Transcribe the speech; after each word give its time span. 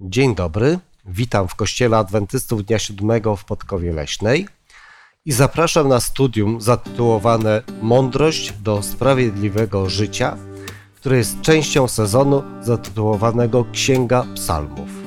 Dzień 0.00 0.34
dobry, 0.34 0.78
witam 1.06 1.48
w 1.48 1.54
Kościele 1.54 1.96
Adwentystów 1.96 2.64
Dnia 2.64 2.78
Siódmego 2.78 3.36
w 3.36 3.44
Podkowie 3.44 3.92
Leśnej 3.92 4.48
i 5.24 5.32
zapraszam 5.32 5.88
na 5.88 6.00
studium 6.00 6.60
zatytułowane 6.60 7.62
Mądrość 7.82 8.52
do 8.52 8.82
sprawiedliwego 8.82 9.88
życia, 9.88 10.36
które 10.96 11.16
jest 11.16 11.40
częścią 11.40 11.88
sezonu 11.88 12.42
zatytułowanego 12.62 13.64
Księga 13.72 14.26
Psalmów. 14.34 15.03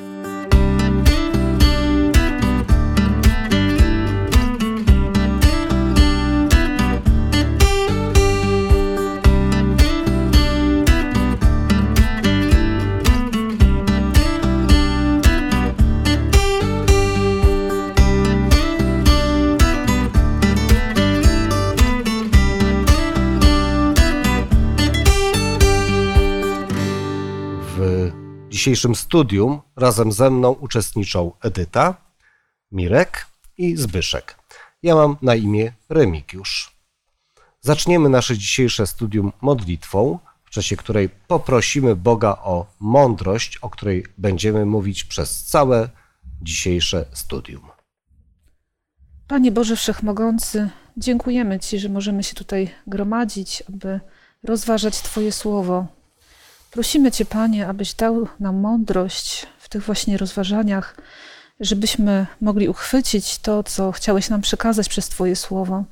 Dzisiejszym 28.67 28.95
studium 28.95 29.61
razem 29.75 30.11
ze 30.11 30.29
mną 30.29 30.51
uczestniczą 30.51 31.31
Edyta, 31.41 31.95
Mirek 32.71 33.27
i 33.57 33.77
Zbyszek. 33.77 34.35
Ja 34.83 34.95
mam 34.95 35.17
na 35.21 35.35
imię 35.35 35.73
Remigiusz. 35.89 36.71
Zaczniemy 37.61 38.09
nasze 38.09 38.37
dzisiejsze 38.37 38.87
studium 38.87 39.31
modlitwą, 39.41 40.19
w 40.43 40.49
czasie 40.49 40.77
której 40.77 41.09
poprosimy 41.27 41.95
Boga 41.95 42.37
o 42.43 42.65
mądrość, 42.79 43.57
o 43.57 43.69
której 43.69 44.05
będziemy 44.17 44.65
mówić 44.65 45.03
przez 45.03 45.45
całe 45.45 45.89
dzisiejsze 46.41 47.05
studium. 47.13 47.67
Panie 49.27 49.51
Boże 49.51 49.75
Wszechmogący, 49.75 50.69
dziękujemy 50.97 51.59
Ci, 51.59 51.79
że 51.79 51.89
możemy 51.89 52.23
się 52.23 52.35
tutaj 52.35 52.69
gromadzić, 52.87 53.63
aby 53.69 53.99
rozważać 54.43 55.01
Twoje 55.01 55.31
słowo, 55.31 55.96
Prosimy 56.77 57.11
Cię, 57.11 57.25
Panie, 57.25 57.67
abyś 57.67 57.93
dał 57.93 58.27
nam 58.39 58.55
mądrość 58.55 59.47
w 59.59 59.69
tych 59.69 59.83
właśnie 59.83 60.17
rozważaniach, 60.17 60.95
żebyśmy 61.59 62.27
mogli 62.41 62.69
uchwycić 62.69 63.37
to, 63.39 63.63
co 63.63 63.91
chciałeś 63.91 64.29
nam 64.29 64.41
przekazać 64.41 64.89
przez 64.89 65.09
Twoje 65.09 65.35
słowo. 65.35 65.83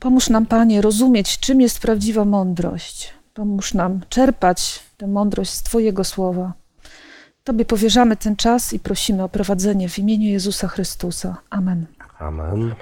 Pomóż 0.00 0.30
nam, 0.30 0.46
Panie, 0.46 0.82
rozumieć, 0.82 1.38
czym 1.38 1.60
jest 1.60 1.80
prawdziwa 1.80 2.24
mądrość. 2.24 3.12
Pomóż 3.34 3.74
nam 3.74 4.00
czerpać 4.08 4.82
tę 4.96 5.06
mądrość 5.06 5.50
z 5.50 5.62
Twojego 5.62 6.04
słowa. 6.04 6.52
Tobie 7.44 7.64
powierzamy 7.64 8.16
ten 8.16 8.36
czas 8.36 8.72
i 8.72 8.78
prosimy 8.78 9.22
o 9.22 9.28
prowadzenie 9.28 9.88
w 9.88 9.98
imieniu 9.98 10.28
Jezusa 10.28 10.68
Chrystusa. 10.68 11.36
Amen. 11.50 11.86
Amen. 12.18 12.74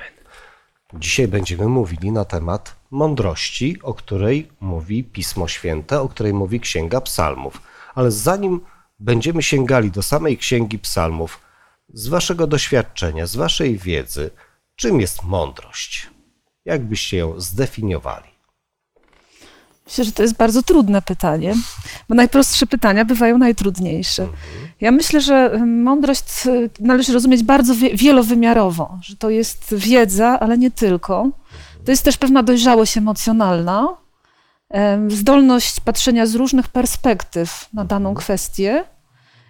Dzisiaj 0.94 1.28
będziemy 1.28 1.68
mówili 1.68 2.12
na 2.12 2.24
temat 2.24 2.76
mądrości, 2.90 3.78
o 3.82 3.94
której 3.94 4.48
mówi 4.60 5.04
Pismo 5.04 5.48
Święte, 5.48 6.00
o 6.00 6.08
której 6.08 6.32
mówi 6.32 6.60
Księga 6.60 7.00
Psalmów. 7.00 7.62
Ale 7.94 8.10
zanim 8.10 8.60
będziemy 8.98 9.42
sięgali 9.42 9.90
do 9.90 10.02
samej 10.02 10.38
Księgi 10.38 10.78
Psalmów, 10.78 11.40
z 11.92 12.08
Waszego 12.08 12.46
doświadczenia, 12.46 13.26
z 13.26 13.36
Waszej 13.36 13.78
wiedzy, 13.78 14.30
czym 14.76 15.00
jest 15.00 15.22
mądrość? 15.22 16.10
Jak 16.64 16.84
byście 16.84 17.16
ją 17.16 17.40
zdefiniowali? 17.40 18.36
Myślę, 19.86 20.04
że 20.04 20.12
to 20.12 20.22
jest 20.22 20.36
bardzo 20.36 20.62
trudne 20.62 21.02
pytanie, 21.02 21.54
bo 22.08 22.14
najprostsze 22.14 22.66
pytania 22.66 23.04
bywają 23.04 23.38
najtrudniejsze. 23.38 24.22
Mhm. 24.22 24.40
Ja 24.80 24.90
myślę, 24.90 25.20
że 25.20 25.58
mądrość 25.66 26.46
y, 26.46 26.70
należy 26.80 27.12
rozumieć 27.12 27.42
bardzo 27.42 27.74
wielowymiarowo, 27.94 28.98
że 29.02 29.16
to 29.16 29.30
jest 29.30 29.74
wiedza, 29.74 30.40
ale 30.40 30.58
nie 30.58 30.70
tylko. 30.70 31.30
To 31.86 31.92
jest 31.92 32.04
też 32.04 32.16
pewna 32.16 32.42
dojrzałość 32.42 32.96
emocjonalna, 32.96 33.96
zdolność 35.08 35.80
patrzenia 35.80 36.26
z 36.26 36.34
różnych 36.34 36.68
perspektyw 36.68 37.68
na 37.72 37.84
daną 37.84 38.14
kwestię 38.14 38.84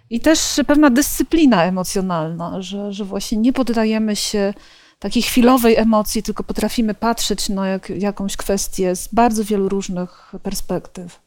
i 0.09 0.19
też 0.19 0.39
pewna 0.67 0.89
dyscyplina 0.89 1.63
emocjonalna, 1.65 2.61
że, 2.61 2.93
że 2.93 3.05
właśnie 3.05 3.37
nie 3.37 3.53
poddajemy 3.53 4.15
się 4.15 4.53
takiej 4.99 5.23
chwilowej 5.23 5.75
emocji, 5.75 6.23
tylko 6.23 6.43
potrafimy 6.43 6.93
patrzeć 6.93 7.49
na 7.49 7.67
jak, 7.67 7.89
jakąś 7.89 8.37
kwestię 8.37 8.95
z 8.95 9.07
bardzo 9.13 9.43
wielu 9.43 9.69
różnych 9.69 10.31
perspektyw. 10.43 11.19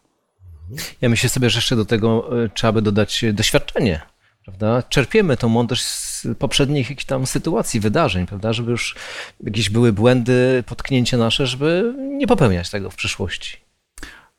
Ja 1.00 1.08
myślę 1.08 1.28
sobie, 1.28 1.50
że 1.50 1.58
jeszcze 1.58 1.76
do 1.76 1.84
tego 1.84 2.30
e, 2.44 2.48
trzeba 2.48 2.72
by 2.72 2.82
dodać 2.82 3.24
doświadczenie. 3.32 4.00
Prawda? 4.44 4.82
Czerpiemy 4.82 5.36
tą 5.36 5.48
mądrość 5.48 5.84
z 5.84 6.09
poprzednich 6.38 6.90
jakichś 6.90 7.04
tam 7.04 7.26
sytuacji, 7.26 7.80
wydarzeń, 7.80 8.26
prawda? 8.26 8.52
żeby 8.52 8.70
już 8.70 8.96
jakieś 9.44 9.70
były 9.70 9.92
błędy, 9.92 10.64
potknięcia 10.66 11.16
nasze, 11.16 11.46
żeby 11.46 11.94
nie 11.98 12.26
popełniać 12.26 12.70
tego 12.70 12.90
w 12.90 12.96
przyszłości. 12.96 13.56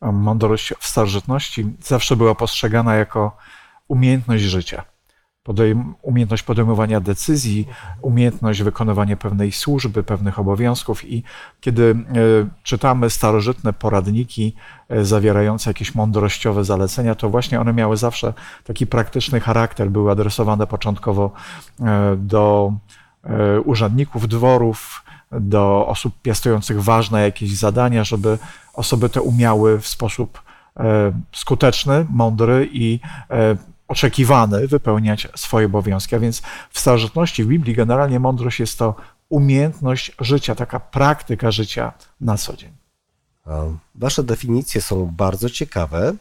Mądrość 0.02 0.74
w 0.80 0.88
starożytności 0.88 1.66
zawsze 1.84 2.16
była 2.16 2.36
postrzegana 2.36 2.96
jako 2.96 3.38
umiejętność 3.88 4.44
życia 4.44 4.91
podejm 5.44 5.96
umiejętność 6.02 6.44
podejmowania 6.44 7.00
decyzji, 7.00 7.68
umiejętność 8.02 8.64
wykonywania 8.64 9.18
pewnej 9.18 9.52
służby, 9.52 10.04
pewnych 10.04 10.40
obowiązków. 10.40 11.10
I 11.10 11.24
kiedy 11.62 11.84
e, 11.92 11.96
czytamy 12.64 13.10
starożytne 13.10 13.74
poradniki 13.74 14.56
e, 14.90 15.06
zawierające 15.06 15.70
jakieś 15.70 15.96
mądrościowe 15.96 16.64
zalecenia, 16.64 17.16
to 17.16 17.30
właśnie 17.30 17.62
one 17.62 17.74
miały 17.74 17.98
zawsze 17.98 18.34
taki 18.64 18.88
praktyczny 18.88 19.40
charakter. 19.40 19.90
Były 19.90 20.12
adresowane 20.12 20.68
początkowo 20.68 21.32
e, 21.80 22.16
do 22.18 22.74
urzędników 23.66 24.28
dworów, 24.28 25.04
do 25.32 25.88
osób 25.88 26.22
piastujących 26.22 26.84
ważne 26.84 27.22
jakieś 27.22 27.58
zadania, 27.58 28.04
żeby 28.04 28.38
osoby 28.74 29.10
te 29.10 29.22
umiały 29.22 29.80
w 29.80 29.88
sposób 29.88 30.42
skuteczny, 31.32 32.06
mądry 32.10 32.70
i 32.72 33.00
oczekiwany 33.92 34.68
wypełniać 34.68 35.28
swoje 35.36 35.66
obowiązki. 35.66 36.16
A 36.16 36.20
więc 36.20 36.42
w 36.70 36.80
starożytności 36.80 37.44
w 37.44 37.48
Biblii 37.48 37.76
generalnie 37.76 38.20
mądrość 38.20 38.60
jest 38.60 38.78
to 38.78 38.96
umiejętność 39.30 40.12
życia, 40.20 40.56
taka 40.56 40.80
praktyka 40.80 41.52
życia 41.52 41.94
na 42.22 42.38
co 42.38 42.58
dzień. 42.58 42.72
Wasze 43.96 44.24
definicje 44.24 44.82
są 44.82 45.06
bardzo 45.06 45.50
ciekawe. 45.50 46.16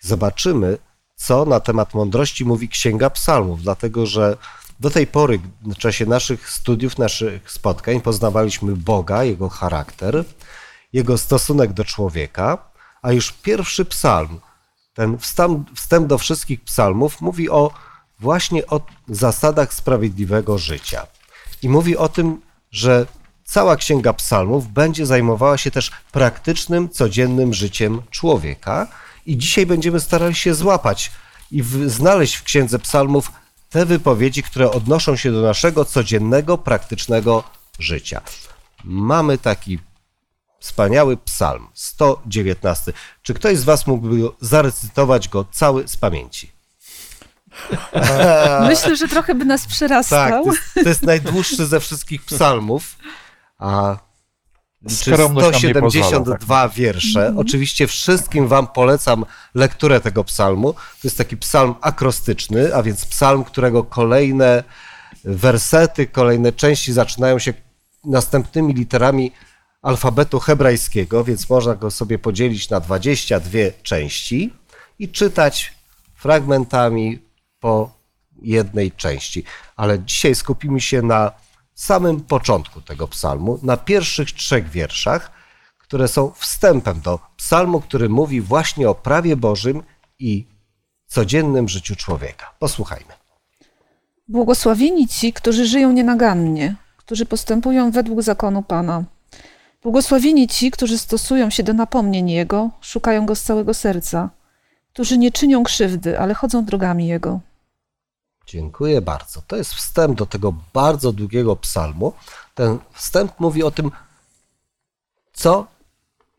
Zobaczymy, 0.00 0.78
co 1.14 1.44
na 1.44 1.60
temat 1.60 1.94
mądrości 1.94 2.44
mówi 2.44 2.68
Księga 2.68 3.10
Psalmów, 3.10 3.62
dlatego 3.62 4.06
że 4.06 4.36
do 4.80 4.90
tej 4.90 5.06
pory, 5.06 5.40
w 5.62 5.76
czasie 5.76 6.06
naszych 6.06 6.50
studiów, 6.50 6.98
naszych 6.98 7.50
spotkań, 7.50 8.00
poznawaliśmy 8.00 8.76
Boga, 8.76 9.24
jego 9.24 9.48
charakter, 9.48 10.24
jego 10.92 11.18
stosunek 11.18 11.72
do 11.72 11.84
człowieka, 11.84 12.58
a 13.02 13.12
już 13.12 13.32
pierwszy 13.32 13.84
psalm 13.84 14.40
ten 14.94 15.18
wstęp 15.74 16.06
do 16.06 16.18
wszystkich 16.18 16.60
psalmów 16.60 17.20
mówi 17.20 17.50
o 17.50 17.70
właśnie 18.20 18.66
o 18.66 18.80
zasadach 19.08 19.74
sprawiedliwego 19.74 20.58
życia. 20.58 21.06
I 21.62 21.68
mówi 21.68 21.96
o 21.96 22.08
tym, 22.08 22.40
że 22.70 23.06
cała 23.44 23.76
księga 23.76 24.12
psalmów 24.12 24.68
będzie 24.68 25.06
zajmowała 25.06 25.58
się 25.58 25.70
też 25.70 25.90
praktycznym, 26.12 26.88
codziennym 26.88 27.54
życiem 27.54 28.02
człowieka. 28.10 28.86
I 29.26 29.38
dzisiaj 29.38 29.66
będziemy 29.66 30.00
starali 30.00 30.34
się 30.34 30.54
złapać 30.54 31.12
i 31.50 31.62
w, 31.62 31.90
znaleźć 31.90 32.34
w 32.34 32.42
księdze 32.42 32.78
psalmów 32.78 33.32
te 33.70 33.86
wypowiedzi, 33.86 34.42
które 34.42 34.70
odnoszą 34.70 35.16
się 35.16 35.32
do 35.32 35.42
naszego 35.42 35.84
codziennego, 35.84 36.58
praktycznego 36.58 37.44
życia. 37.78 38.20
Mamy 38.84 39.38
taki 39.38 39.78
Wspaniały 40.64 41.16
psalm, 41.16 41.68
119. 41.74 42.92
Czy 43.22 43.34
ktoś 43.34 43.58
z 43.58 43.64
Was 43.64 43.86
mógłby 43.86 44.28
zarecytować 44.40 45.28
go 45.28 45.44
cały 45.52 45.88
z 45.88 45.96
pamięci? 45.96 46.52
Myślę, 48.68 48.96
że 48.96 49.08
trochę 49.08 49.34
by 49.34 49.44
nas 49.44 49.66
przerastał. 49.66 50.44
Tak, 50.44 50.44
to 50.44 50.50
jest, 50.50 50.74
to 50.74 50.88
jest 50.88 51.02
najdłuższy 51.02 51.66
ze 51.66 51.80
wszystkich 51.80 52.24
psalmów. 52.24 52.96
A 53.58 53.96
liczy 54.82 55.14
172 55.14 56.68
tak. 56.68 56.72
wiersze. 56.72 57.26
Mm 57.26 57.34
-hmm. 57.34 57.40
Oczywiście 57.40 57.86
wszystkim 57.86 58.48
Wam 58.48 58.66
polecam 58.66 59.24
lekturę 59.54 60.00
tego 60.00 60.24
psalmu. 60.24 60.72
To 60.72 60.80
jest 61.04 61.18
taki 61.18 61.36
psalm 61.36 61.74
akrostyczny, 61.80 62.74
a 62.74 62.82
więc 62.82 63.06
psalm, 63.06 63.44
którego 63.44 63.84
kolejne 63.84 64.64
wersety, 65.24 66.06
kolejne 66.06 66.52
części 66.52 66.92
zaczynają 66.92 67.38
się 67.38 67.54
następnymi 68.04 68.74
literami 68.74 69.32
alfabetu 69.84 70.40
hebrajskiego, 70.40 71.24
więc 71.24 71.50
można 71.50 71.74
go 71.74 71.90
sobie 71.90 72.18
podzielić 72.18 72.70
na 72.70 72.80
22 72.80 73.58
części 73.82 74.52
i 74.98 75.08
czytać 75.08 75.72
fragmentami 76.14 77.18
po 77.60 77.90
jednej 78.42 78.92
części. 78.92 79.44
Ale 79.76 79.98
dzisiaj 79.98 80.34
skupimy 80.34 80.80
się 80.80 81.02
na 81.02 81.32
samym 81.74 82.20
początku 82.20 82.80
tego 82.80 83.08
psalmu, 83.08 83.58
na 83.62 83.76
pierwszych 83.76 84.32
trzech 84.32 84.70
wierszach, 84.70 85.30
które 85.78 86.08
są 86.08 86.30
wstępem 86.30 87.00
do 87.00 87.18
psalmu, 87.36 87.80
który 87.80 88.08
mówi 88.08 88.40
właśnie 88.40 88.88
o 88.88 88.94
prawie 88.94 89.36
Bożym 89.36 89.82
i 90.18 90.46
codziennym 91.06 91.68
życiu 91.68 91.96
człowieka. 91.96 92.54
Posłuchajmy. 92.58 93.12
Błogosławieni 94.28 95.08
ci, 95.08 95.32
którzy 95.32 95.66
żyją 95.66 95.92
nienagannie, 95.92 96.76
którzy 96.96 97.26
postępują 97.26 97.90
według 97.90 98.22
zakonu 98.22 98.62
Pana. 98.62 99.04
Błogosławieni 99.84 100.48
ci, 100.48 100.70
którzy 100.70 100.98
stosują 100.98 101.50
się 101.50 101.62
do 101.62 101.72
napomnień 101.72 102.30
Jego, 102.30 102.70
szukają 102.80 103.26
Go 103.26 103.34
z 103.34 103.42
całego 103.42 103.74
serca, 103.74 104.30
którzy 104.92 105.18
nie 105.18 105.32
czynią 105.32 105.64
krzywdy, 105.64 106.18
ale 106.20 106.34
chodzą 106.34 106.64
drogami 106.64 107.06
Jego. 107.06 107.40
Dziękuję 108.46 109.00
bardzo. 109.00 109.42
To 109.46 109.56
jest 109.56 109.74
wstęp 109.74 110.18
do 110.18 110.26
tego 110.26 110.54
bardzo 110.74 111.12
długiego 111.12 111.56
psalmu. 111.56 112.12
Ten 112.54 112.78
wstęp 112.92 113.40
mówi 113.40 113.62
o 113.62 113.70
tym, 113.70 113.90
co 115.32 115.66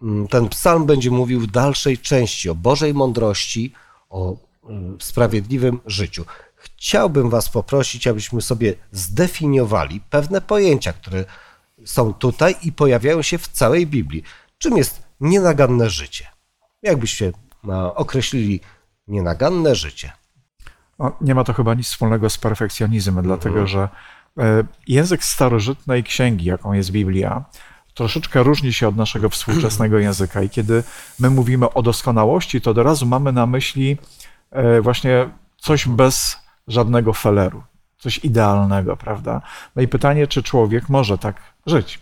mm, 0.01 0.27
ten 0.27 0.49
psalm 0.49 0.85
będzie 0.85 1.11
mówił 1.11 1.39
w 1.39 1.47
dalszej 1.47 1.97
części 1.97 2.49
o 2.49 2.55
Bożej 2.55 2.93
mądrości, 2.93 3.73
o 4.09 4.35
mm, 4.69 4.97
sprawiedliwym 5.01 5.79
życiu. 5.85 6.25
Chciałbym 6.55 7.29
Was 7.29 7.49
poprosić, 7.49 8.07
abyśmy 8.07 8.41
sobie 8.41 8.73
zdefiniowali 8.91 10.01
pewne 10.09 10.41
pojęcia, 10.41 10.93
które 10.93 11.25
są 11.85 12.13
tutaj 12.13 12.55
i 12.63 12.71
pojawiają 12.71 13.21
się 13.21 13.37
w 13.37 13.47
całej 13.47 13.87
Biblii. 13.87 14.23
Czym 14.57 14.77
jest 14.77 15.03
nienaganne 15.19 15.89
życie? 15.89 16.27
Jakbyście 16.81 17.31
no, 17.63 17.95
określili 17.95 18.59
nienaganne 19.07 19.75
życie? 19.75 20.11
Nie 21.21 21.35
ma 21.35 21.43
to 21.43 21.53
chyba 21.53 21.73
nic 21.73 21.87
wspólnego 21.87 22.29
z 22.29 22.37
perfekcjonizmem, 22.37 23.25
dlatego 23.25 23.67
że 23.67 23.89
e, 24.39 24.63
język 24.87 25.23
starożytnej 25.23 26.03
księgi, 26.03 26.45
jaką 26.45 26.73
jest 26.73 26.91
Biblia, 26.91 27.45
troszeczkę 27.93 28.43
różni 28.43 28.73
się 28.73 28.87
od 28.87 28.95
naszego 28.95 29.29
współczesnego 29.29 29.99
języka. 30.07 30.41
I 30.41 30.49
kiedy 30.49 30.83
my 31.19 31.29
mówimy 31.29 31.73
o 31.73 31.81
doskonałości, 31.81 32.61
to 32.61 32.71
od 32.71 32.77
razu 32.77 33.05
mamy 33.05 33.31
na 33.31 33.45
myśli 33.45 33.97
e, 34.51 34.81
właśnie 34.81 35.29
coś 35.57 35.87
bez 35.87 36.37
żadnego 36.67 37.13
feleru, 37.13 37.63
coś 38.05 38.17
idealnego, 38.17 38.97
prawda? 38.97 39.41
No 39.75 39.81
i 39.81 39.87
pytanie, 39.87 40.27
czy 40.27 40.43
człowiek 40.43 40.89
może 40.89 41.17
tak 41.17 41.35
żyć? 41.65 41.99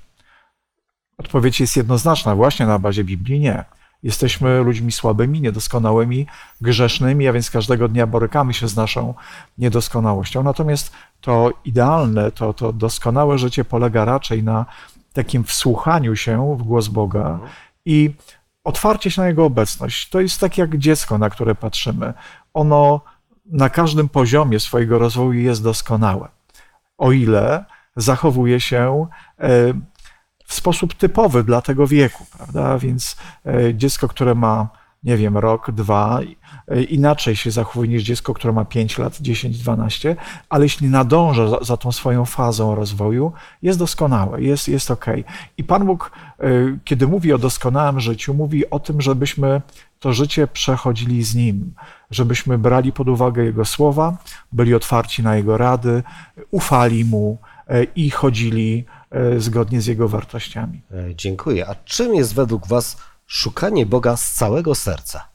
Odpowiedź 1.17 1.59
jest 1.59 1.77
jednoznaczna, 1.77 2.35
właśnie 2.35 2.65
na 2.65 2.79
bazie 2.79 3.03
Biblii 3.03 3.39
nie. 3.39 3.63
Jesteśmy 4.03 4.63
ludźmi 4.63 4.91
słabymi, 4.91 5.41
niedoskonałymi, 5.41 6.27
grzesznymi, 6.61 7.27
a 7.27 7.33
więc 7.33 7.49
każdego 7.49 7.87
dnia 7.87 8.07
borykamy 8.07 8.53
się 8.53 8.67
z 8.67 8.75
naszą 8.75 9.13
niedoskonałością. 9.57 10.43
Natomiast 10.43 10.91
to 11.21 11.51
idealne, 11.65 12.31
to, 12.31 12.53
to 12.53 12.73
doskonałe 12.73 13.37
życie 13.37 13.65
polega 13.65 14.05
raczej 14.05 14.43
na 14.43 14.65
takim 15.13 15.43
wsłuchaniu 15.43 16.15
się 16.15 16.57
w 16.57 16.63
głos 16.63 16.87
Boga 16.87 17.39
i 17.85 18.15
otwarcie 18.63 19.11
się 19.11 19.21
na 19.21 19.27
Jego 19.27 19.45
obecność. 19.45 20.09
To 20.09 20.19
jest 20.19 20.39
tak 20.39 20.57
jak 20.57 20.77
dziecko, 20.77 21.17
na 21.17 21.29
które 21.29 21.55
patrzymy. 21.55 22.13
Ono 22.53 23.01
na 23.45 23.69
każdym 23.69 24.09
poziomie 24.09 24.59
swojego 24.59 24.99
rozwoju 24.99 25.33
jest 25.33 25.63
doskonałe. 25.63 26.29
O 26.97 27.11
ile 27.11 27.65
zachowuje 27.95 28.59
się 28.59 29.07
e, 29.39 29.73
w 30.45 30.53
sposób 30.53 30.93
typowy 30.93 31.43
dla 31.43 31.61
tego 31.61 31.87
wieku, 31.87 32.25
prawda? 32.37 32.77
Więc 32.77 33.17
e, 33.45 33.75
dziecko, 33.75 34.07
które 34.07 34.35
ma, 34.35 34.69
nie 35.03 35.17
wiem, 35.17 35.37
rok, 35.37 35.71
dwa, 35.71 36.19
inaczej 36.89 37.35
się 37.35 37.51
zachowuje 37.51 37.89
niż 37.89 38.03
dziecko, 38.03 38.33
które 38.33 38.53
ma 38.53 38.65
5 38.65 38.97
lat, 38.97 39.17
10, 39.21 39.57
12, 39.57 40.15
ale 40.49 40.65
jeśli 40.65 40.89
nadąża 40.89 41.47
za, 41.47 41.57
za 41.61 41.77
tą 41.77 41.91
swoją 41.91 42.25
fazą 42.25 42.75
rozwoju, 42.75 43.31
jest 43.61 43.79
doskonałe, 43.79 44.41
jest, 44.41 44.67
jest 44.67 44.91
ok. 44.91 45.05
I 45.57 45.63
Pan 45.63 45.85
Bóg, 45.85 46.11
e, 46.39 46.43
kiedy 46.83 47.07
mówi 47.07 47.33
o 47.33 47.37
doskonałym 47.37 47.99
życiu, 47.99 48.33
mówi 48.33 48.69
o 48.69 48.79
tym, 48.79 49.01
żebyśmy 49.01 49.61
to 49.99 50.13
życie 50.13 50.47
przechodzili 50.47 51.23
z 51.23 51.35
Nim, 51.35 51.73
żebyśmy 52.11 52.57
brali 52.57 52.91
pod 52.91 53.09
uwagę 53.09 53.43
Jego 53.43 53.65
słowa, 53.65 54.17
byli 54.51 54.75
otwarci 54.75 55.23
na 55.23 55.35
Jego 55.35 55.57
rady, 55.57 56.03
ufali 56.51 57.05
Mu 57.05 57.37
i 57.95 58.09
chodzili 58.09 58.85
E, 59.13 59.39
zgodnie 59.39 59.81
z 59.81 59.85
jego 59.85 60.07
wartościami. 60.07 60.81
E, 60.91 61.15
dziękuję. 61.15 61.67
A 61.67 61.75
czym 61.75 62.15
jest 62.15 62.35
według 62.35 62.67
Was 62.67 62.97
szukanie 63.33 63.85
Boga 63.85 64.17
z 64.17 64.33
całego 64.33 64.75
serca? 64.75 65.27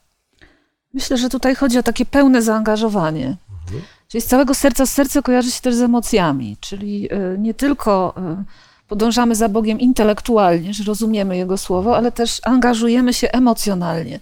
Myślę, 0.93 1.17
że 1.17 1.29
tutaj 1.29 1.55
chodzi 1.55 1.77
o 1.77 1.83
takie 1.83 2.05
pełne 2.05 2.41
zaangażowanie. 2.41 3.37
Mhm. 3.65 3.81
Czyli 4.07 4.21
z 4.21 4.25
całego 4.25 4.53
serca, 4.53 4.85
serce 4.85 5.21
kojarzy 5.21 5.51
się 5.51 5.61
też 5.61 5.75
z 5.75 5.81
emocjami, 5.81 6.57
czyli 6.59 7.09
e, 7.11 7.37
nie 7.37 7.53
tylko 7.53 8.13
podążamy 8.87 9.35
za 9.35 9.49
Bogiem 9.49 9.79
intelektualnie, 9.79 10.73
że 10.73 10.83
rozumiemy 10.83 11.37
Jego 11.37 11.57
słowo, 11.57 11.97
ale 11.97 12.11
też 12.11 12.41
angażujemy 12.43 13.13
się 13.13 13.31
emocjonalnie. 13.31 14.19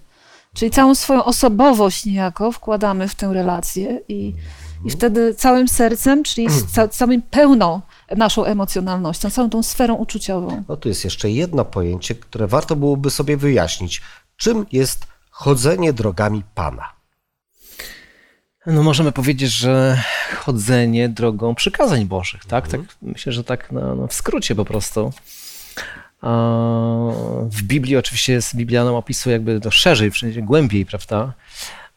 Czyli 0.54 0.72
całą 0.72 0.96
swoją 0.96 1.24
osobowość 1.24 2.06
niejako 2.06 2.52
wkładamy 2.52 3.08
w 3.08 3.16
tę 3.16 3.34
relację 3.34 4.02
i, 4.08 4.14
i 4.14 4.34
mhm. 4.76 4.90
wtedy 4.90 5.34
całym 5.34 5.68
sercem, 5.68 6.24
czyli 6.24 6.50
z 6.50 6.66
ca, 6.74 6.88
całym 6.88 7.22
pełną 7.22 7.82
naszą 8.16 8.46
emocjonalnością, 8.46 9.30
całą 9.30 9.50
tą 9.50 9.64
sferą 9.64 9.96
uczuciową. 9.96 10.64
No 10.70 10.78
tu 10.78 10.90
jest 10.90 11.04
jeszcze 11.04 11.30
jedno 11.30 11.66
pojęcie, 11.66 12.16
które 12.16 12.48
warto 12.48 12.76
byłoby 12.76 13.10
sobie 13.10 13.38
wyjaśnić. 13.38 14.02
Czym 14.38 14.66
jest 14.72 15.08
chodzenie 15.30 15.94
drogami 15.94 16.44
Pana? 16.56 16.98
No 18.66 18.84
możemy 18.84 19.12
powiedzieć, 19.12 19.52
że 19.52 20.02
chodzenie 20.38 21.10
drogą 21.10 21.56
przykazań 21.56 22.06
Bożych, 22.06 22.46
tak? 22.46 22.66
Mhm. 22.66 22.86
tak 22.86 22.96
myślę, 23.02 23.32
że 23.32 23.44
tak 23.44 23.72
no, 23.72 23.96
no 23.96 24.08
w 24.08 24.14
skrócie 24.14 24.56
po 24.56 24.66
prostu. 24.66 25.14
W 27.50 27.64
Biblii 27.64 27.98
oczywiście 27.98 28.34
jest, 28.34 28.56
Biblia 28.56 28.86
nam 28.86 28.96
opisuje 28.96 29.34
jakby 29.34 29.60
to 29.60 29.72
szerzej, 29.72 30.12
wszędzie 30.12 30.42
głębiej, 30.42 30.86
prawda? 30.86 31.34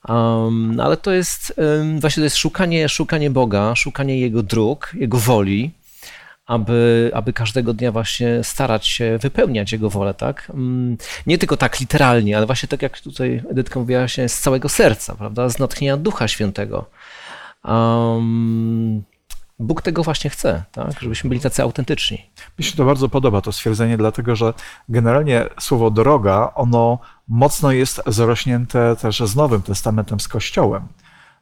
Um, 0.09 0.81
ale 0.81 0.97
to 0.97 1.13
jest 1.13 1.55
właśnie 2.01 2.21
to 2.21 2.25
jest 2.25 2.37
szukanie, 2.37 2.89
szukanie 2.89 3.31
Boga, 3.31 3.75
szukanie 3.75 4.21
Jego 4.21 4.43
dróg, 4.43 4.93
Jego 4.95 5.19
woli, 5.19 5.71
aby, 6.51 7.11
aby 7.15 7.33
każdego 7.33 7.75
dnia 7.75 7.93
właśnie 7.93 8.45
starać 8.45 8.87
się 8.87 9.19
wypełniać 9.19 9.73
Jego 9.73 9.91
wolę, 9.91 10.15
tak? 10.15 10.51
Mm, 10.55 10.97
nie 11.27 11.39
tylko 11.39 11.57
tak 11.57 11.81
literalnie, 11.81 12.37
ale 12.37 12.47
właśnie 12.47 12.69
tak 12.69 12.83
jak 12.83 13.01
tutaj 13.01 13.43
Edytka 13.51 13.81
mówiła 13.81 14.09
się 14.09 14.29
z 14.29 14.41
całego 14.41 14.69
serca, 14.69 15.15
prawda? 15.15 15.49
Z 15.49 15.59
natchnienia 15.59 15.97
Ducha 15.97 16.29
Świętego. 16.29 16.87
Um, 17.65 19.03
Bóg 19.59 19.83
tego 19.83 20.03
właśnie 20.03 20.31
chce, 20.31 20.65
tak? 20.73 21.01
żebyśmy 21.01 21.29
byli 21.29 21.41
tacy 21.41 21.63
autentyczni. 21.63 22.31
Mi 22.59 22.65
się 22.65 22.77
to 22.77 22.85
bardzo 22.85 23.09
podoba, 23.09 23.41
to 23.41 23.53
stwierdzenie, 23.53 23.97
dlatego 23.97 24.37
że 24.37 24.55
generalnie 24.89 25.47
słowo 25.61 25.91
droga, 25.91 26.53
ono 26.55 26.99
mocno 27.29 27.73
jest 27.73 28.03
zrośnięte 28.07 28.97
też 28.97 29.21
z 29.21 29.37
Nowym 29.37 29.63
Testamentem, 29.63 30.21
z 30.21 30.29
Kościołem 30.29 30.89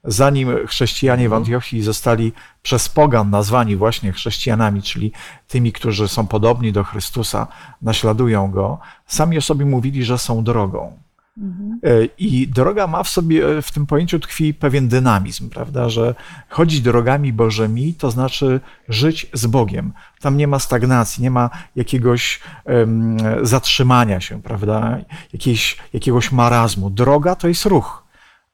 zanim 0.05 0.67
chrześcijanie 0.67 1.23
w 1.23 1.33
mhm. 1.33 1.43
Antiochii 1.43 1.83
zostali 1.83 2.33
przez 2.63 2.89
pogan 2.89 3.31
nazwani 3.31 3.77
właśnie 3.77 4.13
chrześcijanami, 4.13 4.83
czyli 4.83 5.13
tymi, 5.49 5.73
którzy 5.73 6.09
są 6.09 6.27
podobni 6.27 6.73
do 6.73 6.85
Chrystusa, 6.85 7.47
naśladują 7.83 8.51
go, 8.51 8.79
sami 9.07 9.39
o 9.39 9.41
sobie 9.41 9.65
mówili, 9.65 10.05
że 10.05 10.19
są 10.19 10.45
drogą. 10.45 10.99
Mhm. 11.39 11.81
E, 11.85 12.05
I 12.19 12.49
droga 12.49 12.87
ma 12.87 13.03
w 13.03 13.09
sobie, 13.09 13.63
w 13.63 13.73
tym 13.73 13.87
pojęciu 13.87 14.21
tkwi 14.21 14.55
pewien 14.55 14.89
dynamizm, 14.89 15.51
prawda, 15.51 15.89
że 15.89 16.15
chodzić 16.49 16.81
drogami 16.81 17.33
Bożymi 17.33 17.95
to 17.95 18.11
znaczy 18.11 18.61
żyć 18.89 19.27
z 19.33 19.47
Bogiem. 19.47 19.93
Tam 20.21 20.37
nie 20.37 20.49
ma 20.49 20.59
stagnacji, 20.59 21.23
nie 21.23 21.31
ma 21.31 21.51
jakiegoś 21.77 22.41
um, 22.65 23.17
zatrzymania 23.43 24.21
się, 24.21 24.43
prawda, 24.43 24.99
Jakiejś, 25.33 25.77
jakiegoś 25.93 26.33
marazmu. 26.33 26.91
Droga 26.91 27.35
to 27.35 27.49
jest 27.49 27.65
ruch. 27.65 28.08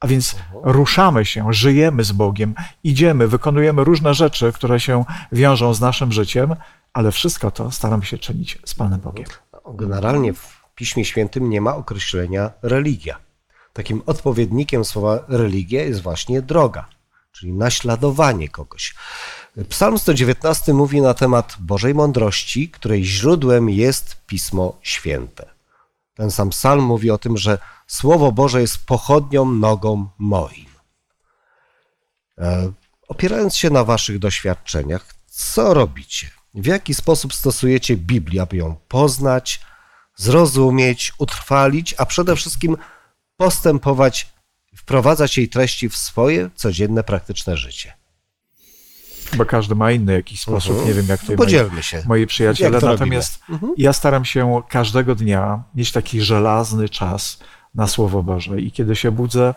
A 0.04 0.06
więc 0.06 0.36
ruszamy 0.62 1.24
się, 1.24 1.52
żyjemy 1.52 2.04
z 2.04 2.12
Bogiem, 2.12 2.54
idziemy, 2.84 3.28
wykonujemy 3.28 3.84
różne 3.84 4.14
rzeczy, 4.14 4.52
które 4.52 4.80
się 4.80 5.04
wiążą 5.32 5.74
z 5.74 5.80
naszym 5.80 6.12
życiem, 6.12 6.56
ale 6.92 7.12
wszystko 7.12 7.50
to 7.50 7.70
staramy 7.70 8.04
się 8.04 8.18
czynić 8.18 8.58
z 8.64 8.74
Panem 8.74 9.00
Bogiem. 9.00 9.26
Generalnie 9.74 10.32
w 10.32 10.60
Piśmie 10.74 11.04
Świętym 11.04 11.50
nie 11.50 11.60
ma 11.60 11.76
określenia 11.76 12.50
religia. 12.62 13.16
Takim 13.72 14.02
odpowiednikiem 14.06 14.84
słowa 14.84 15.24
religia 15.28 15.82
jest 15.82 16.02
właśnie 16.02 16.42
droga, 16.42 16.88
czyli 17.32 17.52
naśladowanie 17.52 18.48
kogoś. 18.48 18.94
Psalm 19.68 19.98
119 19.98 20.74
mówi 20.74 21.00
na 21.00 21.14
temat 21.14 21.56
Bożej 21.60 21.94
mądrości, 21.94 22.68
której 22.68 23.04
źródłem 23.04 23.70
jest 23.70 24.16
Pismo 24.26 24.78
Święte. 24.82 25.50
Ten 26.14 26.30
sam 26.30 26.50
psalm 26.50 26.84
mówi 26.84 27.10
o 27.10 27.18
tym, 27.18 27.36
że 27.36 27.58
Słowo 27.86 28.32
Boże 28.32 28.60
jest 28.60 28.86
pochodnią 28.86 29.44
nogą 29.44 30.08
moim. 30.18 30.66
E, 32.38 32.72
opierając 33.08 33.56
się 33.56 33.70
na 33.70 33.84
Waszych 33.84 34.18
doświadczeniach, 34.18 35.14
co 35.26 35.74
robicie? 35.74 36.30
W 36.54 36.66
jaki 36.66 36.94
sposób 36.94 37.34
stosujecie 37.34 37.96
Biblię, 37.96 38.42
aby 38.42 38.56
ją 38.56 38.76
poznać, 38.88 39.60
zrozumieć, 40.16 41.12
utrwalić, 41.18 41.94
a 41.98 42.06
przede 42.06 42.36
wszystkim 42.36 42.76
postępować, 43.36 44.32
wprowadzać 44.76 45.38
jej 45.38 45.48
treści 45.48 45.88
w 45.88 45.96
swoje 45.96 46.50
codzienne, 46.54 47.04
praktyczne 47.04 47.56
życie? 47.56 47.92
Chyba 49.30 49.44
każdy 49.44 49.74
ma 49.74 49.92
inny 49.92 50.12
jakiś 50.12 50.40
sposób, 50.40 50.76
uh 50.76 50.82
-huh. 50.82 50.86
nie 50.86 50.94
wiem 50.94 51.06
jak 51.06 51.24
to 51.24 51.32
Podzielmy 51.32 51.72
moi, 51.72 51.82
się. 51.82 52.02
moi 52.06 52.26
przyjaciele. 52.26 52.80
Natomiast 52.80 53.40
uh 53.48 53.60
-huh. 53.60 53.68
ja 53.76 53.92
staram 53.92 54.24
się 54.24 54.62
każdego 54.68 55.14
dnia 55.14 55.62
mieć 55.74 55.92
taki 55.92 56.20
żelazny 56.20 56.88
czas 56.88 57.38
na 57.74 57.86
Słowo 57.86 58.22
Boże. 58.22 58.60
I 58.60 58.70
kiedy 58.72 58.96
się 58.96 59.10
budzę, 59.10 59.54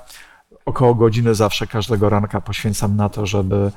około 0.66 0.96
godziny 0.96 1.36
zawsze 1.36 1.68
każdego 1.68 2.10
ranka 2.10 2.42
poświęcam 2.42 2.96
na 2.96 3.10
to, 3.10 3.26
żeby 3.26 3.72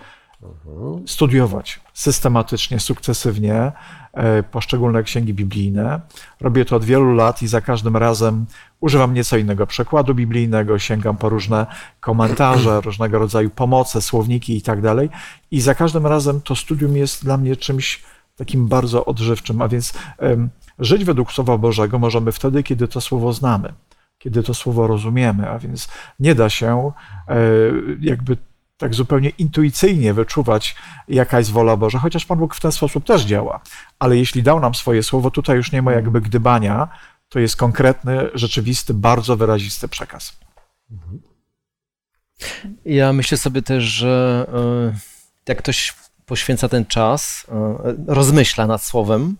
studiować 1.06 1.80
systematycznie, 1.94 2.80
sukcesywnie 2.80 3.72
e, 4.12 4.42
poszczególne 4.42 5.02
księgi 5.02 5.34
biblijne. 5.34 6.00
Robię 6.40 6.64
to 6.64 6.76
od 6.76 6.84
wielu 6.84 7.14
lat 7.14 7.42
i 7.42 7.48
za 7.48 7.60
każdym 7.60 7.96
razem 7.96 8.46
używam 8.80 9.14
nieco 9.14 9.36
innego 9.36 9.66
przekładu 9.66 10.14
biblijnego, 10.14 10.78
sięgam 10.78 11.16
po 11.16 11.28
różne 11.28 11.66
komentarze, 12.00 12.80
różnego 12.88 13.18
rodzaju 13.18 13.50
pomoce, 13.50 14.02
słowniki 14.02 14.56
i 14.56 14.62
tak 14.62 14.80
dalej. 14.80 15.08
I 15.50 15.60
za 15.60 15.74
każdym 15.74 16.06
razem 16.06 16.40
to 16.40 16.56
studium 16.56 16.96
jest 16.96 17.24
dla 17.24 17.36
mnie 17.36 17.56
czymś 17.56 18.02
takim 18.36 18.68
bardzo 18.68 19.04
odżywczym, 19.04 19.62
a 19.62 19.68
więc 19.68 19.92
żyć 20.78 21.04
według 21.04 21.32
Słowa 21.32 21.58
Bożego 21.58 21.98
możemy 21.98 22.32
wtedy, 22.32 22.62
kiedy 22.62 22.88
to 22.88 23.00
Słowo 23.00 23.32
znamy, 23.32 23.72
kiedy 24.20 24.42
to 24.42 24.54
Słowo 24.54 24.86
rozumiemy, 24.86 25.48
a 25.50 25.58
więc 25.58 25.88
nie 26.20 26.34
da 26.34 26.50
się 26.50 26.92
e, 27.28 27.36
jakby 28.00 28.36
tak 28.76 28.94
zupełnie 28.94 29.28
intuicyjnie 29.28 30.14
wyczuwać, 30.14 30.76
jaka 31.08 31.38
jest 31.38 31.50
wola 31.50 31.76
Boża, 31.76 31.98
chociaż 31.98 32.26
Pan 32.26 32.38
Bóg 32.38 32.54
w 32.54 32.60
ten 32.60 32.72
sposób 32.72 33.04
też 33.04 33.22
działa. 33.22 33.60
Ale 33.98 34.16
jeśli 34.16 34.42
dał 34.42 34.60
nam 34.60 34.74
swoje 34.74 35.02
słowo, 35.02 35.30
tutaj 35.30 35.56
już 35.56 35.72
nie 35.72 35.82
ma 35.82 35.92
jakby 35.92 36.20
gdybania, 36.20 36.88
to 37.28 37.38
jest 37.38 37.56
konkretny, 37.56 38.30
rzeczywisty, 38.34 38.94
bardzo 38.94 39.36
wyrazisty 39.36 39.88
przekaz. 39.88 40.36
Ja 42.84 43.12
myślę 43.12 43.38
sobie 43.38 43.62
też, 43.62 43.84
że 43.84 44.46
e, 44.54 44.98
jak 45.48 45.58
ktoś 45.58 45.94
poświęca 46.26 46.68
ten 46.68 46.86
czas, 46.86 47.46
e, 47.48 47.94
rozmyśla 48.06 48.66
nad 48.66 48.82
słowem, 48.82 49.36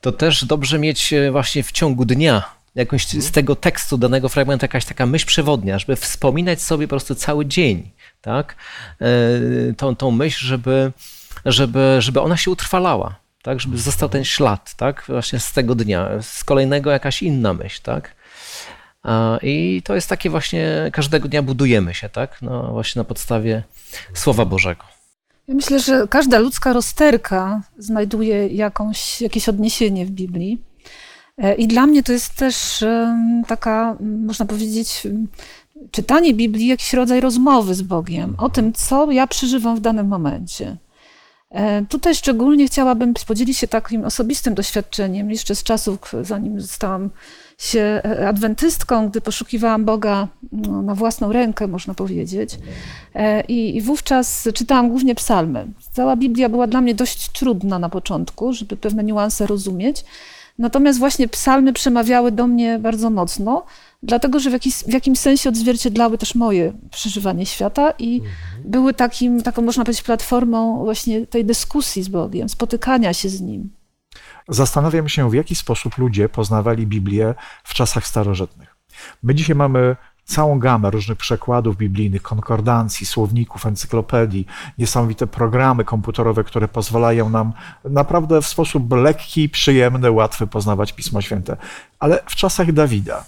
to 0.00 0.12
też 0.12 0.44
dobrze 0.44 0.78
mieć 0.78 1.14
właśnie 1.32 1.62
w 1.62 1.72
ciągu 1.72 2.04
dnia 2.04 2.55
jakąś 2.76 3.06
z 3.06 3.30
tego 3.30 3.56
tekstu, 3.56 3.98
danego 3.98 4.28
fragmentu, 4.28 4.64
jakaś 4.64 4.84
taka 4.84 5.06
myśl 5.06 5.26
przewodnia, 5.26 5.78
żeby 5.78 5.96
wspominać 5.96 6.62
sobie 6.62 6.86
po 6.86 6.90
prostu 6.90 7.14
cały 7.14 7.46
dzień, 7.46 7.90
tak? 8.20 8.56
Tą, 9.76 9.96
tą 9.96 10.10
myśl, 10.10 10.46
żeby, 10.46 10.92
żeby, 11.44 11.96
żeby 11.98 12.20
ona 12.20 12.36
się 12.36 12.50
utrwalała 12.50 13.26
tak, 13.46 13.60
żeby 13.60 13.78
został 13.78 14.08
ten 14.08 14.24
ślad, 14.24 14.74
tak, 14.76 15.04
właśnie 15.08 15.40
z 15.40 15.52
tego 15.52 15.74
dnia, 15.74 16.08
z 16.22 16.44
kolejnego 16.44 16.90
jakaś 16.90 17.22
inna 17.22 17.54
myśl, 17.54 17.82
tak. 17.82 18.14
I 19.42 19.82
to 19.84 19.94
jest 19.94 20.08
takie 20.08 20.30
właśnie, 20.30 20.90
każdego 20.92 21.28
dnia 21.28 21.42
budujemy 21.42 21.94
się, 21.94 22.08
tak, 22.08 22.42
no 22.42 22.72
właśnie 22.72 23.00
na 23.00 23.04
podstawie 23.04 23.62
Słowa 24.14 24.44
Bożego. 24.44 24.84
Ja 25.48 25.54
myślę, 25.54 25.80
że 25.80 26.06
każda 26.10 26.38
ludzka 26.38 26.72
rozterka 26.72 27.60
znajduje 27.78 28.48
jakąś, 28.48 29.20
jakieś 29.20 29.48
odniesienie 29.48 30.06
w 30.06 30.10
Biblii. 30.10 30.58
E, 31.38 31.54
I 31.54 31.66
dla 31.66 31.86
mnie 31.86 32.02
to 32.02 32.12
jest 32.12 32.34
też 32.34 32.84
taka, 33.46 33.96
można 34.00 34.46
powiedzieć, 34.46 35.06
czytanie 35.90 36.34
Biblii, 36.34 36.66
jakiś 36.66 36.92
rodzaj 36.92 37.20
rozmowy 37.20 37.74
z 37.74 37.82
Bogiem 37.82 38.34
o 38.38 38.48
tym, 38.48 38.72
co 38.72 39.10
ja 39.10 39.26
przeżywam 39.26 39.76
w 39.76 39.80
danym 39.80 40.06
momencie. 40.06 40.76
E, 41.50 41.84
tutaj 41.84 42.14
szczególnie 42.14 42.66
chciałabym 42.66 43.14
podzielić 43.26 43.58
się 43.58 43.68
takim 43.68 44.04
osobistym 44.04 44.54
doświadczeniem, 44.54 45.30
jeszcze 45.30 45.54
z 45.54 45.62
czasów, 45.62 45.98
zanim 46.22 46.60
zostałam 46.60 47.10
się 47.58 48.00
e, 48.04 48.28
adwentystką, 48.28 49.08
gdy 49.08 49.20
poszukiwałam 49.20 49.84
Boga 49.84 50.28
no, 50.52 50.82
na 50.82 50.94
własną 50.94 51.32
rękę, 51.32 51.66
można 51.66 51.94
powiedzieć. 51.94 52.58
I, 53.48 53.76
I, 53.76 53.82
wówczas 53.82 54.48
czytałam 54.54 54.88
głównie 54.88 55.14
psalmy. 55.14 55.66
Cała 55.92 56.16
Biblia 56.16 56.48
była 56.48 56.66
dla 56.66 56.80
mnie 56.80 56.94
dość 56.94 57.28
trudna 57.28 57.78
na 57.78 57.88
początku, 57.88 58.52
żeby 58.52 58.76
pewne 58.76 59.04
niuanse 59.04 59.46
rozumieć. 59.46 60.04
Natomiast 60.58 60.98
właśnie 60.98 61.28
psalmy 61.28 61.72
przemawiały 61.72 62.32
do 62.32 62.46
mnie 62.46 62.78
bardzo 62.78 63.10
mocno 63.10 63.64
dlatego 64.02 64.40
że 64.40 64.50
w, 64.50 64.52
jakiś, 64.52 64.74
w 64.74 64.92
jakimś 64.92 65.18
sensie 65.18 65.48
odzwierciedlały 65.48 66.18
też 66.18 66.34
moje 66.34 66.72
przeżywanie 66.90 67.46
świata 67.46 67.90
i 67.98 68.14
mhm. 68.14 68.34
były 68.64 68.94
takim, 68.94 69.42
taką, 69.42 69.62
można 69.62 69.84
powiedzieć, 69.84 70.02
platformą 70.02 70.84
właśnie 70.84 71.26
tej 71.26 71.44
dyskusji 71.44 72.02
z 72.02 72.08
Bogiem, 72.08 72.48
spotykania 72.48 73.14
się 73.14 73.28
z 73.28 73.40
Nim. 73.40 73.70
Zastanawiam 74.48 75.08
się, 75.08 75.30
w 75.30 75.34
jaki 75.34 75.54
sposób 75.54 75.98
ludzie 75.98 76.28
poznawali 76.28 76.86
Biblię 76.86 77.34
w 77.64 77.74
czasach 77.74 78.06
starożytnych. 78.06 78.76
My 79.22 79.34
dzisiaj 79.34 79.56
mamy 79.56 79.96
całą 80.26 80.58
gamę 80.58 80.90
różnych 80.90 81.18
przekładów 81.18 81.76
biblijnych, 81.76 82.22
konkordancji, 82.22 83.06
słowników, 83.06 83.66
encyklopedii, 83.66 84.46
niesamowite 84.78 85.26
programy 85.26 85.84
komputerowe, 85.84 86.44
które 86.44 86.68
pozwalają 86.68 87.30
nam 87.30 87.52
naprawdę 87.84 88.42
w 88.42 88.46
sposób 88.46 88.92
lekki, 88.92 89.48
przyjemny, 89.48 90.10
łatwy 90.10 90.46
poznawać 90.46 90.92
Pismo 90.92 91.20
Święte. 91.20 91.56
Ale 91.98 92.22
w 92.26 92.34
czasach 92.34 92.72
Dawida, 92.72 93.24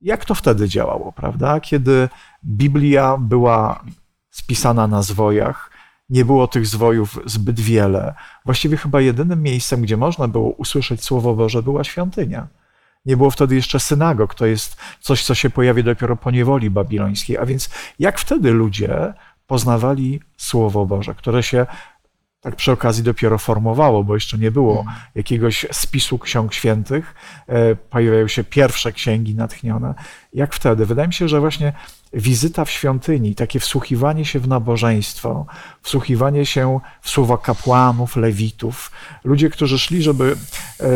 jak 0.00 0.24
to 0.24 0.34
wtedy 0.34 0.68
działało, 0.68 1.12
prawda? 1.12 1.60
Kiedy 1.60 2.08
Biblia 2.44 3.16
była 3.20 3.84
spisana 4.30 4.86
na 4.86 5.02
zwojach, 5.02 5.70
nie 6.08 6.24
było 6.24 6.48
tych 6.48 6.66
zwojów 6.66 7.18
zbyt 7.24 7.60
wiele. 7.60 8.14
Właściwie 8.44 8.76
chyba 8.76 9.00
jedynym 9.00 9.42
miejscem, 9.42 9.82
gdzie 9.82 9.96
można 9.96 10.28
było 10.28 10.50
usłyszeć 10.50 11.04
Słowo 11.04 11.34
Boże, 11.34 11.62
była 11.62 11.84
świątynia. 11.84 12.46
Nie 13.06 13.16
było 13.16 13.30
wtedy 13.30 13.54
jeszcze 13.54 13.80
synagog, 13.80 14.34
to 14.34 14.46
jest 14.46 14.76
coś, 15.00 15.24
co 15.24 15.34
się 15.34 15.50
pojawi 15.50 15.84
dopiero 15.84 16.16
po 16.16 16.30
niewoli 16.30 16.70
babilońskiej. 16.70 17.38
A 17.38 17.46
więc 17.46 17.70
jak 17.98 18.18
wtedy 18.18 18.50
ludzie 18.50 19.12
poznawali 19.46 20.20
Słowo 20.36 20.86
Boże, 20.86 21.14
które 21.14 21.42
się 21.42 21.66
tak 22.40 22.56
przy 22.56 22.72
okazji 22.72 23.02
dopiero 23.02 23.38
formowało, 23.38 24.04
bo 24.04 24.14
jeszcze 24.14 24.38
nie 24.38 24.50
było 24.50 24.78
mhm. 24.78 24.96
jakiegoś 25.14 25.66
spisu 25.72 26.18
ksiąg 26.18 26.54
świętych. 26.54 27.14
E, 27.46 27.74
pojawiają 27.76 28.28
się 28.28 28.44
pierwsze 28.44 28.92
księgi 28.92 29.34
natchnione. 29.34 29.94
Jak 30.32 30.54
wtedy? 30.54 30.86
Wydaje 30.86 31.08
mi 31.08 31.14
się, 31.14 31.28
że 31.28 31.40
właśnie 31.40 31.72
wizyta 32.12 32.64
w 32.64 32.70
świątyni, 32.70 33.34
takie 33.34 33.60
wsłuchiwanie 33.60 34.24
się 34.24 34.40
w 34.40 34.48
nabożeństwo, 34.48 35.46
wsłuchiwanie 35.82 36.46
się 36.46 36.80
w 37.00 37.10
słowa 37.10 37.38
kapłanów, 37.38 38.16
lewitów, 38.16 38.90
ludzie, 39.24 39.50
którzy 39.50 39.78
szli, 39.78 40.02
żeby 40.02 40.36
e, 40.80 40.86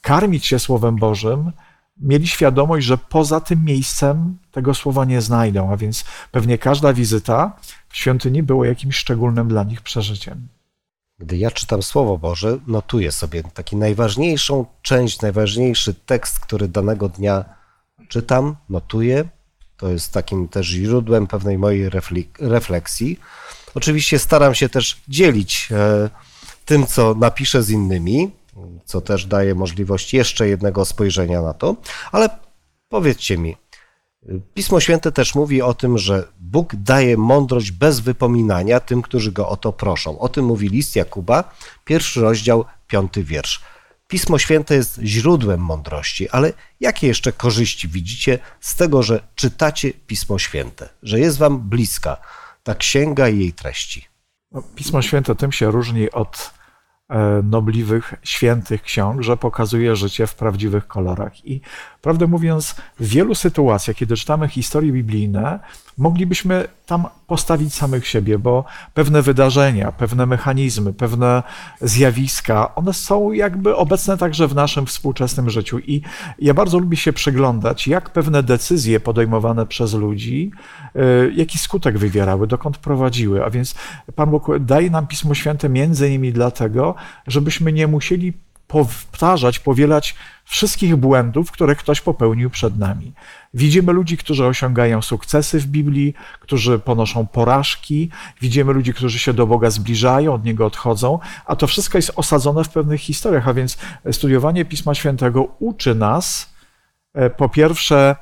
karmić 0.00 0.46
się 0.46 0.58
Słowem 0.58 0.96
Bożym, 0.96 1.52
mieli 2.00 2.28
świadomość, 2.28 2.86
że 2.86 2.98
poza 2.98 3.40
tym 3.40 3.64
miejscem 3.64 4.38
tego 4.50 4.74
słowa 4.74 5.04
nie 5.04 5.20
znajdą, 5.20 5.72
a 5.72 5.76
więc 5.76 6.04
pewnie 6.30 6.58
każda 6.58 6.92
wizyta 6.92 7.56
w 7.88 7.96
świątyni 7.96 8.42
była 8.42 8.66
jakimś 8.66 8.96
szczególnym 8.96 9.48
dla 9.48 9.64
nich 9.64 9.80
przeżyciem. 9.80 10.48
Gdy 11.22 11.36
ja 11.36 11.50
czytam 11.50 11.82
Słowo 11.82 12.18
Boże, 12.18 12.58
notuję 12.66 13.12
sobie 13.12 13.42
taki 13.54 13.76
najważniejszą 13.76 14.66
część, 14.82 15.20
najważniejszy 15.20 15.94
tekst, 15.94 16.40
który 16.40 16.68
danego 16.68 17.08
dnia 17.08 17.44
czytam, 18.08 18.56
notuję. 18.68 19.24
To 19.76 19.88
jest 19.88 20.12
takim 20.12 20.48
też 20.48 20.66
źródłem 20.66 21.26
pewnej 21.26 21.58
mojej 21.58 21.90
refleksji. 22.38 23.20
Oczywiście 23.74 24.18
staram 24.18 24.54
się 24.54 24.68
też 24.68 25.02
dzielić 25.08 25.68
e, 25.72 26.10
tym, 26.64 26.86
co 26.86 27.14
napiszę 27.14 27.62
z 27.62 27.70
innymi, 27.70 28.30
co 28.84 29.00
też 29.00 29.26
daje 29.26 29.54
możliwość 29.54 30.14
jeszcze 30.14 30.48
jednego 30.48 30.84
spojrzenia 30.84 31.42
na 31.42 31.54
to, 31.54 31.76
ale 32.12 32.28
powiedzcie 32.88 33.38
mi, 33.38 33.56
Pismo 34.54 34.80
Święte 34.80 35.12
też 35.12 35.34
mówi 35.34 35.62
o 35.62 35.74
tym, 35.74 35.98
że 35.98 36.28
Bóg 36.40 36.76
daje 36.76 37.16
mądrość 37.16 37.70
bez 37.70 38.00
wypominania 38.00 38.80
tym, 38.80 39.02
którzy 39.02 39.32
go 39.32 39.48
o 39.48 39.56
to 39.56 39.72
proszą. 39.72 40.18
O 40.18 40.28
tym 40.28 40.44
mówi 40.44 40.68
list 40.68 40.96
Jakuba, 40.96 41.54
pierwszy 41.84 42.20
rozdział, 42.20 42.64
piąty 42.86 43.24
wiersz. 43.24 43.62
Pismo 44.08 44.38
Święte 44.38 44.74
jest 44.74 45.00
źródłem 45.02 45.60
mądrości, 45.60 46.28
ale 46.28 46.52
jakie 46.80 47.06
jeszcze 47.06 47.32
korzyści 47.32 47.88
widzicie 47.88 48.38
z 48.60 48.76
tego, 48.76 49.02
że 49.02 49.28
czytacie 49.34 49.92
Pismo 50.06 50.38
Święte, 50.38 50.88
że 51.02 51.20
jest 51.20 51.38
wam 51.38 51.60
bliska 51.60 52.16
ta 52.62 52.74
księga 52.74 53.28
i 53.28 53.38
jej 53.38 53.52
treści? 53.52 54.06
No, 54.52 54.62
Pismo 54.74 55.02
Święte 55.02 55.34
tym 55.34 55.52
się 55.52 55.70
różni 55.70 56.10
od 56.10 56.52
E, 57.12 57.42
nobliwych, 57.42 58.14
świętych 58.22 58.82
ksiąg, 58.82 59.22
że 59.22 59.36
pokazuje 59.36 59.96
życie 59.96 60.26
w 60.26 60.34
prawdziwych 60.34 60.86
kolorach. 60.86 61.46
I 61.46 61.60
prawdę 62.02 62.26
mówiąc, 62.26 62.74
w 63.00 63.06
wielu 63.08 63.34
sytuacjach, 63.34 63.96
kiedy 63.96 64.16
czytamy 64.16 64.48
historie 64.48 64.92
biblijne, 64.92 65.58
moglibyśmy 65.98 66.68
tam 66.86 67.06
postawić 67.26 67.74
samych 67.74 68.06
siebie, 68.06 68.38
bo 68.38 68.64
pewne 68.94 69.22
wydarzenia, 69.22 69.92
pewne 69.92 70.26
mechanizmy, 70.26 70.92
pewne 70.92 71.42
zjawiska, 71.80 72.74
one 72.74 72.92
są 72.92 73.32
jakby 73.32 73.76
obecne 73.76 74.18
także 74.18 74.48
w 74.48 74.54
naszym 74.54 74.86
współczesnym 74.86 75.50
życiu. 75.50 75.78
I 75.78 76.02
ja 76.38 76.54
bardzo 76.54 76.78
lubię 76.78 76.96
się 76.96 77.12
przyglądać, 77.12 77.86
jak 77.86 78.10
pewne 78.10 78.42
decyzje 78.42 79.00
podejmowane 79.00 79.66
przez 79.66 79.94
ludzi, 79.94 80.50
y, 80.96 81.32
jaki 81.34 81.58
skutek 81.58 81.98
wywierały, 81.98 82.46
dokąd 82.46 82.78
prowadziły. 82.78 83.44
A 83.44 83.50
więc 83.50 83.74
Pan 84.14 84.30
Bóg 84.30 84.58
daje 84.60 84.90
nam 84.90 85.06
Pismo 85.06 85.34
Święte 85.34 85.68
między 85.68 86.08
innymi 86.08 86.32
dlatego, 86.32 86.94
żebyśmy 87.26 87.72
nie 87.72 87.86
musieli 87.86 88.32
powtarzać, 88.72 89.58
powielać 89.58 90.14
wszystkich 90.44 90.96
błędów, 90.96 91.50
które 91.50 91.76
ktoś 91.76 92.00
popełnił 92.00 92.50
przed 92.50 92.78
nami. 92.78 93.12
Widzimy 93.54 93.92
ludzi, 93.92 94.16
którzy 94.16 94.46
osiągają 94.46 95.02
sukcesy 95.02 95.60
w 95.60 95.66
Biblii, 95.66 96.14
którzy 96.40 96.78
ponoszą 96.78 97.26
porażki, 97.26 98.10
widzimy 98.40 98.72
ludzi, 98.72 98.94
którzy 98.94 99.18
się 99.18 99.32
do 99.32 99.46
Boga 99.46 99.70
zbliżają, 99.70 100.34
od 100.34 100.44
Niego 100.44 100.66
odchodzą, 100.66 101.18
a 101.46 101.56
to 101.56 101.66
wszystko 101.66 101.98
jest 101.98 102.12
osadzone 102.16 102.64
w 102.64 102.68
pewnych 102.68 103.00
historiach, 103.00 103.48
a 103.48 103.54
więc 103.54 103.78
studiowanie 104.12 104.64
Pisma 104.64 104.94
Świętego 104.94 105.48
uczy 105.58 105.94
nas 105.94 106.54
e, 107.14 107.30
po 107.30 107.48
pierwsze 107.48 108.16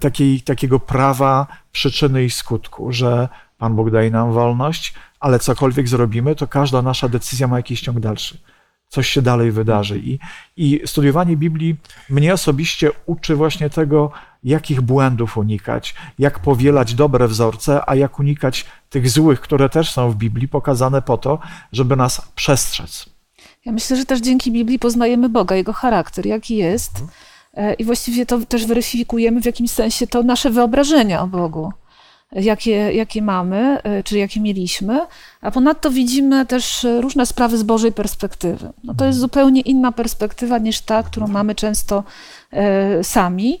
takiej, 0.00 0.40
takiego 0.40 0.80
prawa 0.80 1.46
przyczyny 1.72 2.24
i 2.24 2.30
skutku, 2.30 2.92
że 2.92 3.28
Pan 3.58 3.76
Bóg 3.76 3.90
daje 3.90 4.10
nam 4.10 4.32
wolność, 4.32 4.94
ale 5.20 5.38
cokolwiek 5.38 5.88
zrobimy, 5.88 6.34
to 6.34 6.46
każda 6.46 6.82
nasza 6.82 7.08
decyzja 7.08 7.46
ma 7.46 7.56
jakiś 7.56 7.80
ciąg 7.80 8.00
dalszy. 8.00 8.38
Coś 8.94 9.08
się 9.08 9.22
dalej 9.22 9.52
wydarzy. 9.52 9.98
I, 9.98 10.18
I 10.56 10.80
studiowanie 10.86 11.36
Biblii 11.36 11.76
mnie 12.10 12.34
osobiście 12.34 12.90
uczy 13.06 13.36
właśnie 13.36 13.70
tego, 13.70 14.10
jakich 14.44 14.80
błędów 14.80 15.36
unikać, 15.36 15.94
jak 16.18 16.38
powielać 16.38 16.94
dobre 16.94 17.28
wzorce, 17.28 17.82
a 17.86 17.94
jak 17.94 18.18
unikać 18.18 18.66
tych 18.90 19.10
złych, 19.10 19.40
które 19.40 19.68
też 19.68 19.92
są 19.92 20.10
w 20.10 20.16
Biblii, 20.16 20.48
pokazane 20.48 21.02
po 21.02 21.18
to, 21.18 21.38
żeby 21.72 21.96
nas 21.96 22.22
przestrzec. 22.34 23.06
Ja 23.64 23.72
myślę, 23.72 23.96
że 23.96 24.04
też 24.04 24.20
dzięki 24.20 24.52
Biblii 24.52 24.78
poznajemy 24.78 25.28
Boga, 25.28 25.56
Jego 25.56 25.72
charakter, 25.72 26.26
jaki 26.26 26.56
jest. 26.56 27.04
E, 27.54 27.74
I 27.74 27.84
właściwie 27.84 28.26
to 28.26 28.40
też 28.40 28.66
weryfikujemy 28.66 29.40
w 29.42 29.46
jakimś 29.46 29.70
sensie 29.70 30.06
to 30.06 30.22
nasze 30.22 30.50
wyobrażenia 30.50 31.22
o 31.22 31.26
Bogu, 31.26 31.72
jakie, 32.32 32.70
jakie 32.70 33.22
mamy, 33.22 33.82
e, 33.82 34.02
czy 34.02 34.18
jakie 34.18 34.40
mieliśmy. 34.40 35.00
A 35.40 35.50
ponadto 35.50 35.90
widzimy 35.90 36.46
też 36.46 36.86
różne 37.00 37.26
sprawy 37.26 37.58
z 37.58 37.62
Bożej 37.62 37.92
perspektywy. 37.92 38.72
No 38.84 38.94
to 38.94 39.04
jest 39.04 39.18
zupełnie 39.18 39.60
inna 39.60 39.92
perspektywa 39.92 40.58
niż 40.58 40.80
ta, 40.80 41.02
którą 41.02 41.26
mamy 41.26 41.54
często 41.54 42.04
e, 42.50 43.04
sami. 43.04 43.60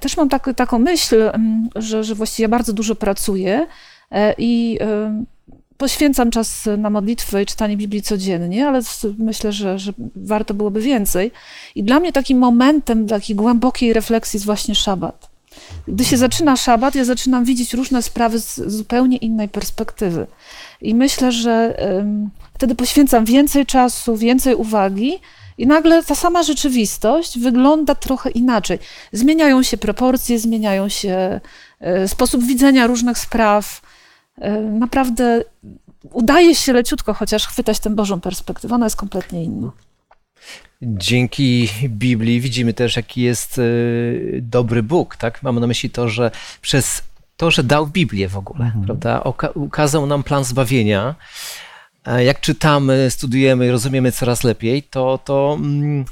Też 0.00 0.16
mam 0.16 0.28
tak, 0.28 0.50
taką 0.56 0.78
myśl, 0.78 1.30
że, 1.76 2.04
że 2.04 2.14
właściwie 2.14 2.44
ja 2.44 2.48
bardzo 2.48 2.72
dużo 2.72 2.94
pracuję 2.94 3.66
i 4.38 4.78
poświęcam 5.76 6.30
czas 6.30 6.68
na 6.78 6.90
modlitwę 6.90 7.42
i 7.42 7.46
czytanie 7.46 7.76
Biblii 7.76 8.02
codziennie, 8.02 8.68
ale 8.68 8.80
myślę, 9.18 9.52
że, 9.52 9.78
że 9.78 9.92
warto 10.16 10.54
byłoby 10.54 10.80
więcej. 10.80 11.30
I 11.74 11.84
dla 11.84 12.00
mnie 12.00 12.12
takim 12.12 12.38
momentem 12.38 13.06
takiej 13.06 13.36
głębokiej 13.36 13.92
refleksji 13.92 14.36
jest 14.36 14.46
właśnie 14.46 14.74
szabat. 14.74 15.35
Gdy 15.88 16.04
się 16.04 16.16
zaczyna 16.16 16.56
szabat, 16.56 16.94
ja 16.94 17.04
zaczynam 17.04 17.44
widzieć 17.44 17.74
różne 17.74 18.02
sprawy 18.02 18.38
z 18.38 18.54
zupełnie 18.54 19.16
innej 19.16 19.48
perspektywy. 19.48 20.26
I 20.80 20.94
myślę, 20.94 21.32
że 21.32 21.78
wtedy 22.54 22.74
poświęcam 22.74 23.24
więcej 23.24 23.66
czasu, 23.66 24.16
więcej 24.16 24.54
uwagi, 24.54 25.20
i 25.58 25.66
nagle 25.66 26.02
ta 26.02 26.14
sama 26.14 26.42
rzeczywistość 26.42 27.38
wygląda 27.38 27.94
trochę 27.94 28.30
inaczej. 28.30 28.78
Zmieniają 29.12 29.62
się 29.62 29.76
proporcje, 29.76 30.38
zmieniają 30.38 30.88
się 30.88 31.40
e, 31.80 32.08
sposób 32.08 32.44
widzenia 32.44 32.86
różnych 32.86 33.18
spraw. 33.18 33.82
E, 34.38 34.60
naprawdę 34.60 35.44
udaje 36.12 36.54
się 36.54 36.72
leciutko 36.72 37.14
chociaż 37.14 37.46
chwytać 37.46 37.80
tę 37.80 37.90
Bożą 37.90 38.20
perspektywę. 38.20 38.74
Ona 38.74 38.86
jest 38.86 38.96
kompletnie 38.96 39.44
inna. 39.44 39.70
Dzięki 40.82 41.68
Biblii 41.88 42.40
widzimy 42.40 42.74
też, 42.74 42.96
jaki 42.96 43.20
jest 43.22 43.58
e, 43.58 43.62
dobry 44.40 44.82
Bóg. 44.82 45.16
Tak? 45.16 45.42
Mamy 45.42 45.60
na 45.60 45.66
myśli 45.66 45.90
to, 45.90 46.08
że 46.08 46.30
przez 46.60 47.02
to, 47.36 47.50
że 47.50 47.62
dał 47.62 47.86
Biblię 47.86 48.28
w 48.28 48.36
ogóle, 48.36 48.64
mhm. 48.64 48.84
prawda? 48.84 49.22
ukazał 49.54 50.06
nam 50.06 50.22
plan 50.22 50.44
zbawienia. 50.44 51.14
Jak 52.18 52.40
czytamy, 52.40 53.10
studujemy 53.10 53.66
i 53.66 53.70
rozumiemy 53.70 54.12
coraz 54.12 54.44
lepiej, 54.44 54.82
to, 54.82 55.18
to 55.24 55.56
mm, 55.60 56.04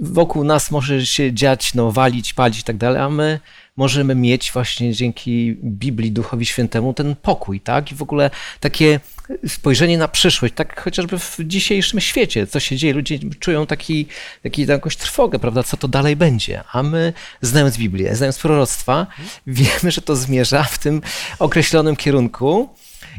wokół 0.00 0.44
nas 0.44 0.70
może 0.70 1.06
się 1.06 1.32
dziać, 1.32 1.74
no, 1.74 1.92
walić, 1.92 2.34
palić 2.34 2.60
i 2.60 2.64
tak 2.64 2.76
dalej, 2.76 3.02
a 3.02 3.08
my 3.08 3.40
możemy 3.82 4.14
mieć 4.14 4.52
właśnie 4.52 4.94
dzięki 4.94 5.56
Biblii, 5.62 6.12
Duchowi 6.12 6.46
Świętemu 6.46 6.94
ten 6.94 7.16
pokój, 7.16 7.60
tak? 7.60 7.92
I 7.92 7.94
w 7.94 8.02
ogóle 8.02 8.30
takie 8.60 9.00
spojrzenie 9.48 9.98
na 9.98 10.08
przyszłość, 10.08 10.54
tak 10.54 10.80
chociażby 10.80 11.18
w 11.18 11.36
dzisiejszym 11.40 12.00
świecie, 12.00 12.46
co 12.46 12.60
się 12.60 12.76
dzieje, 12.76 12.94
ludzie 12.94 13.18
czują 13.40 13.66
taki, 13.66 14.06
taki, 14.42 14.66
jakąś 14.66 14.96
trwogę, 14.96 15.38
prawda, 15.38 15.62
co 15.62 15.76
to 15.76 15.88
dalej 15.88 16.16
będzie, 16.16 16.64
a 16.72 16.82
my 16.82 17.12
znając 17.40 17.78
Biblię, 17.78 18.16
znając 18.16 18.38
proroctwa, 18.38 19.06
wiemy, 19.46 19.90
że 19.90 20.00
to 20.02 20.16
zmierza 20.16 20.62
w 20.62 20.78
tym 20.78 21.02
określonym 21.38 21.96
kierunku 21.96 22.68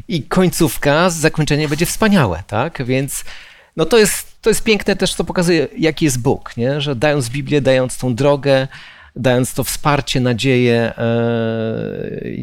i 0.08 0.22
końcówka, 0.22 1.10
zakończenie 1.10 1.68
będzie 1.68 1.86
wspaniałe, 1.86 2.42
tak? 2.46 2.86
Więc 2.86 3.24
no 3.76 3.84
to 3.84 3.98
jest, 3.98 4.42
to 4.42 4.50
jest 4.50 4.62
piękne 4.62 4.96
też, 4.96 5.14
co 5.14 5.24
pokazuje, 5.24 5.68
jaki 5.78 6.04
jest 6.04 6.20
Bóg, 6.20 6.56
nie? 6.56 6.80
że 6.80 6.96
dając 6.96 7.28
Biblię, 7.28 7.60
dając 7.60 7.98
tą 7.98 8.14
drogę, 8.14 8.68
dając 9.16 9.54
to 9.54 9.64
wsparcie, 9.64 10.20
nadzieję, 10.20 10.92
e, 10.98 11.04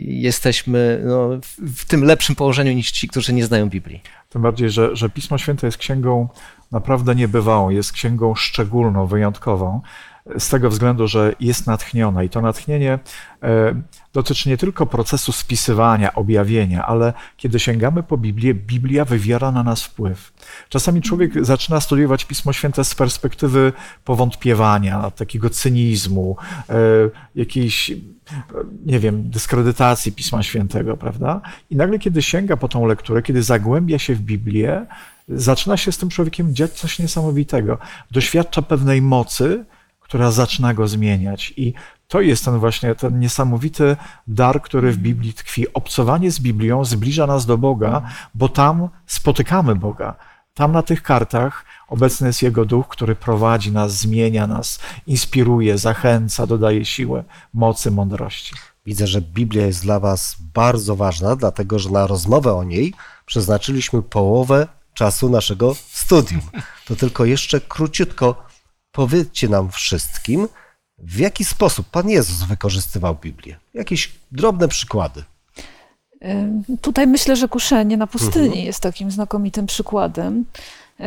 jesteśmy 0.05 1.01
no, 1.05 1.29
w 1.75 1.85
tym 1.85 2.03
lepszym 2.03 2.35
położeniu 2.35 2.73
niż 2.73 2.91
ci, 2.91 3.07
którzy 3.07 3.33
nie 3.33 3.45
znają 3.45 3.69
Biblii. 3.69 4.01
Tym 4.29 4.41
bardziej, 4.41 4.69
że, 4.69 4.95
że 4.95 5.09
Pismo 5.09 5.37
Święte 5.37 5.67
jest 5.67 5.77
księgą 5.77 6.27
naprawdę 6.71 7.15
niebywałą, 7.15 7.69
jest 7.69 7.91
księgą 7.91 8.35
szczególną, 8.35 9.07
wyjątkową 9.07 9.81
z 10.37 10.49
tego 10.49 10.69
względu, 10.69 11.07
że 11.07 11.35
jest 11.39 11.67
natchniona 11.67 12.23
i 12.23 12.29
to 12.29 12.41
natchnienie 12.41 12.99
e, 13.43 13.81
dotyczy 14.13 14.49
nie 14.49 14.57
tylko 14.57 14.85
procesu 14.85 15.31
spisywania, 15.31 16.15
objawienia, 16.15 16.85
ale 16.85 17.13
kiedy 17.37 17.59
sięgamy 17.59 18.03
po 18.03 18.17
Biblię, 18.17 18.53
Biblia 18.53 19.05
wywiera 19.05 19.51
na 19.51 19.63
nas 19.63 19.83
wpływ. 19.83 20.33
Czasami 20.69 21.01
człowiek 21.01 21.45
zaczyna 21.45 21.81
studiować 21.81 22.25
Pismo 22.25 22.53
Święte 22.53 22.83
z 22.83 22.95
perspektywy 22.95 23.73
powątpiewania, 24.05 25.11
takiego 25.11 25.49
cynizmu, 25.49 26.37
e, 26.69 26.75
jakiejś, 27.35 27.91
nie 28.85 28.99
wiem, 28.99 29.29
dyskredytacji 29.29 30.11
Pisma 30.11 30.43
Świętego, 30.43 30.97
prawda? 30.97 31.41
I 31.69 31.75
nagle, 31.75 31.99
kiedy 31.99 32.21
sięga 32.21 32.57
po 32.57 32.67
tą 32.67 32.85
lekturę, 32.85 33.21
kiedy 33.21 33.43
zagłębia 33.43 33.99
się 33.99 34.15
w 34.15 34.21
Biblię, 34.21 34.85
zaczyna 35.29 35.77
się 35.77 35.91
z 35.91 35.97
tym 35.97 36.09
człowiekiem 36.09 36.55
dziać 36.55 36.71
coś 36.71 36.99
niesamowitego. 36.99 37.77
Doświadcza 38.11 38.61
pewnej 38.61 39.01
mocy, 39.01 39.65
która 40.11 40.31
zaczyna 40.31 40.73
go 40.73 40.87
zmieniać. 40.87 41.53
I 41.57 41.73
to 42.07 42.21
jest 42.21 42.45
ten 42.45 42.59
właśnie 42.59 42.95
ten 42.95 43.19
niesamowity 43.19 43.95
dar, 44.27 44.61
który 44.61 44.91
w 44.91 44.97
Biblii 44.97 45.33
tkwi. 45.33 45.73
Obcowanie 45.73 46.31
z 46.31 46.39
Biblią 46.39 46.85
zbliża 46.85 47.27
nas 47.27 47.45
do 47.45 47.57
Boga, 47.57 48.01
bo 48.35 48.49
tam 48.49 48.89
spotykamy 49.05 49.75
Boga. 49.75 50.15
Tam 50.53 50.71
na 50.71 50.81
tych 50.83 51.03
kartach 51.03 51.65
obecny 51.87 52.27
jest 52.27 52.41
Jego 52.41 52.65
duch, 52.65 52.87
który 52.87 53.15
prowadzi 53.15 53.71
nas, 53.71 53.91
zmienia 53.91 54.47
nas, 54.47 54.79
inspiruje, 55.07 55.77
zachęca, 55.77 56.47
dodaje 56.47 56.85
siłę, 56.85 57.23
mocy, 57.53 57.91
mądrości. 57.91 58.55
Widzę, 58.85 59.07
że 59.07 59.21
Biblia 59.21 59.65
jest 59.65 59.83
dla 59.83 59.99
Was 59.99 60.35
bardzo 60.53 60.95
ważna, 60.95 61.35
dlatego 61.35 61.79
że 61.79 61.89
na 61.89 62.07
rozmowę 62.07 62.53
o 62.53 62.63
niej 62.63 62.93
przeznaczyliśmy 63.25 64.01
połowę 64.01 64.67
czasu 64.93 65.29
naszego 65.29 65.75
studium. 65.75 66.41
To 66.85 66.95
tylko 66.95 67.25
jeszcze 67.25 67.61
króciutko 67.61 68.50
powiedzcie 68.91 69.49
nam 69.49 69.71
wszystkim, 69.71 70.47
w 70.97 71.19
jaki 71.19 71.45
sposób 71.45 71.87
Pan 71.87 72.09
Jezus 72.09 72.43
wykorzystywał 72.43 73.15
Biblię. 73.15 73.57
Jakieś 73.73 74.11
drobne 74.31 74.67
przykłady. 74.67 75.23
Tutaj 76.81 77.07
myślę, 77.07 77.35
że 77.35 77.47
kuszenie 77.47 77.97
na 77.97 78.07
pustyni 78.07 78.45
mhm. 78.45 78.65
jest 78.65 78.79
takim 78.79 79.11
znakomitym 79.11 79.65
przykładem, 79.65 80.45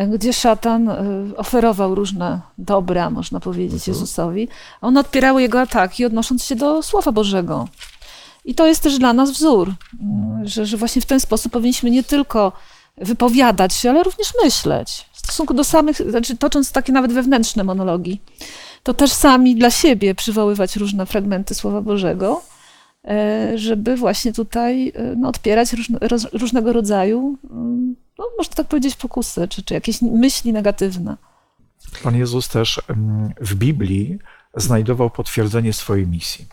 gdzie 0.08 0.32
szatan 0.32 0.88
e, 0.88 0.96
oferował 1.36 1.94
różne 1.94 2.40
dobra, 2.58 3.10
można 3.10 3.40
powiedzieć, 3.40 3.88
mhm. 3.88 3.94
Jezusowi. 3.94 4.48
One 4.80 5.00
odpierały 5.00 5.42
jego 5.42 5.60
ataki, 5.60 6.04
odnosząc 6.04 6.44
się 6.44 6.56
do 6.56 6.82
Słowa 6.82 7.12
Bożego. 7.12 7.68
I 8.44 8.54
to 8.54 8.66
jest 8.66 8.82
też 8.82 8.98
dla 8.98 9.12
nas 9.12 9.30
wzór, 9.30 9.74
że, 10.44 10.66
że 10.66 10.76
właśnie 10.76 11.02
w 11.02 11.06
ten 11.06 11.20
sposób 11.20 11.52
powinniśmy 11.52 11.90
nie 11.90 12.04
tylko 12.04 12.52
wypowiadać 12.96 13.74
się, 13.74 13.90
ale 13.90 14.02
również 14.02 14.32
myśleć 14.44 15.08
w 15.12 15.18
stosunku 15.18 15.54
do 15.54 15.64
samych, 15.64 15.96
znaczy 15.96 16.36
tocząc 16.36 16.72
takie 16.72 16.92
nawet 16.92 17.12
wewnętrzne 17.12 17.64
monologi, 17.64 18.20
to 18.82 18.94
też 18.94 19.12
sami 19.12 19.56
dla 19.56 19.70
siebie 19.70 20.14
przywoływać 20.14 20.76
różne 20.76 21.06
fragmenty 21.06 21.54
Słowa 21.54 21.80
Bożego, 21.80 22.42
e, 23.04 23.52
żeby 23.58 23.96
właśnie 23.96 24.32
tutaj 24.32 24.92
e, 24.94 25.14
no, 25.16 25.28
odpierać 25.28 25.72
różne, 25.72 25.98
różnego 26.32 26.72
rodzaju, 26.72 27.38
mm, 27.50 27.96
no, 28.18 28.24
można 28.38 28.54
tak 28.54 28.66
powiedzieć, 28.66 28.96
pokusy, 28.96 29.48
czy, 29.48 29.62
czy 29.62 29.74
jakieś 29.74 30.02
myśli 30.02 30.52
negatywne. 30.52 31.16
Pan 32.02 32.16
Jezus 32.16 32.48
też 32.48 32.80
w 33.40 33.54
Biblii 33.54 34.18
znajdował 34.56 35.10
potwierdzenie 35.10 35.72
swojej 35.72 36.06
misji. 36.06 36.46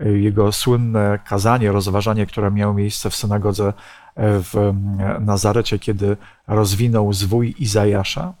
Jego 0.00 0.52
słynne 0.52 1.18
kazanie, 1.28 1.72
rozważanie, 1.72 2.26
które 2.26 2.50
miało 2.50 2.74
miejsce 2.74 3.10
w 3.10 3.16
synagodze 3.16 3.72
w 4.20 4.74
Nazarecie, 5.20 5.78
kiedy 5.78 6.16
rozwinął 6.46 7.12
zwój 7.12 7.54
Izajasza, 7.58 8.34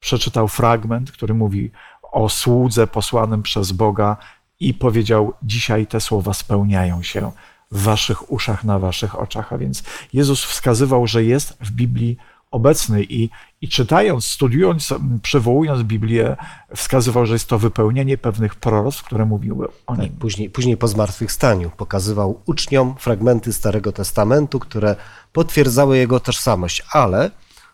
przeczytał 0.00 0.48
fragment, 0.48 1.12
który 1.12 1.34
mówi 1.34 1.70
o 2.02 2.28
słudze 2.28 2.86
posłanym 2.86 3.42
przez 3.42 3.72
Boga 3.72 4.16
i 4.60 4.74
powiedział: 4.74 5.32
Dzisiaj 5.42 5.86
te 5.86 6.00
słowa 6.00 6.34
spełniają 6.34 7.02
się 7.02 7.32
w 7.70 7.82
waszych 7.82 8.32
uszach, 8.32 8.64
na 8.64 8.78
waszych 8.78 9.18
oczach. 9.18 9.52
A 9.52 9.58
więc 9.58 9.82
Jezus 10.12 10.44
wskazywał, 10.44 11.06
że 11.06 11.24
jest 11.24 11.58
w 11.60 11.70
Biblii 11.70 12.16
obecny 12.50 13.02
i, 13.02 13.30
i 13.60 13.68
czytając, 13.68 14.24
studiując, 14.24 14.94
przywołując 15.22 15.82
Biblię, 15.82 16.36
wskazywał, 16.76 17.26
że 17.26 17.32
jest 17.32 17.48
to 17.48 17.58
wypełnienie 17.58 18.18
pewnych 18.18 18.54
proroctw, 18.54 19.02
które 19.02 19.24
mówiły 19.24 19.68
o 19.86 19.96
tak, 19.96 20.04
nim. 20.04 20.16
Później, 20.16 20.50
później 20.50 20.76
po 20.76 20.88
zmartwychwstaniu 20.88 21.70
pokazywał 21.70 22.42
uczniom 22.46 22.94
fragmenty 22.98 23.52
Starego 23.52 23.92
Testamentu, 23.92 24.60
które 24.60 24.96
potwierdzały 25.32 25.98
jego 25.98 26.20
tożsamość, 26.20 26.82
ale 26.92 27.30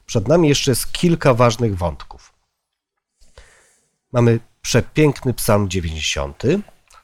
przed 0.07 0.29
nami 0.29 0.49
jeszcze 0.49 0.71
jest 0.71 0.93
kilka 0.93 1.35
ważnych 1.35 1.77
wątków. 1.77 2.33
Mamy 4.13 4.41
przepiękny 4.63 5.35
psalm 5.35 5.69
90. 5.69 6.43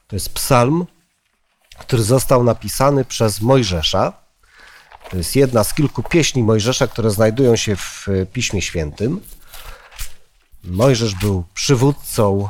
To 0.07 0.15
jest 0.15 0.33
psalm, 0.33 0.85
który 1.79 2.03
został 2.03 2.43
napisany 2.43 3.05
przez 3.05 3.41
Mojżesza 3.41 4.13
To 5.09 5.17
jest 5.17 5.35
jedna 5.35 5.63
z 5.63 5.73
kilku 5.73 6.03
pieśni 6.03 6.43
Mojżesza, 6.43 6.87
które 6.87 7.11
znajdują 7.11 7.55
się 7.55 7.75
w 7.75 8.07
Piśmie 8.33 8.61
Świętym. 8.61 9.21
Mojżesz 10.63 11.15
był 11.15 11.43
przywódcą 11.53 12.49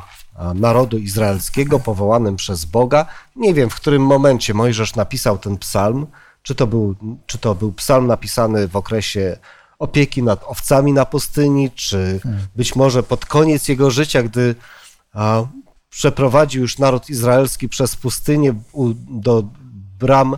narodu 0.54 0.98
izraelskiego, 0.98 1.80
powołanym 1.80 2.36
przez 2.36 2.64
Boga. 2.64 3.06
Nie 3.36 3.54
wiem, 3.54 3.70
w 3.70 3.74
którym 3.74 4.02
momencie 4.06 4.54
Mojżesz 4.54 4.94
napisał 4.94 5.38
ten 5.38 5.58
psalm. 5.58 6.06
Czy 6.42 6.54
to 6.54 6.66
był, 6.66 6.96
czy 7.26 7.38
to 7.38 7.54
był 7.54 7.72
psalm 7.72 8.06
napisany 8.06 8.68
w 8.68 8.76
okresie 8.76 9.36
opieki 9.78 10.22
nad 10.22 10.44
owcami 10.44 10.92
na 10.92 11.04
pustyni, 11.04 11.70
czy 11.70 12.20
być 12.56 12.76
może 12.76 13.02
pod 13.02 13.26
koniec 13.26 13.68
jego 13.68 13.90
życia, 13.90 14.22
gdy 14.22 14.54
a, 15.12 15.42
przeprowadził 15.90 16.62
już 16.62 16.78
naród 16.78 17.10
izraelski 17.10 17.68
przez 17.68 17.96
pustynię 17.96 18.54
u, 18.72 18.88
do 19.08 19.44
bram 19.98 20.36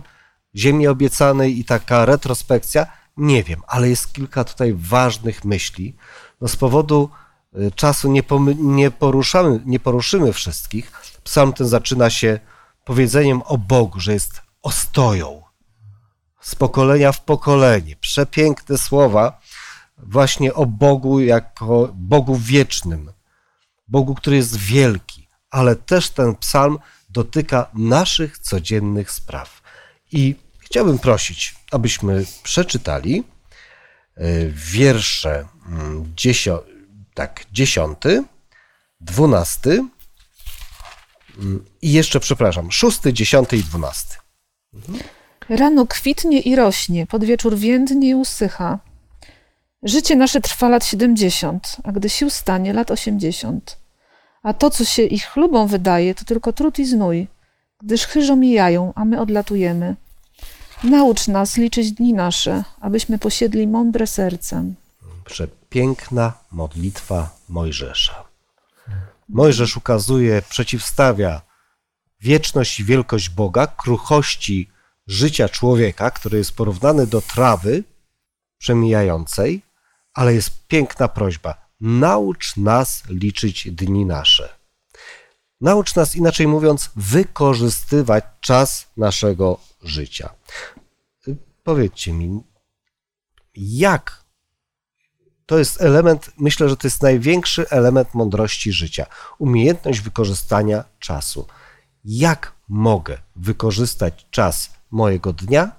ziemi 0.55 0.87
obiecanej 0.87 1.59
i 1.59 1.65
taka 1.65 2.05
retrospekcja. 2.05 2.87
Nie 3.17 3.43
wiem, 3.43 3.61
ale 3.67 3.89
jest 3.89 4.13
kilka 4.13 4.43
tutaj 4.43 4.73
ważnych 4.77 5.45
myśli. 5.45 5.95
No 6.41 6.47
z 6.47 6.55
powodu 6.55 7.09
y, 7.57 7.71
czasu 7.71 8.11
nie, 8.11 8.23
nie, 8.57 8.91
poruszamy, 8.91 9.61
nie 9.65 9.79
poruszymy 9.79 10.33
wszystkich. 10.33 10.91
Psalm 11.23 11.53
ten 11.53 11.67
zaczyna 11.67 12.09
się 12.09 12.39
powiedzeniem 12.85 13.41
o 13.45 13.57
Bogu, 13.57 13.99
że 13.99 14.13
jest 14.13 14.41
ostoją 14.61 15.43
z 16.41 16.55
pokolenia 16.55 17.11
w 17.11 17.21
pokolenie. 17.21 17.95
Przepiękne 17.95 18.77
słowa 18.77 19.41
właśnie 19.97 20.53
o 20.53 20.65
Bogu 20.65 21.19
jako 21.19 21.89
Bogu 21.93 22.35
wiecznym, 22.35 23.11
Bogu, 23.87 24.15
który 24.15 24.35
jest 24.35 24.55
wielki, 24.55 25.27
ale 25.49 25.75
też 25.75 26.09
ten 26.09 26.35
psalm 26.35 26.79
dotyka 27.09 27.69
naszych 27.73 28.37
codziennych 28.37 29.11
spraw. 29.11 29.61
I 30.11 30.35
chciałbym 30.73 30.99
prosić, 30.99 31.55
abyśmy 31.71 32.25
przeczytali 32.43 33.23
e, 34.17 34.23
wiersze 34.49 35.45
mm, 35.67 36.13
dziesio, 36.15 36.63
tak, 37.13 37.45
dziesiąty, 37.51 38.23
dwunasty 39.01 39.85
mm, 41.37 41.65
i 41.81 41.91
jeszcze, 41.91 42.19
przepraszam, 42.19 42.71
szósty, 42.71 43.13
dziesiąty 43.13 43.57
i 43.57 43.63
dwunasty. 43.63 44.17
Mhm. 44.73 44.99
Rano 45.49 45.87
kwitnie 45.87 46.39
i 46.39 46.55
rośnie, 46.55 47.07
pod 47.07 47.25
wieczór 47.25 47.57
więdnie 47.57 48.09
i 48.09 48.15
usycha. 48.15 48.79
Życie 49.83 50.15
nasze 50.15 50.41
trwa 50.41 50.69
lat 50.69 50.85
siedemdziesiąt, 50.85 51.77
a 51.83 51.91
gdy 51.91 52.09
sił 52.09 52.29
stanie 52.29 52.73
lat 52.73 52.91
osiemdziesiąt. 52.91 53.77
A 54.43 54.53
to, 54.53 54.69
co 54.69 54.85
się 54.85 55.03
ich 55.03 55.25
chlubą 55.25 55.67
wydaje, 55.67 56.15
to 56.15 56.25
tylko 56.25 56.53
trud 56.53 56.79
i 56.79 56.85
znój, 56.85 57.27
gdyż 57.83 58.05
chyżo 58.05 58.35
mijają, 58.35 58.93
a 58.95 59.05
my 59.05 59.21
odlatujemy. 59.21 59.95
Naucz 60.83 61.27
nas 61.27 61.57
liczyć 61.57 61.91
dni 61.91 62.13
nasze, 62.13 62.63
abyśmy 62.81 63.19
posiedli 63.19 63.67
mądre 63.67 64.07
sercem. 64.07 64.75
Przepiękna 65.25 66.33
modlitwa 66.51 67.29
Mojżesza. 67.49 68.23
Mojżesz 69.29 69.77
ukazuje, 69.77 70.41
przeciwstawia 70.49 71.41
wieczność 72.21 72.79
i 72.79 72.83
wielkość 72.83 73.29
Boga, 73.29 73.67
kruchości 73.67 74.69
życia 75.07 75.49
człowieka, 75.49 76.11
który 76.11 76.37
jest 76.37 76.55
porównany 76.55 77.07
do 77.07 77.21
trawy 77.21 77.83
przemijającej, 78.57 79.61
ale 80.13 80.33
jest 80.33 80.67
piękna 80.67 81.07
prośba: 81.07 81.67
naucz 81.81 82.57
nas 82.57 83.03
liczyć 83.09 83.71
dni 83.71 84.05
nasze. 84.05 84.62
Naucz 85.63 85.95
nas, 85.95 86.15
inaczej 86.15 86.47
mówiąc, 86.47 86.91
wykorzystywać 86.95 88.23
czas 88.39 88.91
naszego 88.97 89.59
życia. 89.81 90.29
Powiedzcie 91.63 92.13
mi, 92.13 92.43
jak 93.55 94.23
to 95.45 95.57
jest 95.57 95.81
element, 95.81 96.31
myślę, 96.37 96.69
że 96.69 96.77
to 96.77 96.87
jest 96.87 97.01
największy 97.01 97.69
element 97.69 98.13
mądrości 98.13 98.71
życia 98.71 99.05
umiejętność 99.39 100.01
wykorzystania 100.01 100.83
czasu. 100.99 101.47
Jak 102.05 102.53
mogę 102.69 103.17
wykorzystać 103.35 104.27
czas 104.31 104.73
mojego 104.91 105.33
dnia 105.33 105.71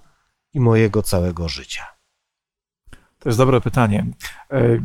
i 0.55 0.61
mojego 0.61 1.03
całego 1.03 1.49
życia? 1.49 1.87
To 3.18 3.29
jest 3.29 3.38
dobre 3.38 3.61
pytanie. 3.61 4.07
E, 4.51 4.79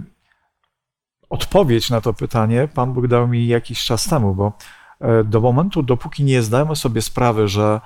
odpowiedź 1.29 1.89
na 1.89 2.01
to 2.01 2.13
pytanie 2.13 2.67
Pan 2.73 2.93
Bóg 2.93 3.07
dał 3.07 3.27
mi 3.27 3.47
jakiś 3.47 3.85
czas 3.85 4.05
temu, 4.09 4.35
bo 4.35 4.53
do 5.25 5.41
momentu, 5.41 5.83
dopóki 5.83 6.23
nie 6.23 6.41
zdajemy 6.41 6.75
sobie 6.75 7.01
sprawy, 7.01 7.47
że 7.47 7.81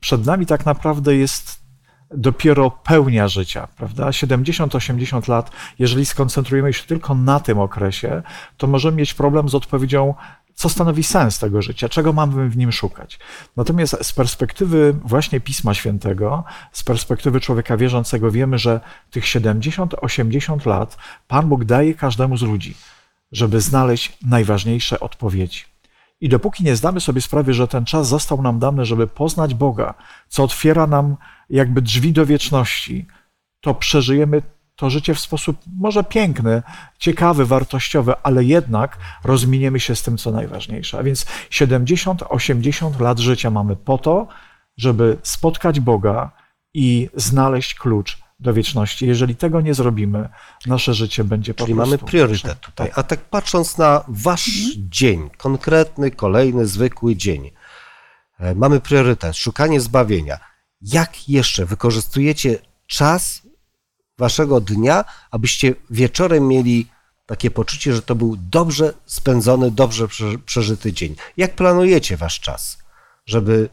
przed 0.00 0.26
nami 0.26 0.46
tak 0.46 0.66
naprawdę 0.66 1.16
jest 1.16 1.64
dopiero 2.10 2.70
pełnia 2.70 3.28
życia, 3.28 3.68
prawda? 3.76 4.06
70-80 4.06 5.28
lat, 5.28 5.50
jeżeli 5.78 6.06
skoncentrujemy 6.06 6.72
się 6.72 6.84
tylko 6.84 7.14
na 7.14 7.40
tym 7.40 7.58
okresie, 7.58 8.22
to 8.56 8.66
możemy 8.66 8.96
mieć 8.96 9.14
problem 9.14 9.48
z 9.48 9.54
odpowiedzią 9.54 10.14
co 10.54 10.68
stanowi 10.68 11.02
sens 11.02 11.38
tego 11.38 11.62
życia, 11.62 11.88
czego 11.88 12.12
mamy 12.12 12.48
w 12.48 12.56
nim 12.56 12.72
szukać. 12.72 13.18
Natomiast 13.56 13.96
z 14.02 14.12
perspektywy 14.12 14.94
właśnie 15.04 15.40
Pisma 15.40 15.74
Świętego, 15.74 16.44
z 16.72 16.82
perspektywy 16.82 17.40
człowieka 17.40 17.76
wierzącego, 17.76 18.30
wiemy, 18.30 18.58
że 18.58 18.80
tych 19.10 19.24
70-80 19.24 20.66
lat 20.66 20.96
Pan 21.28 21.48
Bóg 21.48 21.64
daje 21.64 21.94
każdemu 21.94 22.36
z 22.36 22.42
ludzi, 22.42 22.74
żeby 23.32 23.60
znaleźć 23.60 24.18
najważniejsze 24.22 25.00
odpowiedzi. 25.00 25.73
I 26.24 26.28
dopóki 26.28 26.64
nie 26.64 26.76
zdamy 26.76 27.00
sobie 27.00 27.20
sprawy, 27.20 27.54
że 27.54 27.68
ten 27.68 27.84
czas 27.84 28.08
został 28.08 28.42
nam 28.42 28.58
dany, 28.58 28.84
żeby 28.84 29.06
poznać 29.06 29.54
Boga, 29.54 29.94
co 30.28 30.44
otwiera 30.44 30.86
nam 30.86 31.16
jakby 31.50 31.82
drzwi 31.82 32.12
do 32.12 32.26
wieczności, 32.26 33.06
to 33.60 33.74
przeżyjemy 33.74 34.42
to 34.76 34.90
życie 34.90 35.14
w 35.14 35.20
sposób 35.20 35.56
może 35.78 36.04
piękny, 36.04 36.62
ciekawy, 36.98 37.46
wartościowy, 37.46 38.14
ale 38.22 38.44
jednak 38.44 38.98
rozminiemy 39.24 39.80
się 39.80 39.96
z 39.96 40.02
tym, 40.02 40.18
co 40.18 40.30
najważniejsze. 40.30 40.98
A 40.98 41.02
więc 41.02 41.26
70-80 41.50 43.00
lat 43.00 43.18
życia 43.18 43.50
mamy 43.50 43.76
po 43.76 43.98
to, 43.98 44.28
żeby 44.76 45.18
spotkać 45.22 45.80
Boga 45.80 46.30
i 46.74 47.08
znaleźć 47.14 47.74
klucz 47.74 48.23
do 48.44 48.54
wieczności. 48.54 49.06
Jeżeli 49.06 49.36
tego 49.36 49.60
nie 49.60 49.74
zrobimy, 49.74 50.28
nasze 50.66 50.94
życie 50.94 51.24
będzie 51.24 51.54
po 51.54 51.64
Czyli 51.64 51.74
prostu... 51.74 51.90
mamy 51.90 52.10
priorytet 52.10 52.60
tutaj. 52.60 52.90
A 52.94 53.02
tak 53.02 53.20
patrząc 53.20 53.78
na 53.78 54.04
wasz 54.08 54.48
mhm. 54.48 54.86
dzień, 54.90 55.30
konkretny, 55.36 56.10
kolejny, 56.10 56.66
zwykły 56.66 57.16
dzień, 57.16 57.50
e, 58.38 58.54
mamy 58.54 58.80
priorytet, 58.80 59.36
szukanie 59.36 59.80
zbawienia. 59.80 60.38
Jak 60.82 61.28
jeszcze 61.28 61.66
wykorzystujecie 61.66 62.58
czas 62.86 63.42
waszego 64.18 64.60
dnia, 64.60 65.04
abyście 65.30 65.74
wieczorem 65.90 66.48
mieli 66.48 66.88
takie 67.26 67.50
poczucie, 67.50 67.94
że 67.94 68.02
to 68.02 68.14
był 68.14 68.36
dobrze 68.36 68.94
spędzony, 69.06 69.70
dobrze 69.70 70.08
przeżyty 70.46 70.92
dzień. 70.92 71.16
Jak 71.36 71.54
planujecie 71.54 72.16
wasz 72.16 72.40
czas, 72.40 72.78
żeby 73.26 73.68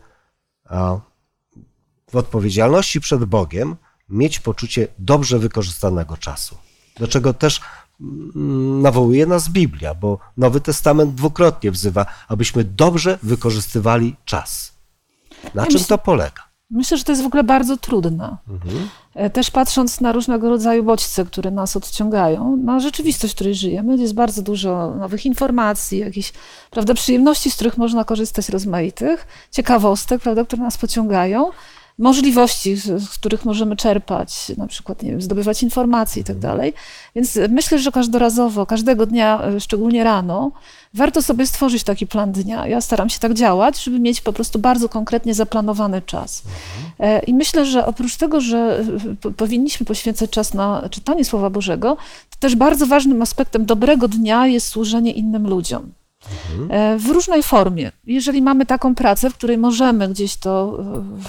w 2.11 2.15
odpowiedzialności 2.15 3.01
przed 3.01 3.25
Bogiem 3.25 3.75
mieć 4.11 4.39
poczucie 4.39 4.87
dobrze 4.99 5.39
wykorzystanego 5.39 6.17
czasu? 6.17 6.57
Do 6.99 7.07
czego 7.07 7.33
też 7.33 7.61
mm, 8.01 8.81
nawołuje 8.81 9.25
nas 9.25 9.49
Biblia, 9.49 9.95
bo 9.95 10.19
Nowy 10.37 10.61
Testament 10.61 11.15
dwukrotnie 11.15 11.71
wzywa, 11.71 12.05
abyśmy 12.27 12.63
dobrze 12.63 13.19
wykorzystywali 13.23 14.15
czas. 14.25 14.73
Na 15.55 15.65
czym 15.65 15.83
to 15.83 15.97
polega? 15.97 16.51
Myślę, 16.71 16.97
że 16.97 17.03
to 17.03 17.11
jest 17.11 17.23
w 17.23 17.25
ogóle 17.25 17.43
bardzo 17.43 17.77
trudne. 17.77 18.37
Mhm. 18.49 18.89
E, 19.15 19.29
też 19.29 19.51
patrząc 19.51 20.01
na 20.01 20.11
różnego 20.11 20.49
rodzaju 20.49 20.83
bodźce, 20.83 21.25
które 21.25 21.51
nas 21.51 21.77
odciągają, 21.77 22.57
na 22.57 22.79
rzeczywistość, 22.79 23.33
w 23.33 23.35
której 23.35 23.55
żyjemy, 23.55 23.97
jest 23.97 24.13
bardzo 24.13 24.41
dużo 24.41 24.95
nowych 24.95 25.25
informacji, 25.25 25.99
jakichś 25.99 26.33
prawda, 26.69 26.93
przyjemności, 26.93 27.51
z 27.51 27.55
których 27.55 27.77
można 27.77 28.03
korzystać 28.03 28.49
rozmaitych, 28.49 29.27
ciekawostek, 29.51 30.21
prawda, 30.21 30.45
które 30.45 30.63
nas 30.63 30.77
pociągają 30.77 31.49
możliwości, 31.97 32.75
z 32.75 33.09
których 33.09 33.45
możemy 33.45 33.75
czerpać, 33.75 34.51
na 34.57 34.67
przykład, 34.67 35.03
nie 35.03 35.11
wiem, 35.11 35.21
zdobywać 35.21 35.63
informacje 35.63 36.21
i 36.21 36.23
tak 36.23 36.35
mhm. 36.35 36.53
dalej. 36.53 36.73
Więc 37.15 37.39
myślę, 37.49 37.79
że 37.79 37.91
każdorazowo, 37.91 38.65
każdego 38.65 39.05
dnia, 39.05 39.43
e, 39.43 39.59
szczególnie 39.59 40.03
rano, 40.03 40.51
warto 40.93 41.21
sobie 41.21 41.47
stworzyć 41.47 41.83
taki 41.83 42.07
plan 42.07 42.31
dnia. 42.31 42.67
Ja 42.67 42.81
staram 42.81 43.09
się 43.09 43.19
tak 43.19 43.33
działać, 43.33 43.83
żeby 43.83 43.99
mieć 43.99 44.21
po 44.21 44.33
prostu 44.33 44.59
bardzo 44.59 44.89
konkretnie 44.89 45.33
zaplanowany 45.33 46.01
czas. 46.01 46.43
Mhm. 46.45 47.15
E, 47.17 47.23
I 47.23 47.33
myślę, 47.33 47.65
że 47.65 47.85
oprócz 47.85 48.17
tego, 48.17 48.41
że 48.41 48.83
e, 49.25 49.31
powinniśmy 49.31 49.85
poświęcać 49.85 50.29
czas 50.29 50.53
na 50.53 50.89
czytanie 50.89 51.25
Słowa 51.25 51.49
Bożego, 51.49 51.97
to 52.29 52.37
też 52.39 52.55
bardzo 52.55 52.87
ważnym 52.87 53.21
aspektem 53.21 53.65
dobrego 53.65 54.07
dnia 54.07 54.47
jest 54.47 54.67
służenie 54.67 55.11
innym 55.11 55.47
ludziom. 55.47 55.91
Mhm. 56.59 56.99
W 56.99 57.09
różnej 57.09 57.43
formie. 57.43 57.91
Jeżeli 58.07 58.41
mamy 58.41 58.65
taką 58.65 58.95
pracę, 58.95 59.29
w 59.29 59.33
której 59.33 59.57
możemy 59.57 60.09
gdzieś 60.09 60.35
to 60.35 60.77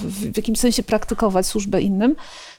w 0.03 0.37
jakimś 0.37 0.59
sensie 0.59 0.83
praktykować 0.83 1.47
służbę 1.47 1.81
innym, 1.81 2.17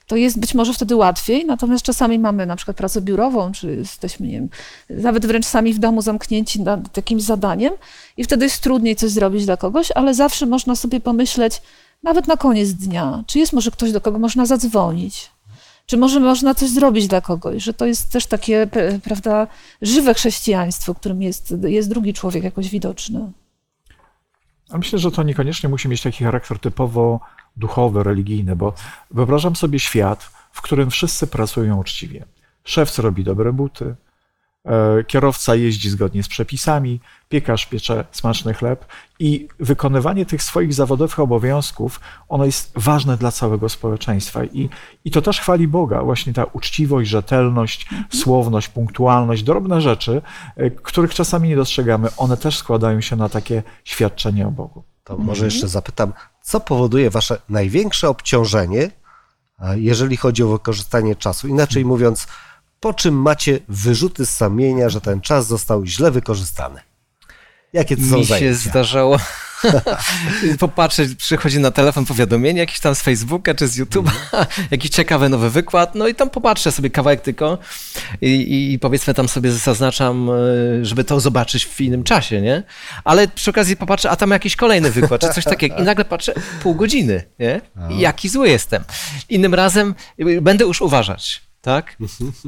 to 0.07 0.15
jest 0.15 0.39
być 0.39 0.53
może 0.53 0.73
wtedy 0.73 0.95
łatwiej, 0.95 1.45
natomiast 1.45 1.85
czasami 1.85 2.19
mamy 2.19 2.45
na 2.45 2.55
przykład 2.55 2.77
pracę 2.77 3.01
biurową, 3.01 3.51
czy 3.51 3.75
jesteśmy, 3.75 4.27
nie 4.27 4.33
wiem, 4.33 4.49
nawet 4.89 5.25
wręcz 5.25 5.45
sami 5.45 5.73
w 5.73 5.79
domu 5.79 6.01
zamknięci 6.01 6.61
nad 6.61 6.97
jakimś 6.97 7.21
zadaniem 7.21 7.73
i 8.17 8.23
wtedy 8.23 8.45
jest 8.45 8.61
trudniej 8.61 8.95
coś 8.95 9.11
zrobić 9.11 9.45
dla 9.45 9.57
kogoś, 9.57 9.91
ale 9.91 10.13
zawsze 10.13 10.45
można 10.45 10.75
sobie 10.75 10.99
pomyśleć, 10.99 11.61
nawet 12.03 12.27
na 12.27 12.37
koniec 12.37 12.73
dnia, 12.73 13.23
czy 13.27 13.39
jest 13.39 13.53
może 13.53 13.71
ktoś, 13.71 13.91
do 13.91 14.01
kogo 14.01 14.19
można 14.19 14.45
zadzwonić, 14.45 15.31
Czy 15.93 15.97
może 15.97 16.19
można 16.19 16.56
coś 16.56 16.69
zrobić 16.69 17.08
dla 17.08 17.21
kogoś, 17.21 17.63
że 17.63 17.73
to 17.73 17.86
jest 17.86 18.12
też 18.12 18.25
takie, 18.25 18.67
prawda, 19.03 19.47
żywe 19.82 20.13
chrześcijaństwo, 20.13 20.95
którym 20.95 21.21
jest, 21.21 21.53
jest 21.63 21.89
drugi 21.89 22.13
człowiek 22.13 22.43
jakoś 22.43 22.69
widoczny. 22.69 23.32
Myślę, 24.71 24.99
że 24.99 25.12
to 25.12 25.23
niekoniecznie 25.23 25.69
musi 25.69 25.89
mieć 25.89 26.01
taki 26.01 26.23
charakter 26.23 26.60
typowo 26.60 27.19
duchowy, 27.58 28.03
religijny, 28.03 28.56
bo 28.56 28.73
wyobrażam 29.12 29.56
sobie 29.56 29.79
świat, 29.79 30.29
w 30.51 30.62
którym 30.62 30.91
wszyscy 30.91 31.27
pracują 31.27 31.79
uczciwie. 31.79 32.25
Szewc 32.63 32.99
robi 32.99 33.23
dobre 33.23 33.53
buty, 33.53 33.95
kierowca 35.08 35.56
jeździ 35.56 35.89
zgodnie 35.89 36.23
z 36.23 36.28
przepisami, 36.28 36.99
piekarz 37.30 37.65
piecze 37.65 38.06
smaczny 38.12 38.54
chleb 38.54 38.86
i 39.19 39.47
wykonywanie 39.60 40.26
tych 40.26 40.43
swoich 40.43 40.73
zawodowych 40.73 41.19
obowiązków, 41.19 41.99
ono 42.30 42.45
jest 42.45 42.71
ważne 42.76 43.17
dla 43.17 43.32
całego 43.32 43.69
społeczeństwa. 43.69 44.43
I, 44.45 44.69
i 45.06 45.12
to 45.12 45.21
też 45.21 45.39
chwali 45.39 45.67
Boga, 45.67 46.04
właśnie 46.04 46.34
ta 46.34 46.43
uczciwość, 46.43 47.10
rzetelność, 47.10 47.84
mhm. 47.84 48.21
słowność, 48.21 48.67
punktualność, 48.67 49.43
drobne 49.43 49.82
rzeczy, 49.82 50.21
e, 50.56 50.71
których 50.71 51.13
czasami 51.13 51.49
nie 51.49 51.56
dostrzegamy, 51.56 52.08
one 52.17 52.38
też 52.38 52.58
składają 52.58 53.02
się 53.02 53.15
na 53.15 53.30
takie 53.30 53.63
świadczenie 53.84 54.47
o 54.47 54.52
Bogu. 54.52 54.84
To 55.04 55.17
może 55.17 55.45
jeszcze 55.45 55.67
zapytam, 55.67 56.13
co 56.41 56.60
powoduje 56.60 57.10
wasze 57.10 57.41
największe 57.49 58.10
obciążenie, 58.10 58.91
jeżeli 59.76 60.17
chodzi 60.17 60.43
o 60.43 60.47
wykorzystanie 60.47 61.15
czasu? 61.15 61.47
Inaczej 61.47 61.86
mówiąc, 61.86 62.28
po 62.83 62.93
czym 62.93 63.21
macie 63.21 63.59
wyrzuty 63.69 64.25
z 64.25 64.29
samienia, 64.29 64.89
że 64.89 65.01
ten 65.01 65.21
czas 65.21 65.47
został 65.47 65.85
źle 65.85 66.11
wykorzystany. 66.11 66.81
Jakie 67.73 67.97
to 67.97 68.03
są 68.03 68.17
Mi 68.17 68.25
zajęcia? 68.25 68.63
się 68.63 68.69
zdarzało 68.69 69.19
popatrzeć, 70.59 71.15
przychodzi 71.15 71.59
na 71.59 71.71
telefon 71.71 72.05
powiadomienie 72.05 72.59
jakieś 72.59 72.79
tam 72.79 72.95
z 72.95 73.01
Facebooka 73.01 73.53
czy 73.53 73.67
z 73.67 73.79
YouTube'a, 73.79 74.11
mm. 74.33 74.45
jakiś 74.71 74.91
ciekawy 74.91 75.29
nowy 75.29 75.49
wykład, 75.49 75.95
no 75.95 76.07
i 76.07 76.15
tam 76.15 76.29
popatrzę 76.29 76.71
sobie 76.71 76.89
kawałek 76.89 77.21
tylko 77.21 77.57
i, 78.21 78.73
i 78.73 78.79
powiedzmy 78.79 79.13
tam 79.13 79.29
sobie 79.29 79.51
zaznaczam, 79.51 80.29
e, 80.29 80.85
żeby 80.85 81.03
to 81.03 81.19
zobaczyć 81.19 81.65
w 81.65 81.81
innym 81.81 82.03
czasie, 82.03 82.41
nie? 82.41 82.63
Ale 83.03 83.27
przy 83.27 83.49
okazji 83.49 83.75
popatrzę, 83.75 84.09
a 84.09 84.15
tam 84.15 84.31
jakiś 84.31 84.55
kolejny 84.55 84.91
wykład, 84.91 85.21
czy 85.21 85.29
coś 85.29 85.43
takiego 85.43 85.75
i 85.75 85.83
nagle 85.83 86.05
patrzę, 86.05 86.33
pół 86.63 86.75
godziny, 86.75 87.23
nie? 87.39 87.61
I 87.89 87.99
jaki 87.99 88.29
zły 88.29 88.49
jestem. 88.49 88.83
Innym 89.29 89.53
razem 89.53 89.95
będę 90.41 90.65
już 90.65 90.81
uważać 90.81 91.52
tak? 91.63 91.97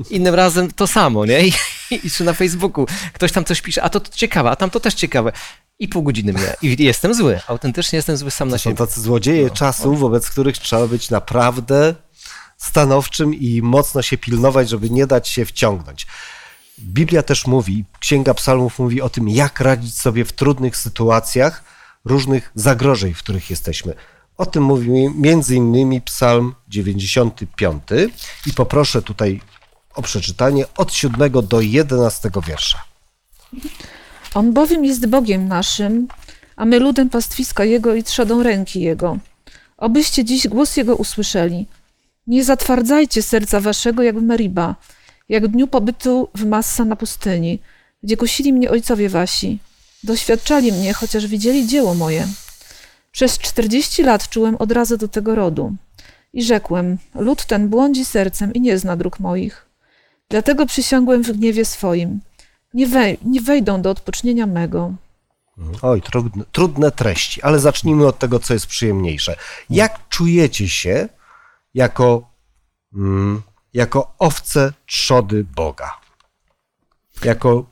Innym 0.10 0.36
razem 0.36 0.71
to 0.71 0.88
samo, 0.88 1.25
nie? 1.25 1.47
I, 1.47 1.54
i, 1.91 2.12
czy 2.12 2.23
na 2.23 2.34
Facebooku 2.34 2.86
ktoś 3.13 3.32
tam 3.32 3.45
coś 3.45 3.62
pisze, 3.62 3.84
a 3.84 3.89
to, 3.89 3.99
to 3.99 4.12
ciekawe, 4.12 4.49
a 4.49 4.56
tam 4.56 4.69
to 4.69 4.80
też 4.80 4.93
ciekawe. 4.93 5.32
I 5.80 5.88
pół 5.88 6.04
godziny 6.04 6.34
mnie. 6.34 6.56
I 6.62 6.84
jestem 6.84 7.13
zły. 7.13 7.39
Autentycznie 7.47 7.97
jestem 7.97 8.17
zły 8.17 8.32
sam 8.32 8.47
to 8.47 8.51
na 8.51 8.58
siebie. 8.58 8.78
Są 8.78 8.86
tacy 8.86 9.01
złodzieje 9.01 9.43
no. 9.43 9.49
czasu, 9.49 9.95
wobec 9.95 10.30
których 10.30 10.58
trzeba 10.58 10.88
być 10.88 11.10
naprawdę 11.10 11.95
stanowczym 12.58 13.34
i 13.34 13.62
mocno 13.62 14.01
się 14.01 14.17
pilnować, 14.17 14.69
żeby 14.69 14.89
nie 14.89 15.08
dać 15.08 15.28
się 15.28 15.45
wciągnąć. 15.45 16.08
Biblia 16.80 17.23
też 17.23 17.47
mówi, 17.47 17.86
Księga 17.99 18.34
Psalmów 18.34 18.80
mówi 18.80 19.01
o 19.01 19.10
tym, 19.10 19.30
jak 19.30 19.60
radzić 19.60 19.97
sobie 19.97 20.25
w 20.25 20.34
trudnych 20.34 20.78
sytuacjach, 20.78 21.63
różnych 22.06 22.51
zagrożeń, 22.56 23.13
w 23.13 23.19
których 23.19 23.49
jesteśmy. 23.49 23.93
O 24.37 24.45
tym 24.45 24.63
mówi 24.63 24.89
między 25.15 25.55
innymi 25.55 26.01
Psalm 26.01 26.55
95 26.67 27.83
i 28.47 28.53
poproszę 28.53 29.01
tutaj 29.01 29.41
o 29.95 30.01
przeczytanie 30.01 30.65
od 30.77 30.93
7 30.93 31.31
do 31.47 31.61
11 31.61 32.29
wiersza. 32.47 32.81
On 34.33 34.53
bowiem 34.53 34.85
jest 34.85 35.05
Bogiem 35.05 35.47
naszym, 35.47 36.07
a 36.55 36.65
my 36.65 36.79
ludem 36.79 37.09
pastwiska 37.09 37.63
Jego 37.65 37.95
i 37.95 38.03
trzodą 38.03 38.43
ręki 38.43 38.81
Jego. 38.81 39.17
Obyście 39.77 40.23
dziś 40.25 40.47
głos 40.47 40.77
Jego 40.77 40.95
usłyszeli. 40.95 41.67
Nie 42.27 42.43
zatwardzajcie 42.43 43.23
serca 43.23 43.59
waszego 43.59 44.03
jak 44.03 44.19
w 44.19 44.23
Meriba, 44.23 44.75
jak 45.29 45.47
w 45.47 45.51
dniu 45.51 45.67
pobytu 45.67 46.29
w 46.35 46.45
Massa 46.45 46.85
na 46.85 46.95
pustyni, 46.95 47.59
gdzie 48.03 48.17
kusili 48.17 48.53
mnie 48.53 48.71
ojcowie 48.71 49.09
wasi. 49.09 49.59
Doświadczali 50.03 50.71
mnie, 50.71 50.93
chociaż 50.93 51.27
widzieli 51.27 51.67
dzieło 51.67 51.93
moje. 51.93 52.27
Przez 53.15 53.39
czterdzieści 53.39 54.04
lat 54.04 54.30
czułem 54.30 54.56
odrazę 54.56 54.97
do 54.97 55.08
tego 55.08 55.36
rodu. 55.36 55.75
I 56.34 56.43
rzekłem, 56.43 56.97
lud 57.13 57.45
ten 57.45 57.69
błądzi 57.69 58.06
sercem 58.06 58.54
i 58.54 58.62
nie 58.62 58.80
zna 58.80 58.95
dróg 58.95 59.19
moich. 59.19 59.65
Dlatego 60.30 60.65
przysiągłem 60.65 61.23
w 61.23 61.32
gniewie 61.32 61.65
swoim. 61.65 62.19
Nie, 62.73 62.88
wej 62.88 63.17
nie 63.25 63.41
wejdą 63.41 63.82
do 63.82 63.89
odpocznienia 63.89 64.47
mego. 64.47 64.93
Oj, 65.82 66.01
trudne, 66.01 66.43
trudne 66.51 66.91
treści, 66.91 67.41
ale 67.41 67.60
zacznijmy 67.60 68.08
od 68.08 68.19
tego, 68.19 68.39
co 68.39 68.54
jest 68.54 68.67
przyjemniejsze. 68.67 69.36
Jak 69.69 70.10
czujecie 70.10 70.69
się 70.69 71.10
jako, 71.73 72.30
mm, 72.93 73.41
jako 73.73 74.13
owce 74.19 74.73
trzody 74.86 75.43
Boga? 75.56 75.91
Jako 77.23 77.65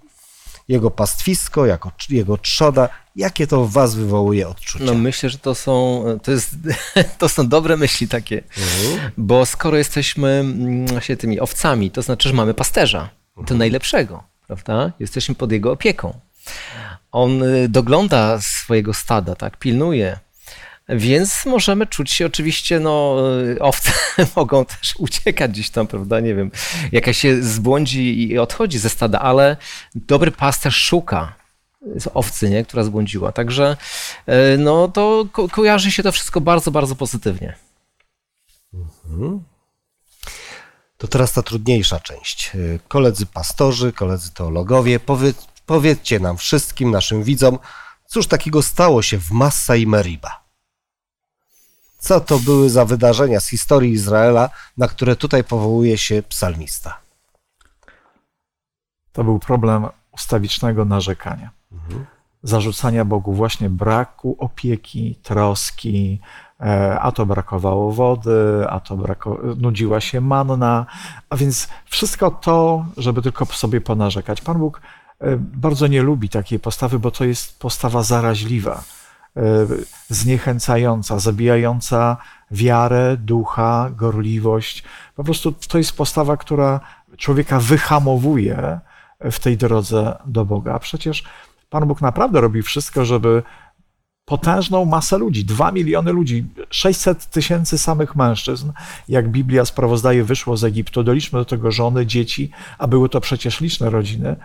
jego 0.68 0.92
pastwisko, 0.92 1.66
jako 1.66 1.92
jego 2.10 2.38
trzoda, 2.38 2.90
jakie 3.16 3.48
to 3.48 3.66
w 3.66 3.72
was 3.72 3.96
wywołuje 3.96 4.48
odczucia? 4.48 4.86
No 4.86 4.94
myślę, 4.94 5.30
że 5.30 5.38
to 5.38 5.56
są, 5.56 6.04
to 6.24 6.32
jest, 6.32 6.56
to 7.20 7.30
są 7.30 7.48
dobre 7.48 7.78
myśli 7.78 8.08
takie, 8.08 8.44
mhm. 8.58 9.12
bo 9.18 9.46
skoro 9.46 9.78
jesteśmy 9.78 10.30
mm, 10.30 10.88
właśnie 10.88 11.18
tymi 11.18 11.40
owcami, 11.40 11.92
to 11.92 12.02
znaczy, 12.02 12.30
że 12.30 12.36
mamy 12.36 12.54
pasterza, 12.54 13.10
mhm. 13.30 13.48
to 13.48 13.56
najlepszego, 13.56 14.24
prawda? 14.48 14.92
Jesteśmy 15.00 15.36
pod 15.36 15.52
jego 15.52 15.72
opieką. 15.72 16.20
On 17.12 17.44
y, 17.44 17.70
dogląda 17.70 18.42
swojego 18.42 18.94
stada, 18.94 19.36
tak, 19.36 19.58
pilnuje, 19.58 20.20
więc 20.90 21.46
możemy 21.46 21.88
czuć 21.88 22.12
się 22.12 22.26
oczywiście, 22.26 22.80
no 22.80 23.18
owce 23.60 23.92
mogą 24.36 24.66
też 24.66 24.94
uciekać 24.98 25.52
gdzieś 25.52 25.70
tam, 25.70 25.88
prawda, 25.88 26.20
nie 26.20 26.36
wiem, 26.36 26.52
jakaś 26.92 27.18
się 27.18 27.44
zbłądzi 27.44 28.32
i 28.32 28.38
odchodzi 28.38 28.80
ze 28.80 28.90
stada, 28.90 29.20
ale 29.20 29.58
dobry 29.96 30.32
pasterz 30.32 30.76
szuka 30.76 31.43
owcy, 32.14 32.50
nie, 32.50 32.66
która 32.66 32.84
zbłądziła. 32.84 33.32
Także 33.32 33.78
e, 34.26 34.58
no 34.58 34.88
to 34.88 35.26
ko 35.32 35.50
kojarzy 35.50 35.92
się 35.92 36.04
to 36.04 36.12
wszystko 36.12 36.42
bardzo, 36.42 36.72
bardzo 36.72 36.96
pozytywnie. 36.96 37.56
Mhm. 38.74 39.44
To 40.98 41.08
teraz 41.08 41.34
ta 41.34 41.42
trudniejsza 41.42 42.00
część. 42.00 42.52
E, 42.56 42.60
koledzy 42.88 43.26
pastorzy, 43.26 43.94
koledzy 43.94 44.32
teologowie, 44.32 45.00
powie, 45.00 45.34
powiedzcie 45.66 46.20
nam 46.20 46.38
wszystkim, 46.38 46.92
naszym 46.92 47.24
widzom, 47.24 47.60
cóż 48.08 48.28
takiego 48.28 48.62
stało 48.62 49.02
się 49.02 49.18
w 49.18 49.32
Massa 49.32 49.76
i 49.76 49.88
Meriba? 49.88 50.44
co 52.04 52.20
to 52.20 52.40
były 52.40 52.70
za 52.70 52.86
wydarzenia 52.86 53.40
z 53.40 53.48
historii 53.48 53.92
Izraela, 53.92 54.50
na 54.78 54.88
które 54.88 55.16
tutaj 55.16 55.44
powołuje 55.44 55.98
się 55.98 56.24
psalmista. 56.24 57.00
To 59.14 59.24
był 59.24 59.40
problem 59.40 59.88
ustawicznego 60.12 60.86
narzekania. 60.86 61.52
Zarzucania 62.44 63.06
Bogu 63.06 63.34
właśnie 63.34 63.70
braku 63.70 64.36
opieki, 64.40 65.20
troski, 65.24 66.20
e, 66.60 67.00
a 67.00 67.12
to 67.12 67.26
brakowało 67.26 67.92
wody, 67.92 68.66
a 68.70 68.80
to 68.80 68.98
brako... 68.98 69.40
nudziła 69.58 70.02
się 70.02 70.22
manna, 70.22 70.86
a 71.30 71.36
więc 71.36 71.70
wszystko 71.86 72.32
to, 72.32 72.86
żeby 72.98 73.22
tylko 73.22 73.46
sobie 73.46 73.82
ponarzekać. 73.82 74.42
Pan 74.42 74.58
Bóg 74.58 74.82
e, 75.20 75.38
bardzo 75.38 75.88
nie 75.88 76.02
lubi 76.02 76.30
takiej 76.30 76.60
postawy, 76.60 77.00
bo 77.00 77.12
to 77.12 77.26
jest 77.26 77.60
postawa 77.60 78.04
zaraźliwa 78.04 78.84
E, 79.38 79.68
zniechęcająca, 80.10 81.20
zabijająca 81.20 82.18
wiarę, 82.52 83.18
ducha, 83.18 83.90
gorliwość. 83.96 84.84
Po 85.16 85.24
prostu 85.24 85.52
to 85.52 85.78
jest 85.78 85.98
postawa, 85.98 86.38
która 86.38 86.80
człowieka 87.18 87.60
wyhamowuje 87.60 88.80
w 89.20 89.40
tej 89.40 89.58
drodze 89.58 90.18
do 90.26 90.46
Boga. 90.46 90.74
A 90.74 90.80
przecież 90.80 91.24
Pan 91.74 91.88
Bóg 91.88 92.02
naprawdę 92.02 92.42
robi 92.42 92.62
wszystko, 92.62 93.06
żeby 93.06 93.44
potężną 94.26 94.86
masę 94.86 95.18
ludzi, 95.18 95.46
dwa 95.46 95.72
miliony 95.72 96.12
ludzi, 96.12 96.46
600 96.70 97.26
tysięcy 97.26 97.78
samych 97.78 98.16
mężczyzn, 98.16 98.72
jak 99.10 99.30
Biblia 99.30 99.66
sprawozdaje, 99.66 100.24
wyszło 100.24 100.58
z 100.58 100.64
Egiptu, 100.64 101.04
doliczmy 101.04 101.40
do 101.40 101.46
tego 101.46 101.72
żony, 101.72 102.06
dzieci, 102.06 102.52
a 102.78 102.88
były 102.88 103.10
to 103.10 103.22
przecież 103.22 103.62
liczne 103.62 103.90
rodziny, 103.90 104.36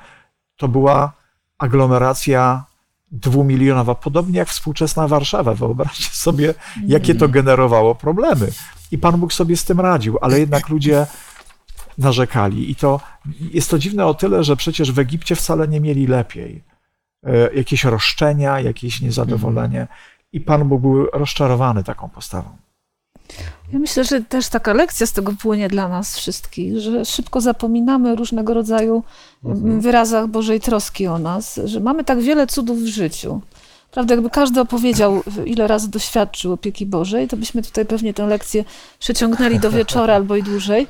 to 0.57 0.69
była 0.69 1.13
aglomeracja 1.59 2.65
dwumilionowa, 3.13 3.95
podobnie 3.95 4.39
jak 4.39 4.49
współczesna 4.49 5.09
Warszawa. 5.09 5.55
Wyobraźcie 5.55 6.11
sobie, 6.13 6.55
jakie 6.87 7.15
to 7.15 7.29
generowało 7.29 7.95
problemy. 7.95 8.51
I 8.91 8.99
Pan 8.99 9.21
Bóg 9.21 9.33
sobie 9.33 9.57
z 9.57 9.65
tym 9.65 9.81
radził, 9.81 10.19
ale 10.21 10.41
jednak 10.41 10.69
ludzie 10.69 11.07
narzekali. 11.99 12.71
I 12.71 12.75
to 12.75 13.01
jest 13.41 13.71
to 13.71 13.79
dziwne 13.79 14.07
o 14.07 14.15
tyle, 14.15 14.45
że 14.45 14.57
przecież 14.57 14.93
w 14.93 14.99
Egipcie 14.99 15.37
wcale 15.37 15.69
nie 15.69 15.81
mieli 15.81 16.07
lepiej. 16.07 16.78
E, 17.29 17.55
jakieś 17.55 17.85
roszczenia, 17.85 18.61
jakieś 18.61 19.01
niezadowolenie. 19.01 19.87
I 20.33 20.41
Pan 20.41 20.69
Bóg 20.69 20.81
był 20.81 21.07
rozczarowany 21.07 21.85
taką 21.85 22.09
postawą. 22.09 22.49
Ja 23.73 23.79
myślę, 23.79 24.05
że 24.05 24.21
też 24.21 24.49
taka 24.49 24.73
lekcja 24.73 25.07
z 25.07 25.13
tego 25.13 25.33
płynie 25.43 25.69
dla 25.69 25.89
nas 25.89 26.17
wszystkich, 26.17 26.79
że 26.79 27.05
szybko 27.05 27.41
zapominamy 27.41 28.13
o 28.13 28.15
różnego 28.15 28.55
rodzaju 28.55 29.03
mhm. 29.45 29.81
wyrazach 29.81 30.27
Bożej 30.27 30.61
troski 30.61 31.07
o 31.07 31.19
nas, 31.19 31.61
że 31.65 31.81
mamy 31.81 32.05
tak 32.05 32.21
wiele 32.21 32.47
cudów 32.47 32.79
w 32.79 32.87
życiu. 32.87 33.41
Prawda, 33.91 34.15
jakby 34.15 34.31
każdy 34.31 34.61
opowiedział, 34.61 35.23
ile 35.47 35.67
razy 35.67 35.89
doświadczył 35.89 36.53
opieki 36.53 36.87
Bożej, 36.87 37.29
to 37.29 37.37
byśmy 37.37 37.63
tutaj 37.63 37.87
pewnie 37.87 38.15
tę 38.15 38.27
lekcję 38.27 38.65
przeciągnęli 38.99 39.59
do 39.59 39.71
wieczora 39.71 40.15
albo 40.15 40.37
i 40.37 40.43
dłużej. 40.43 40.87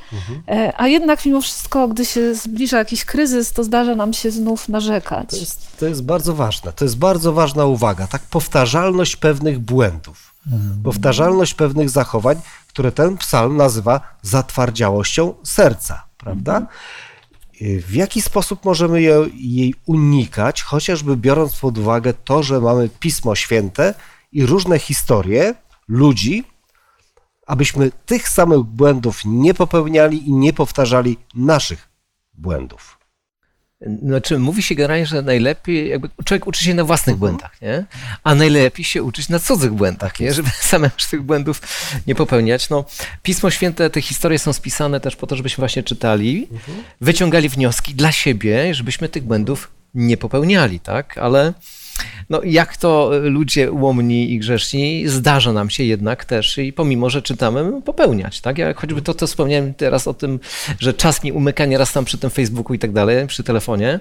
E, 0.48 0.72
A 0.76 0.88
jednak 0.88 1.26
mimo 1.26 1.40
wszystko, 1.40 1.88
gdy 1.88 2.06
się 2.06 2.34
zbliża 2.34 2.78
jakiś 2.78 3.04
kryzys, 3.04 3.52
to 3.52 3.64
zdarza 3.64 3.94
nam 3.94 4.12
się 4.12 4.30
znów 4.30 4.68
narzekać. 4.68 5.30
To 5.30 5.36
jest, 5.36 5.78
to 5.78 5.86
jest 5.86 6.04
bardzo 6.04 6.34
ważne. 6.34 6.72
To 6.72 6.84
jest 6.84 6.98
bardzo 6.98 7.32
ważna 7.32 7.64
uwaga. 7.64 8.06
Tak, 8.06 8.22
powtarzalność 8.22 9.16
pewnych 9.16 9.58
błędów, 9.58 10.34
powtarzalność 10.84 11.54
pewnych 11.54 11.90
zachowań, 11.90 12.40
które 12.68 12.92
ten 12.92 13.16
psalm 13.16 13.56
nazywa 13.56 14.00
zatwardziałością 14.22 15.34
serca, 15.44 16.02
prawda? 16.18 16.58
Y, 16.60 16.66
W 17.60 17.94
jaki 17.94 18.22
sposób 18.22 18.64
możemy 18.64 19.02
je, 19.02 19.26
jej 19.34 19.74
unikać, 19.86 20.62
chociażby 20.62 21.16
biorąc 21.16 21.58
pod 21.58 21.78
uwagę 21.78 22.14
to, 22.14 22.42
że 22.42 22.60
mamy 22.60 22.88
Pismo 22.88 23.34
Święte 23.34 23.94
i 24.32 24.46
różne 24.46 24.78
historie 24.78 25.54
ludzi, 25.88 26.44
abyśmy 27.46 27.90
tych 28.06 28.28
samych 28.28 28.62
błędów 28.62 29.20
nie 29.24 29.54
popełniali 29.54 30.28
i 30.28 30.32
nie 30.32 30.52
powtarzali 30.52 31.16
naszych 31.34 31.88
błędów. 32.34 32.97
Znaczy, 33.80 34.38
mówi 34.38 34.62
się 34.62 34.74
generalnie, 34.74 35.06
że 35.06 35.22
najlepiej, 35.22 35.88
jakby 35.88 36.08
człowiek 36.24 36.46
uczy 36.46 36.64
się 36.64 36.74
na 36.74 36.84
własnych 36.84 37.16
błędach, 37.16 37.62
nie? 37.62 37.84
A 38.24 38.34
najlepiej 38.34 38.84
się 38.84 39.02
uczyć 39.02 39.28
na 39.28 39.38
cudzych 39.38 39.72
błędach, 39.72 40.20
nie? 40.20 40.34
Żeby 40.34 40.48
samemu 40.72 40.94
tych 41.10 41.22
błędów 41.22 41.60
nie 42.06 42.14
popełniać. 42.14 42.70
No, 42.70 42.84
Pismo 43.22 43.50
Święte, 43.50 43.90
te 43.90 44.02
historie 44.02 44.38
są 44.38 44.52
spisane 44.52 45.00
też 45.00 45.16
po 45.16 45.26
to, 45.26 45.36
żebyśmy 45.36 45.62
właśnie 45.62 45.82
czytali, 45.82 46.48
wyciągali 47.00 47.48
wnioski 47.48 47.94
dla 47.94 48.12
siebie, 48.12 48.74
żebyśmy 48.74 49.08
tych 49.08 49.22
błędów 49.22 49.70
nie 49.94 50.16
popełniali, 50.16 50.80
tak? 50.80 51.18
Ale 51.18 51.52
no, 52.30 52.40
jak 52.44 52.76
to 52.76 53.10
ludzie 53.22 53.72
łomni 53.72 54.32
i 54.32 54.38
grzeszni, 54.38 55.08
zdarza 55.08 55.52
nam 55.52 55.70
się 55.70 55.84
jednak 55.84 56.24
też 56.24 56.58
i 56.58 56.72
pomimo, 56.72 57.10
że 57.10 57.22
czytamy, 57.22 57.82
popełniać, 57.82 58.40
tak? 58.40 58.58
Ja 58.58 58.74
choćby 58.74 59.02
to, 59.02 59.14
co 59.14 59.26
wspomniałem 59.26 59.74
teraz 59.74 60.08
o 60.08 60.14
tym, 60.14 60.40
że 60.78 60.94
czas 60.94 61.24
mi 61.24 61.32
umyka 61.32 61.66
nieraz 61.66 61.92
tam 61.92 62.04
przy 62.04 62.18
tym 62.18 62.30
Facebooku 62.30 62.74
i 62.74 62.78
tak 62.78 62.92
dalej, 62.92 63.26
przy 63.26 63.42
telefonie 63.42 63.98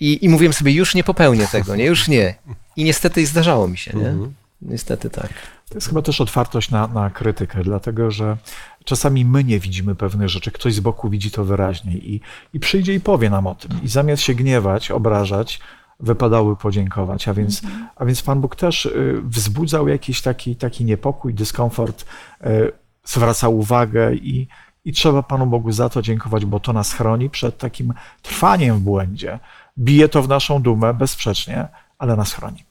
i, 0.00 0.24
i 0.24 0.28
mówiłem 0.28 0.52
sobie, 0.52 0.72
już 0.72 0.94
nie 0.94 1.04
popełnię 1.04 1.46
tego, 1.52 1.76
nie? 1.76 1.84
Już 1.84 2.08
nie. 2.08 2.34
I 2.76 2.84
niestety 2.84 3.26
zdarzało 3.26 3.68
mi 3.68 3.78
się, 3.78 3.92
nie? 3.98 4.14
Niestety 4.62 5.10
tak. 5.10 5.28
To 5.68 5.74
jest 5.74 5.88
chyba 5.88 6.02
też 6.02 6.20
otwartość 6.20 6.70
na, 6.70 6.86
na 6.86 7.10
krytykę, 7.10 7.62
dlatego 7.64 8.10
że 8.10 8.36
czasami 8.84 9.24
my 9.24 9.44
nie 9.44 9.60
widzimy 9.60 9.94
pewnych 9.94 10.28
rzeczy, 10.28 10.50
ktoś 10.50 10.74
z 10.74 10.80
boku 10.80 11.10
widzi 11.10 11.30
to 11.30 11.44
wyraźniej 11.44 12.14
i, 12.14 12.20
i 12.54 12.60
przyjdzie 12.60 12.94
i 12.94 13.00
powie 13.00 13.30
nam 13.30 13.46
o 13.46 13.54
tym. 13.54 13.70
I 13.82 13.88
zamiast 13.88 14.22
się 14.22 14.34
gniewać, 14.34 14.90
obrażać, 14.90 15.60
wypadały 16.00 16.56
podziękować. 16.56 17.28
A 17.28 17.34
więc, 17.34 17.62
a 17.96 18.04
więc 18.04 18.22
Pan 18.22 18.40
Bóg 18.40 18.56
też 18.56 18.86
y, 18.86 19.22
wzbudzał 19.24 19.88
jakiś 19.88 20.22
taki, 20.22 20.56
taki 20.56 20.84
niepokój, 20.84 21.34
dyskomfort, 21.34 22.04
y, 22.46 22.72
zwracał 23.04 23.58
uwagę 23.58 24.14
i, 24.14 24.48
i 24.84 24.92
trzeba 24.92 25.22
Panu 25.22 25.46
Bogu 25.46 25.72
za 25.72 25.88
to 25.88 26.02
dziękować, 26.02 26.44
bo 26.44 26.60
to 26.60 26.72
nas 26.72 26.92
chroni 26.92 27.30
przed 27.30 27.58
takim 27.58 27.94
trwaniem 28.22 28.76
w 28.76 28.80
błędzie. 28.80 29.38
Bije 29.78 30.08
to 30.08 30.22
w 30.22 30.28
naszą 30.28 30.62
dumę, 30.62 30.94
bezsprzecznie, 30.94 31.68
ale 31.98 32.16
nas 32.16 32.32
chroni. 32.32 32.64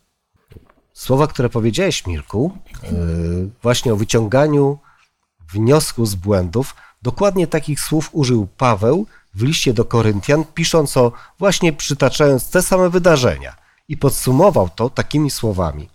Słowa, 0.93 1.27
które 1.27 1.49
powiedziałeś, 1.49 2.05
Mirku, 2.07 2.57
yy, 2.83 3.49
właśnie 3.61 3.93
o 3.93 3.95
wyciąganiu 3.95 4.77
wniosku 5.53 6.05
z 6.05 6.15
błędów, 6.15 6.75
dokładnie 7.01 7.47
takich 7.47 7.79
słów 7.79 8.09
użył 8.11 8.47
Paweł 8.57 9.05
w 9.33 9.43
liście 9.43 9.73
do 9.73 9.85
Koryntian, 9.85 10.45
pisząc 10.53 10.97
o 10.97 11.11
właśnie 11.39 11.73
przytaczając 11.73 12.49
te 12.49 12.61
same 12.61 12.89
wydarzenia 12.89 13.55
i 13.87 13.97
podsumował 13.97 14.69
to 14.69 14.89
takimi 14.89 15.31
słowami. 15.31 15.89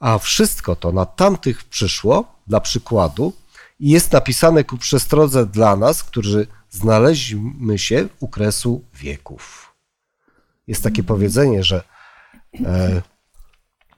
A 0.00 0.18
wszystko 0.18 0.76
to 0.76 0.92
na 0.92 1.06
tamtych 1.06 1.64
przyszło, 1.64 2.24
dla 2.46 2.60
przykładu, 2.60 3.32
i 3.80 3.88
jest 3.88 4.12
napisane 4.12 4.64
ku 4.64 4.78
przestrodze 4.78 5.46
dla 5.46 5.76
nas, 5.76 6.04
którzy 6.04 6.46
znaleźliśmy 6.70 7.78
się 7.78 8.08
u 8.20 8.28
kresu 8.28 8.84
wieków. 8.94 9.74
Jest 10.66 10.82
takie 10.82 11.02
powiedzenie, 11.02 11.64
że 11.64 11.82
e, 12.64 13.02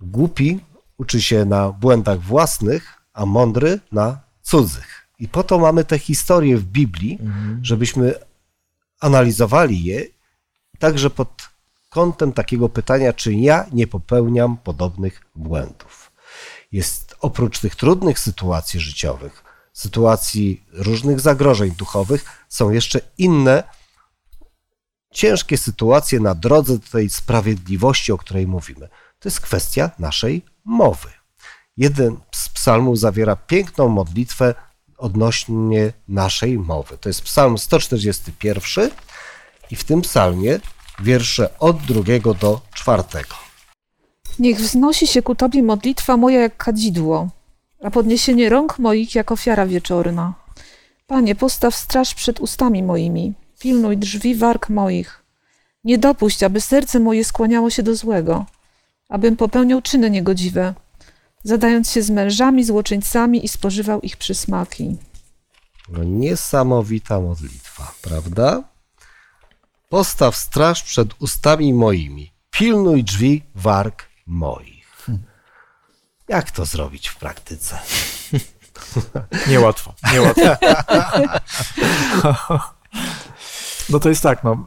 głupi 0.00 0.60
uczy 0.98 1.22
się 1.22 1.44
na 1.44 1.72
błędach 1.72 2.20
własnych, 2.20 3.02
a 3.12 3.26
mądry 3.26 3.80
na 3.92 4.20
cudzych. 4.42 5.08
I 5.18 5.28
po 5.28 5.42
to 5.42 5.58
mamy 5.58 5.84
te 5.84 5.98
historie 5.98 6.56
w 6.56 6.64
Biblii, 6.64 7.18
żebyśmy 7.62 8.14
analizowali 9.05 9.85
je 9.85 10.07
także 10.79 11.11
pod 11.11 11.49
kątem 11.88 12.33
takiego 12.33 12.69
pytania, 12.69 13.12
czy 13.12 13.35
ja 13.35 13.67
nie 13.73 13.87
popełniam 13.87 14.57
podobnych 14.57 15.21
błędów. 15.35 16.12
Jest 16.73 17.17
oprócz 17.21 17.59
tych 17.59 17.77
trudnych 17.77 18.19
sytuacji 18.19 18.81
życiowych, 18.81 19.45
sytuacji 19.73 20.64
różnych 20.73 21.21
zagrożeń 21.21 21.71
duchowych, 21.71 22.25
są 22.49 22.71
jeszcze 22.71 23.01
inne 23.19 23.62
ciężkie 25.12 25.59
sytuacje 25.59 26.21
na 26.21 26.35
drodze 26.35 26.79
do 26.79 26.88
tej 26.88 27.11
sprawiedliwości, 27.11 28.12
o 28.12 28.19
której 28.19 28.47
mówimy. 28.47 28.88
To 29.19 29.29
jest 29.29 29.40
kwestia 29.40 29.90
naszej 29.99 30.45
mowy. 30.64 31.09
Jeden 31.77 32.17
z 32.35 32.49
psalmów 32.49 32.99
zawiera 32.99 33.37
piękną 33.37 33.88
modlitwę 33.88 34.55
odnośnie 34.98 35.92
naszej 36.09 36.59
mowy. 36.59 36.98
To 36.98 37.09
jest 37.09 37.22
psalm 37.22 37.59
141 37.59 38.90
i 39.70 39.76
w 39.76 39.85
tym 39.85 40.02
psalmie 40.02 40.61
wiersze 41.02 41.59
od 41.59 41.83
drugiego 41.83 42.35
do 42.35 42.61
czwartego. 42.74 43.35
Niech 44.38 44.59
wznosi 44.59 45.07
się 45.07 45.22
ku 45.22 45.35
Tobie 45.35 45.62
modlitwa 45.62 46.16
moja 46.16 46.40
jak 46.40 46.57
kadzidło, 46.57 47.28
a 47.83 47.90
podniesienie 47.90 48.48
rąk 48.48 48.78
moich 48.78 49.14
jak 49.14 49.33
ofiara 49.33 49.66
wieczorna. 49.66 50.35
Panie, 51.07 51.35
postaw 51.35 51.74
straż 51.74 52.14
przed 52.14 52.40
ustami 52.40 52.83
moimi, 52.83 53.33
pilnuj 53.59 53.96
drzwi 53.96 54.35
warg 54.35 54.68
moich. 54.68 55.24
Nie 55.85 55.98
dopuść, 55.98 56.42
aby 56.42 56.61
serce 56.61 57.00
moje 57.00 57.24
skłaniało 57.24 57.70
się 57.70 57.83
do 57.83 57.96
złego, 57.96 58.46
abym 59.09 59.37
popełniał 59.37 59.83
czyny 59.83 60.11
niegodziwe, 60.11 60.74
zadając 61.44 61.90
się 61.90 62.02
z 62.02 62.11
mężami, 62.11 62.64
złoczyńcami 62.64 63.44
i 63.44 63.48
spożywał 63.48 64.00
ich 64.00 64.16
przysmaki. 64.16 64.96
No, 65.88 66.04
niesamowita 66.04 67.20
modlitwa, 67.20 67.92
prawda? 68.02 68.62
Postaw 69.88 70.37
straż 70.37 70.83
przed 70.83 71.09
ustami 71.18 71.74
moimi, 71.74 72.33
pilnuj 72.50 73.04
drzwi 73.04 73.42
warg 73.54 74.09
moich. 74.26 75.07
Jak 76.28 76.50
to 76.50 76.64
zrobić 76.64 77.09
w 77.09 77.16
praktyce? 77.16 77.78
Niełatwo, 79.50 79.94
niełatwo. 80.12 80.57
No 83.88 84.00
to 84.00 84.09
jest 84.09 84.22
tak, 84.22 84.44
no. 84.44 84.66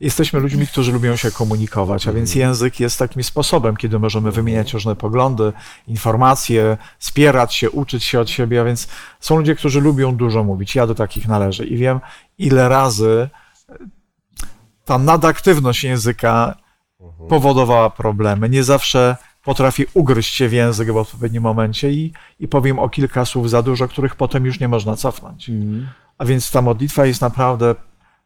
Jesteśmy 0.00 0.40
ludźmi, 0.40 0.66
którzy 0.66 0.92
lubią 0.92 1.16
się 1.16 1.30
komunikować, 1.30 2.08
a 2.08 2.12
więc 2.12 2.34
język 2.34 2.80
jest 2.80 2.98
takim 2.98 3.24
sposobem, 3.24 3.76
kiedy 3.76 3.98
możemy 3.98 4.32
wymieniać 4.32 4.72
różne 4.72 4.96
poglądy, 4.96 5.52
informacje, 5.86 6.76
spierać 6.98 7.54
się, 7.54 7.70
uczyć 7.70 8.04
się 8.04 8.20
od 8.20 8.30
siebie, 8.30 8.60
a 8.60 8.64
więc 8.64 8.88
są 9.20 9.36
ludzie, 9.36 9.54
którzy 9.54 9.80
lubią 9.80 10.16
dużo 10.16 10.44
mówić. 10.44 10.74
Ja 10.74 10.86
do 10.86 10.94
takich 10.94 11.28
należę 11.28 11.64
i 11.64 11.76
wiem, 11.76 12.00
ile 12.38 12.68
razy 12.68 13.28
ta 14.84 14.98
nadaktywność 14.98 15.84
języka 15.84 16.56
powodowała 17.28 17.90
problemy. 17.90 18.48
Nie 18.48 18.64
zawsze 18.64 19.16
potrafię 19.44 19.84
ugryźć 19.94 20.34
się 20.34 20.48
w 20.48 20.52
język 20.52 20.92
w 20.92 20.96
odpowiednim 20.96 21.42
momencie 21.42 21.90
i, 21.90 22.12
i 22.40 22.48
powiem 22.48 22.78
o 22.78 22.88
kilka 22.88 23.24
słów 23.24 23.50
za 23.50 23.62
dużo, 23.62 23.88
których 23.88 24.16
potem 24.16 24.46
już 24.46 24.60
nie 24.60 24.68
można 24.68 24.96
cofnąć. 24.96 25.50
A 26.18 26.24
więc 26.24 26.50
ta 26.50 26.62
modlitwa 26.62 27.06
jest 27.06 27.20
naprawdę 27.20 27.74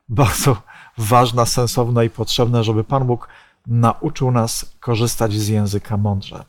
bardzo 0.09 0.57
ważna, 1.01 1.47
sensowna 1.47 2.05
i 2.05 2.11
potrzebna, 2.11 2.63
żeby 2.63 2.85
Pan 2.85 3.07
Bóg 3.07 3.29
nauczył 3.67 4.31
nas 4.31 4.67
korzystać 4.81 5.33
z 5.33 5.49
języka 5.49 5.97
mądrze. 5.97 6.45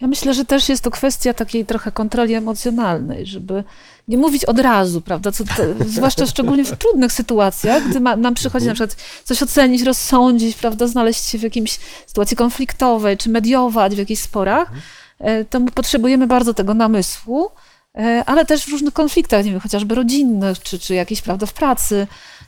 Ja 0.00 0.06
myślę, 0.06 0.34
że 0.34 0.44
też 0.44 0.68
jest 0.68 0.84
to 0.84 0.90
kwestia 0.90 1.34
takiej 1.34 1.66
trochę 1.66 1.92
kontroli 1.92 2.34
emocjonalnej, 2.34 3.26
żeby 3.26 3.64
nie 4.08 4.16
mówić 4.16 4.44
od 4.44 4.58
razu, 4.58 5.00
prawda? 5.00 5.32
Co 5.32 5.44
te, 5.44 5.74
zwłaszcza 5.88 6.26
szczególnie 6.26 6.64
w 6.64 6.78
trudnych 6.78 7.12
sytuacjach, 7.12 7.88
gdy 7.88 8.00
ma, 8.00 8.16
nam 8.16 8.34
przychodzi 8.34 8.66
na 8.66 8.74
przykład 8.74 8.96
coś 9.24 9.42
ocenić, 9.42 9.82
rozsądzić, 9.82 10.56
prawda? 10.56 10.86
Znaleźć 10.86 11.24
się 11.24 11.38
w 11.38 11.42
jakiejś 11.42 11.78
sytuacji 12.06 12.36
konfliktowej, 12.36 13.16
czy 13.16 13.30
mediować 13.30 13.94
w 13.94 13.98
jakichś 13.98 14.22
sporach, 14.22 14.70
e, 15.18 15.44
to 15.44 15.60
my 15.60 15.70
potrzebujemy 15.70 16.26
bardzo 16.26 16.54
tego 16.54 16.74
namysłu, 16.74 17.50
e, 17.94 18.22
ale 18.26 18.46
też 18.46 18.64
w 18.64 18.68
różnych 18.68 18.94
konfliktach, 18.94 19.44
nie 19.44 19.50
wiem, 19.50 19.60
chociażby 19.60 19.94
rodzinnych, 19.94 20.62
czy, 20.62 20.78
czy 20.78 20.94
jakieś, 20.94 21.22
prawda, 21.22 21.46
w 21.46 21.52
pracy, 21.52 22.06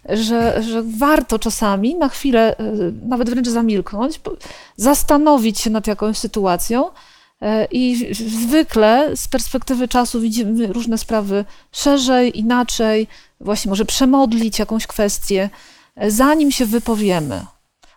że, 0.09 0.63
że 0.63 0.83
warto 0.83 1.39
czasami 1.39 1.95
na 1.95 2.09
chwilę 2.09 2.57
e, 2.59 2.65
nawet 3.09 3.31
wręcz 3.31 3.49
zamilknąć, 3.49 4.21
zastanowić 4.77 5.61
się 5.61 5.71
nad 5.71 5.87
jakąś 5.87 6.19
sytuacją 6.19 6.91
e, 7.41 7.65
i 7.65 8.15
zwykle 8.15 9.17
z 9.17 9.29
perspektywy 9.29 9.89
czasu 9.89 10.21
widzimy 10.21 10.67
różne 10.67 10.99
sprawy 10.99 11.45
szerzej, 11.73 12.39
inaczej, 12.39 13.07
właśnie 13.41 13.69
może 13.69 13.85
przemodlić 13.85 14.59
jakąś 14.59 14.87
kwestię, 14.87 15.51
e, 15.97 16.11
zanim 16.11 16.51
się 16.53 16.67
wypowiemy. 16.67 17.47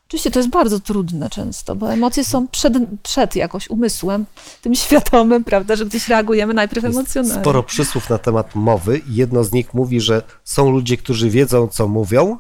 Oczywiście 0.08 0.32
to 0.32 0.39
jest 0.39 0.49
bardzo 0.49 0.80
trudne 0.80 1.30
często, 1.30 1.76
bo 1.76 1.93
emocje 1.93 2.24
są 2.26 2.47
przed, 2.47 2.74
przed 3.03 3.36
jakoś 3.36 3.70
umysłem, 3.70 4.26
tym 4.62 4.76
świadomym, 4.86 5.43
prawda, 5.43 5.76
że 5.76 5.86
gdzieś 5.86 6.08
reagujemy 6.08 6.53
najpierw 6.53 6.84
Jest 6.84 6.95
emocjonalnie. 6.97 7.41
sporo 7.41 7.64
przysłów 7.64 8.10
na 8.10 8.18
temat 8.18 8.56
mowy 8.56 8.97
i 8.97 9.16
jedno 9.16 9.43
z 9.43 9.51
nich 9.51 9.74
mówi, 9.74 10.01
że 10.01 10.22
są 10.43 10.72
ludzie, 10.72 10.97
którzy 10.97 11.30
wiedzą, 11.30 11.68
co 11.68 11.88
mówią 11.88 12.38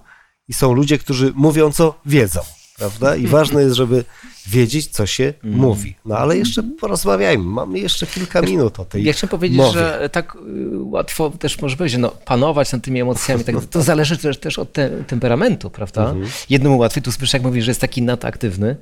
i 0.47 0.53
są 0.53 0.73
ludzie, 0.73 0.97
którzy 0.97 1.31
mówią, 1.35 1.71
co 1.71 1.99
wiedzą, 2.05 2.39
prawda? 2.77 3.15
I 3.15 3.27
ważne 3.27 3.61
jest, 3.61 3.75
żeby 3.75 4.03
wiedzieć, 4.47 4.87
co 4.87 5.05
się 5.05 5.33
Mhm. 5.43 5.55
mówi. 5.55 5.95
No 6.05 6.17
ale 6.17 6.37
jeszcze 6.37 6.63
porozmawiajmy, 6.63 7.43
mamy 7.43 7.79
jeszcze 7.79 8.07
kilka 8.07 8.41
minut 8.41 8.79
o 8.79 8.85
tej 8.85 9.03
Ja 9.03 9.13
chciałem 9.13 9.29
powiedzieć, 9.29 9.57
mowie. 9.57 9.71
że 9.79 10.09
tak 10.11 10.35
y, 10.35 10.39
łatwo 10.83 11.29
też 11.29 11.61
może 11.61 11.77
powiedzieć, 11.77 11.99
no, 11.99 12.09
panować 12.25 12.71
nad 12.71 12.81
tymi 12.83 13.01
emocjami, 13.01 13.43
tak, 13.43 13.55
to 13.71 13.81
zależy 13.81 14.17
też, 14.17 14.37
też 14.39 14.59
od 14.59 14.73
te, 14.73 14.89
temperamentu, 14.89 15.69
prawda? 15.69 16.13
Jednemu 16.49 16.77
łatwiej, 16.77 17.03
tu 17.03 17.11
słyszę, 17.11 17.37
jak 17.37 17.45
mówi, 17.45 17.61
że 17.61 17.71
jest 17.71 17.81
taki 17.81 18.01
nadaktywny, 18.01 18.75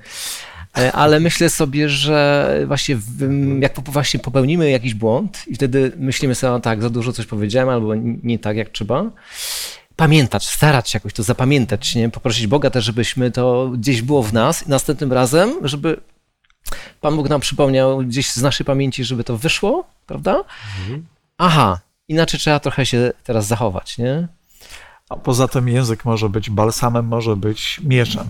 E, 0.77 0.91
ale 0.91 1.19
myślę 1.19 1.49
sobie, 1.49 1.89
że 1.89 2.59
właśnie 2.67 2.97
jak 3.59 3.79
właśnie 3.89 4.19
popełnimy 4.19 4.69
jakiś 4.69 4.93
błąd 4.93 5.43
i 5.47 5.55
wtedy 5.55 5.91
myślimy 5.97 6.35
sobie, 6.35 6.51
no 6.51 6.59
tak, 6.59 6.81
za 6.81 6.89
dużo 6.89 7.13
coś 7.13 7.25
powiedziałem 7.25 7.69
albo 7.69 7.95
nie 8.23 8.39
tak, 8.39 8.57
jak 8.57 8.69
trzeba, 8.69 9.11
pamiętać, 9.95 10.47
starać 10.49 10.89
się 10.89 10.97
jakoś 10.97 11.13
to 11.13 11.23
zapamiętać, 11.23 11.95
nie? 11.95 12.09
poprosić 12.09 12.47
Boga 12.47 12.69
też, 12.69 12.85
żebyśmy 12.85 13.31
to 13.31 13.69
gdzieś 13.73 14.01
było 14.01 14.23
w 14.23 14.33
nas 14.33 14.67
i 14.67 14.69
następnym 14.69 15.13
razem, 15.13 15.53
żeby 15.61 16.01
Pan 17.01 17.15
Bóg 17.15 17.29
nam 17.29 17.41
przypomniał 17.41 17.97
gdzieś 17.97 18.31
z 18.31 18.41
naszej 18.41 18.65
pamięci, 18.65 19.03
żeby 19.03 19.23
to 19.23 19.37
wyszło, 19.37 19.85
prawda? 20.05 20.43
Aha, 21.37 21.79
inaczej 22.07 22.39
trzeba 22.39 22.59
trochę 22.59 22.85
się 22.85 23.11
teraz 23.23 23.47
zachować, 23.47 23.97
nie? 23.97 24.27
A 25.09 25.15
poza 25.15 25.47
tym 25.47 25.67
język 25.67 26.05
może 26.05 26.29
być 26.29 26.49
balsamem, 26.49 27.07
może 27.07 27.35
być 27.35 27.81
mieczem. 27.83 28.29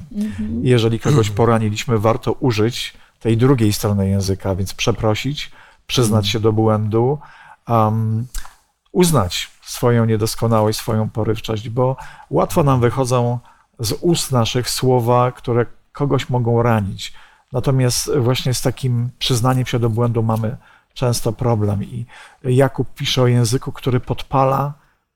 Jeżeli 0.63 0.99
kogoś 0.99 1.29
poraniliśmy, 1.29 1.99
warto 1.99 2.31
użyć 2.31 2.93
tej 3.19 3.37
drugiej 3.37 3.73
strony 3.73 4.09
języka, 4.09 4.55
więc 4.55 4.73
przeprosić, 4.73 5.51
przyznać 5.87 6.27
się 6.27 6.39
do 6.39 6.53
błędu, 6.53 7.19
um, 7.67 8.27
uznać 8.91 9.51
swoją 9.65 10.05
niedoskonałość, 10.05 10.79
swoją 10.79 11.09
porywczość, 11.09 11.69
bo 11.69 11.97
łatwo 12.29 12.63
nam 12.63 12.79
wychodzą 12.79 13.39
z 13.79 13.91
ust 13.91 14.31
naszych 14.31 14.69
słowa, 14.69 15.31
które 15.31 15.65
kogoś 15.91 16.29
mogą 16.29 16.63
ranić. 16.63 17.13
Natomiast 17.51 18.17
właśnie 18.17 18.53
z 18.53 18.61
takim 18.61 19.09
przyznaniem 19.19 19.65
się 19.65 19.79
do 19.79 19.89
błędu 19.89 20.23
mamy 20.23 20.57
często 20.93 21.33
problem. 21.33 21.83
I 21.83 22.05
Jakub 22.43 22.93
pisze 22.93 23.21
o 23.21 23.27
języku, 23.27 23.71
który 23.71 23.99
podpala, 23.99 24.73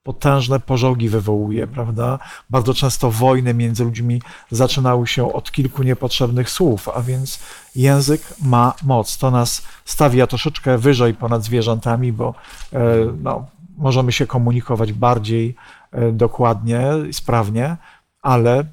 potężne 0.07 0.59
pożogi 0.59 1.09
wywołuje, 1.09 1.67
prawda? 1.67 2.19
Bardzo 2.49 2.73
często 2.73 3.11
wojny 3.11 3.53
między 3.53 3.83
ludźmi 3.83 4.21
zaczynały 4.51 5.07
się 5.07 5.33
od 5.33 5.51
kilku 5.51 5.83
niepotrzebnych 5.83 6.49
słów, 6.49 6.89
a 6.89 7.01
więc 7.01 7.39
język 7.75 8.21
ma 8.41 8.73
moc. 8.83 9.17
To 9.17 9.31
nas 9.31 9.61
stawia 9.85 10.27
troszeczkę 10.27 10.77
wyżej 10.77 11.13
ponad 11.13 11.43
zwierzętami, 11.43 12.13
bo 12.13 12.33
e, 12.73 12.79
no, 13.23 13.45
możemy 13.77 14.11
się 14.11 14.27
komunikować 14.27 14.93
bardziej 14.93 15.55
e, 15.91 16.11
dokładnie 16.11 16.81
sprawnie, 17.11 17.77
ale 18.21 18.63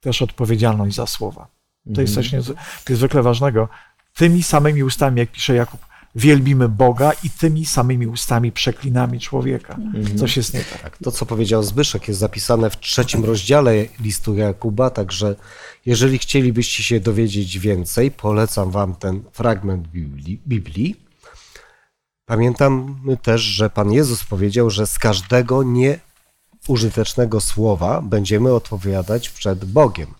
też 0.00 0.22
odpowiedzialność 0.22 0.96
za 0.96 1.06
słowa. 1.06 1.46
To 1.94 2.00
jest 2.00 2.14
coś 2.14 2.32
niezw- 2.32 2.54
niezwykle 2.90 3.22
ważnego. 3.22 3.68
Tymi 4.14 4.42
samymi 4.42 4.82
ustami, 4.84 5.18
jak 5.18 5.30
pisze 5.32 5.54
Jakub, 5.54 5.80
wielbimy 6.14 6.68
Boga 6.68 7.12
i 7.24 7.30
tymi 7.30 7.64
samymi 7.66 8.06
ustami 8.06 8.52
przeklinamy 8.52 9.18
człowieka. 9.20 9.76
Coś 10.18 10.36
jest 10.36 10.54
nie 10.54 10.60
tak. 10.60 10.82
Tak, 10.82 10.98
to, 10.98 11.12
co 11.12 11.26
powiedział 11.26 11.62
Zbyszek, 11.62 12.08
jest 12.08 12.20
zapisane 12.20 12.70
w 12.70 12.80
trzecim 12.80 13.24
rozdziale 13.24 13.72
listu 14.00 14.34
Jakuba, 14.34 14.90
także 14.90 15.36
jeżeli 15.86 16.18
chcielibyście 16.18 16.82
się 16.82 17.00
dowiedzieć 17.00 17.58
więcej, 17.58 18.10
polecam 18.10 18.70
wam 18.70 18.94
ten 18.94 19.22
fragment 19.32 19.88
Biblii. 20.48 20.96
Pamiętamy 22.30 23.16
też, 23.16 23.40
że 23.40 23.70
Pan 23.70 23.92
Jezus 23.92 24.24
powiedział, 24.24 24.70
że 24.70 24.86
z 24.86 24.98
każdego 24.98 25.62
nieużytecznego 25.62 27.40
słowa 27.40 28.00
będziemy 28.02 28.54
odpowiadać 28.54 29.28
przed 29.28 29.64
Bogiem. 29.64 30.14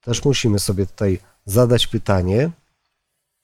Też 0.00 0.24
musimy 0.24 0.58
sobie 0.58 0.86
tutaj 0.86 1.18
zadać 1.44 1.86
pytanie, 1.86 2.50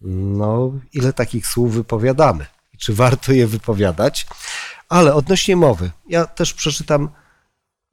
no, 0.00 0.72
ile 0.92 1.12
takich 1.12 1.46
słów 1.46 1.74
wypowiadamy 1.74 2.46
i 2.72 2.78
czy 2.78 2.94
warto 2.94 3.32
je 3.32 3.46
wypowiadać. 3.46 4.26
Ale 4.88 5.14
odnośnie 5.14 5.56
mowy, 5.56 5.90
ja 6.08 6.26
też 6.26 6.54
przeczytam 6.54 7.08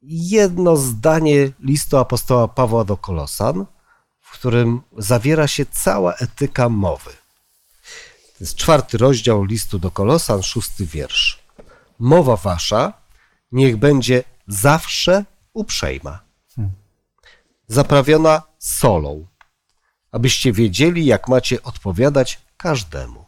jedno 0.02 0.76
zdanie 0.76 1.50
listu 1.60 1.96
apostoła 1.98 2.48
Pawła 2.48 2.84
do 2.84 2.96
Kolosan, 2.96 3.66
w 4.20 4.30
którym 4.32 4.80
zawiera 4.96 5.48
się 5.48 5.66
cała 5.66 6.14
etyka 6.14 6.68
mowy. 6.68 7.17
To 8.38 8.44
jest 8.44 8.56
czwarty 8.56 8.98
rozdział 8.98 9.44
listu 9.44 9.78
do 9.78 9.90
Kolosan, 9.90 10.42
szósty 10.42 10.86
wiersz. 10.86 11.42
Mowa 11.98 12.36
wasza 12.36 12.92
niech 13.52 13.76
będzie 13.76 14.24
zawsze 14.48 15.24
uprzejma, 15.52 16.20
zaprawiona 17.68 18.42
solą, 18.58 19.26
abyście 20.12 20.52
wiedzieli, 20.52 21.06
jak 21.06 21.28
macie 21.28 21.62
odpowiadać 21.62 22.40
każdemu. 22.56 23.24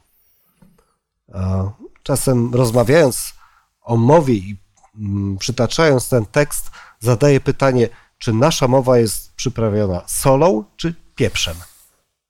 Czasem 2.03 2.55
rozmawiając 2.55 3.35
o 3.83 3.97
mowie 3.97 4.35
i 4.35 4.57
mm, 4.95 5.39
przytaczając 5.39 6.09
ten 6.09 6.27
tekst, 6.27 6.71
zadaję 7.01 7.41
pytanie, 7.41 7.89
czy 8.19 8.33
nasza 8.33 8.69
mowa 8.69 8.99
jest 8.99 9.35
przyprawiona 9.35 10.03
solą 10.07 10.65
czy 10.77 10.95
pieprzem? 11.15 11.57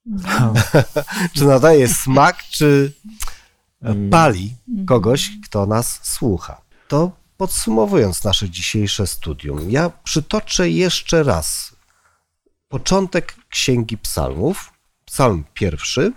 czy 1.35 1.45
nadaje 1.45 1.89
smak, 1.89 2.43
czy 2.43 2.93
pali 4.11 4.57
kogoś, 4.87 5.31
kto 5.45 5.67
nas 5.67 6.01
słucha? 6.03 6.61
To 6.89 7.13
podsumowując 7.37 8.25
nasze 8.25 8.51
dzisiejsze 8.51 9.07
studium, 9.07 9.71
ja 9.71 9.91
przytoczę 10.05 10.71
jeszcze 10.71 11.23
raz 11.23 11.77
początek 12.69 13.37
Księgi 13.49 13.99
Psalmów, 13.99 14.73
psalm 15.05 15.45
pierwszy, 15.55 16.13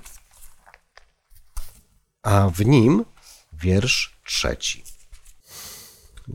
a 2.24 2.50
w 2.50 2.66
nim 2.66 3.06
wiersz 3.54 4.18
trzeci. 4.26 4.84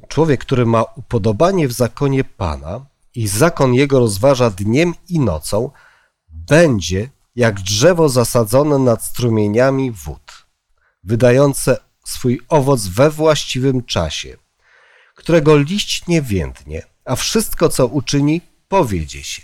Człowiek, 0.09 0.41
który 0.41 0.67
ma 0.67 0.83
upodobanie 0.83 1.69
w 1.69 1.73
zakonie 1.73 2.25
Pana 2.25 2.87
i 3.15 3.29
zakon 3.29 3.75
jego 3.75 3.99
rozważa 3.99 4.51
dniem 4.51 4.95
i 5.09 5.21
nocą, 5.21 5.71
będzie 6.29 7.11
jak 7.39 7.61
drzewo 7.61 8.09
zasadzone 8.09 8.79
nad 8.79 9.05
strumieniami 9.05 9.91
wód, 9.91 10.47
wydające 11.05 11.77
swój 12.05 12.41
owoc 12.49 12.87
we 12.87 13.11
właściwym 13.11 13.85
czasie, 13.85 14.37
którego 15.15 15.57
liść 15.57 16.07
nie 16.07 16.23
więdnie, 16.23 16.83
a 17.05 17.17
wszystko, 17.17 17.69
co 17.69 17.87
uczyni, 17.87 18.41
powiedzie 18.69 19.23
się. 19.23 19.43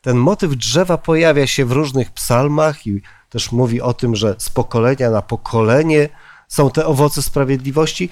Ten 0.00 0.16
motyw 0.16 0.56
drzewa 0.56 0.98
pojawia 0.98 1.46
się 1.46 1.64
w 1.64 1.72
różnych 1.72 2.10
psalmach 2.10 2.86
i 2.86 3.02
też 3.30 3.52
mówi 3.52 3.80
o 3.80 3.94
tym, 3.94 4.16
że 4.16 4.36
z 4.38 4.48
pokolenia 4.48 5.10
na 5.10 5.22
pokolenie 5.22 6.08
są 6.48 6.70
te 6.70 6.86
owoce 6.86 7.22
sprawiedliwości. 7.22 8.10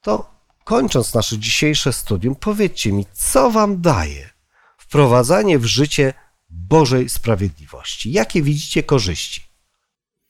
To 0.00 0.30
kończąc 0.64 1.14
nasze 1.14 1.38
dzisiejsze 1.38 1.92
studium, 1.92 2.34
powiedzcie 2.34 2.92
mi, 2.92 3.06
co 3.12 3.50
wam 3.50 3.80
daje 3.80 4.30
wprowadzanie 4.78 5.58
w 5.58 5.64
życie 5.64 6.14
Bożej 6.54 7.08
sprawiedliwości? 7.08 8.12
Jakie 8.12 8.42
widzicie 8.42 8.82
korzyści? 8.82 9.42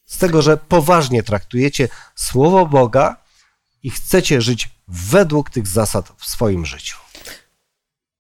Z 0.05 0.19
tego, 0.19 0.43
że 0.43 0.57
poważnie 0.57 1.23
traktujecie 1.23 1.89
Słowo 2.15 2.67
Boga 2.67 3.17
i 3.83 3.91
chcecie 3.91 4.41
żyć 4.41 4.69
według 4.89 5.51
tych 5.51 5.67
zasad 5.67 6.13
w 6.17 6.27
swoim 6.27 6.67
życiu. 6.67 6.97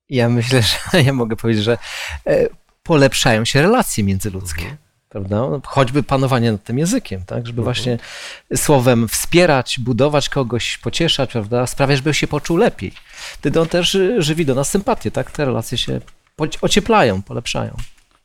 Ja 0.08 0.28
myślę, 0.28 0.62
że 0.62 1.02
ja 1.06 1.12
mogę 1.12 1.36
powiedzieć, 1.36 1.64
że 1.64 1.78
e, 2.26 2.48
polepszają 2.82 3.44
się 3.44 3.62
relacje 3.62 4.04
międzyludzkie. 4.04 4.76
Prawda? 5.08 5.36
No, 5.36 5.60
Choćby 5.64 6.02
panowanie 6.02 6.52
nad 6.52 6.64
tym 6.64 6.78
językiem, 6.78 7.24
tak? 7.24 7.46
Żeby 7.46 7.62
właśnie 7.62 7.98
słowem 8.56 9.08
wspierać, 9.08 9.80
budować 9.80 10.28
kogoś, 10.28 10.78
pocieszać, 10.78 11.32
prawda? 11.32 11.66
Sprawiać, 11.66 11.96
żeby 11.96 12.14
się 12.14 12.26
poczuł 12.26 12.56
lepiej. 12.56 12.92
Wtedy 13.32 13.60
on 13.60 13.68
też 13.68 13.94
y, 13.94 14.22
żywi 14.22 14.46
do 14.46 14.54
nas 14.54 14.70
sympatię, 14.70 15.10
tak? 15.10 15.30
Te 15.30 15.44
relacje 15.44 15.78
się 15.78 16.00
ocieplają, 16.60 17.22
polepszają. 17.22 17.76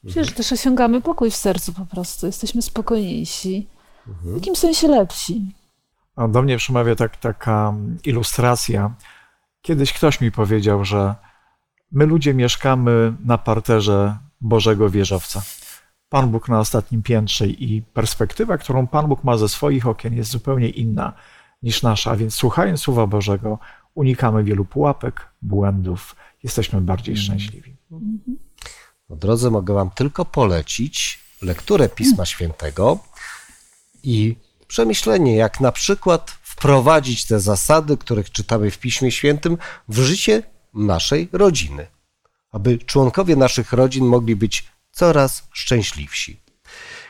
Myślę, 0.03 0.25
że 0.25 0.31
też 0.31 0.51
osiągamy 0.51 1.01
pokój 1.01 1.31
w 1.31 1.35
sercu 1.35 1.73
po 1.73 1.85
prostu. 1.85 2.25
Jesteśmy 2.25 2.61
spokojniejsi. 2.61 3.67
W 4.23 4.35
jakimś 4.35 4.57
sensie 4.57 4.87
lepsi. 4.87 5.55
A 6.15 6.27
do 6.27 6.41
mnie 6.41 6.57
przemawia 6.57 6.95
tak, 6.95 7.17
taka 7.17 7.73
ilustracja. 8.03 8.93
Kiedyś 9.61 9.93
ktoś 9.93 10.21
mi 10.21 10.31
powiedział, 10.31 10.85
że 10.85 11.15
my 11.91 12.05
ludzie 12.05 12.33
mieszkamy 12.33 13.13
na 13.25 13.37
parterze 13.37 14.17
Bożego 14.41 14.89
wieżowca. 14.89 15.41
Pan 16.09 16.29
Bóg 16.29 16.49
na 16.49 16.59
ostatnim 16.59 17.03
piętrze 17.03 17.47
i 17.47 17.81
perspektywa, 17.81 18.57
którą 18.57 18.87
Pan 18.87 19.07
Bóg 19.07 19.23
ma 19.23 19.37
ze 19.37 19.49
swoich 19.49 19.87
okien, 19.87 20.13
jest 20.13 20.31
zupełnie 20.31 20.69
inna 20.69 21.13
niż 21.63 21.83
nasza. 21.83 22.11
A 22.11 22.15
więc 22.15 22.35
słuchając 22.35 22.79
Słowa 22.79 23.07
Bożego, 23.07 23.59
unikamy 23.95 24.43
wielu 24.43 24.65
pułapek, 24.65 25.29
błędów, 25.41 26.15
jesteśmy 26.43 26.81
bardziej 26.81 27.17
szczęśliwi. 27.17 27.75
Po 29.09 29.15
drodze 29.15 29.51
mogę 29.51 29.73
Wam 29.73 29.89
tylko 29.89 30.25
polecić 30.25 31.19
lekturę 31.41 31.89
Pisma 31.89 32.25
Świętego 32.25 32.99
i 34.03 34.35
przemyślenie, 34.67 35.35
jak 35.35 35.59
na 35.59 35.71
przykład 35.71 36.31
wprowadzić 36.41 37.25
te 37.25 37.39
zasady, 37.39 37.97
których 37.97 38.31
czytamy 38.31 38.71
w 38.71 38.77
Piśmie 38.77 39.11
Świętym, 39.11 39.57
w 39.87 39.99
życie 39.99 40.43
naszej 40.73 41.29
rodziny, 41.31 41.87
aby 42.51 42.77
członkowie 42.77 43.35
naszych 43.35 43.73
rodzin 43.73 44.05
mogli 44.05 44.35
być 44.35 44.67
coraz 44.91 45.47
szczęśliwsi. 45.51 46.41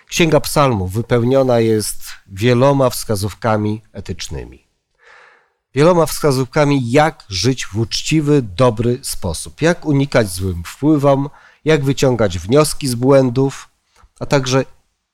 Księga 0.08 0.40
Psalmów 0.40 0.94
wypełniona 0.94 1.60
jest 1.60 2.02
wieloma 2.28 2.90
wskazówkami 2.90 3.82
etycznymi. 3.94 4.68
Wieloma 5.76 6.06
wskazówkami, 6.06 6.92
jak 6.92 7.24
żyć 7.30 7.66
w 7.66 7.78
uczciwy, 7.78 8.42
dobry 8.42 9.00
sposób, 9.02 9.62
jak 9.62 9.86
unikać 9.86 10.30
złym 10.30 10.64
wpływom, 10.66 11.30
jak 11.66 11.84
wyciągać 11.84 12.40
wnioski 12.40 12.88
z 12.88 12.96
błędów, 12.96 13.70
a 14.20 14.26
także 14.26 14.66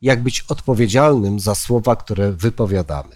jak 0.01 0.23
być 0.23 0.41
odpowiedzialnym 0.41 1.39
za 1.39 1.55
słowa, 1.55 1.95
które 1.95 2.31
wypowiadamy. 2.31 3.15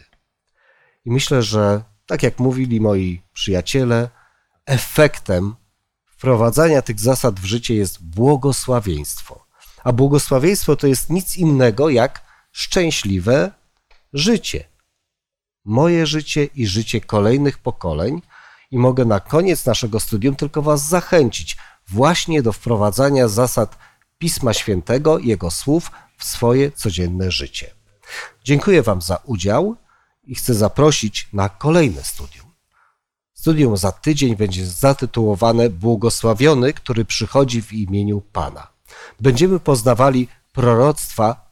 I 1.05 1.11
myślę, 1.11 1.43
że 1.43 1.83
tak 2.05 2.23
jak 2.23 2.39
mówili 2.39 2.81
moi 2.81 3.21
przyjaciele, 3.33 4.09
efektem 4.65 5.55
wprowadzania 6.05 6.81
tych 6.81 6.99
zasad 6.99 7.39
w 7.39 7.45
życie 7.45 7.75
jest 7.75 8.03
błogosławieństwo. 8.03 9.45
A 9.83 9.91
błogosławieństwo 9.91 10.75
to 10.75 10.87
jest 10.87 11.09
nic 11.09 11.37
innego 11.37 11.89
jak 11.89 12.21
szczęśliwe 12.51 13.51
życie. 14.13 14.63
Moje 15.65 16.07
życie 16.07 16.45
i 16.45 16.67
życie 16.67 17.01
kolejnych 17.01 17.57
pokoleń. 17.57 18.21
I 18.71 18.77
mogę 18.77 19.05
na 19.05 19.19
koniec 19.19 19.65
naszego 19.65 19.99
studium 19.99 20.35
tylko 20.35 20.61
Was 20.61 20.87
zachęcić 20.87 21.57
właśnie 21.91 22.41
do 22.41 22.53
wprowadzania 22.53 23.27
zasad 23.27 23.77
Pisma 24.17 24.53
Świętego 24.53 25.19
Jego 25.19 25.51
słów 25.51 25.91
w 26.17 26.23
swoje 26.23 26.71
codzienne 26.71 27.31
życie. 27.31 27.73
Dziękuję 28.43 28.83
Wam 28.83 29.01
za 29.01 29.15
udział 29.25 29.75
i 30.23 30.35
chcę 30.35 30.53
zaprosić 30.53 31.29
na 31.33 31.49
kolejne 31.49 32.03
studium. 32.03 32.49
Studium 33.33 33.77
za 33.77 33.91
tydzień 33.91 34.35
będzie 34.35 34.65
zatytułowane 34.65 35.69
Błogosławiony, 35.69 36.73
który 36.73 37.05
przychodzi 37.05 37.61
w 37.61 37.73
imieniu 37.73 38.21
Pana. 38.21 38.67
Będziemy 39.19 39.59
poznawali 39.59 40.27
proroctwa 40.53 41.51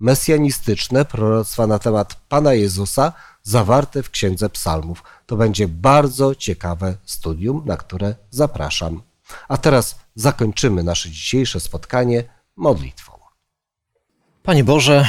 mesjanistyczne, 0.00 1.04
proroctwa 1.04 1.66
na 1.66 1.78
temat 1.78 2.14
Pana 2.28 2.54
Jezusa, 2.54 3.12
zawarte 3.42 4.02
w 4.02 4.10
Księdze 4.10 4.50
Psalmów. 4.50 5.02
To 5.26 5.36
będzie 5.36 5.68
bardzo 5.68 6.34
ciekawe 6.34 6.96
studium, 7.04 7.62
na 7.66 7.76
które 7.76 8.14
zapraszam. 8.30 9.02
A 9.48 9.56
teraz 9.56 9.98
zakończymy 10.14 10.82
nasze 10.82 11.10
dzisiejsze 11.10 11.60
spotkanie 11.60 12.24
modlitwą. 12.56 13.12
Panie 14.42 14.64
Boże, 14.64 15.08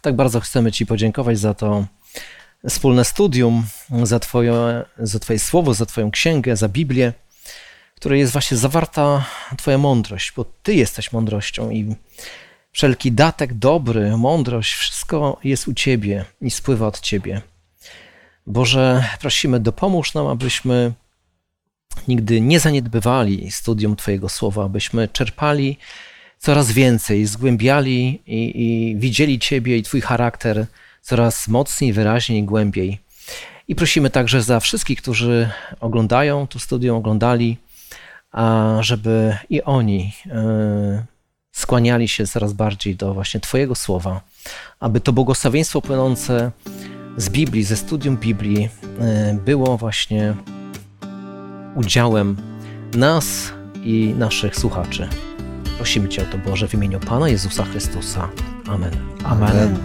tak 0.00 0.16
bardzo 0.16 0.40
chcemy 0.40 0.72
Ci 0.72 0.86
podziękować 0.86 1.38
za 1.38 1.54
to 1.54 1.84
wspólne 2.68 3.04
studium, 3.04 3.66
za 4.02 4.20
twoje, 4.20 4.84
za 4.98 5.18
twoje 5.18 5.38
słowo, 5.38 5.74
za 5.74 5.86
Twoją 5.86 6.10
księgę, 6.10 6.56
za 6.56 6.68
Biblię, 6.68 7.12
w 7.94 7.96
której 7.96 8.20
jest 8.20 8.32
właśnie 8.32 8.56
zawarta 8.56 9.24
Twoja 9.58 9.78
mądrość, 9.78 10.32
bo 10.36 10.44
Ty 10.62 10.74
jesteś 10.74 11.12
mądrością 11.12 11.70
i 11.70 11.96
wszelki 12.72 13.12
datek 13.12 13.54
dobry, 13.54 14.16
mądrość, 14.16 14.74
wszystko 14.74 15.38
jest 15.44 15.68
u 15.68 15.74
Ciebie 15.74 16.24
i 16.40 16.50
spływa 16.50 16.86
od 16.86 17.00
Ciebie. 17.00 17.42
Boże, 18.46 19.04
prosimy, 19.20 19.60
dopomóż 19.60 20.14
nam, 20.14 20.26
abyśmy 20.26 20.92
nigdy 22.08 22.40
nie 22.40 22.60
zaniedbywali 22.60 23.50
studium 23.50 23.96
Twojego 23.96 24.28
słowa, 24.28 24.64
abyśmy 24.64 25.08
czerpali 25.08 25.78
coraz 26.38 26.72
więcej, 26.72 27.26
zgłębiali 27.26 28.22
i, 28.26 28.62
i 28.64 28.96
widzieli 28.96 29.38
Ciebie 29.38 29.78
i 29.78 29.82
Twój 29.82 30.00
charakter 30.00 30.66
coraz 31.02 31.48
mocniej, 31.48 31.92
wyraźniej, 31.92 32.44
głębiej. 32.44 32.98
I 33.68 33.74
prosimy 33.74 34.10
także 34.10 34.42
za 34.42 34.60
wszystkich, 34.60 35.02
którzy 35.02 35.50
oglądają 35.80 36.46
to 36.46 36.58
studium, 36.58 36.96
oglądali, 36.96 37.56
a 38.32 38.76
żeby 38.80 39.36
i 39.50 39.62
oni 39.62 40.12
e, 40.26 41.04
skłaniali 41.52 42.08
się 42.08 42.26
coraz 42.26 42.52
bardziej 42.52 42.96
do 42.96 43.14
właśnie 43.14 43.40
Twojego 43.40 43.74
słowa, 43.74 44.20
aby 44.80 45.00
to 45.00 45.12
błogosławieństwo 45.12 45.82
płynące 45.82 46.50
z 47.16 47.28
Biblii, 47.28 47.64
ze 47.64 47.76
studium 47.76 48.16
Biblii 48.16 48.68
e, 49.00 49.38
było 49.44 49.76
właśnie 49.76 50.34
udziałem 51.76 52.36
nas 52.94 53.52
i 53.82 54.14
naszych 54.18 54.56
słuchaczy. 54.56 55.08
Prosimy 55.76 56.08
Cię 56.08 56.22
o 56.22 56.32
to, 56.32 56.38
Boże, 56.38 56.68
w 56.68 56.74
imieniu 56.74 57.00
Pana 57.00 57.28
Jezusa 57.28 57.64
Chrystusa. 57.64 58.28
Amen. 58.68 58.90
Amen. 59.24 59.50
Amen. 59.50 59.76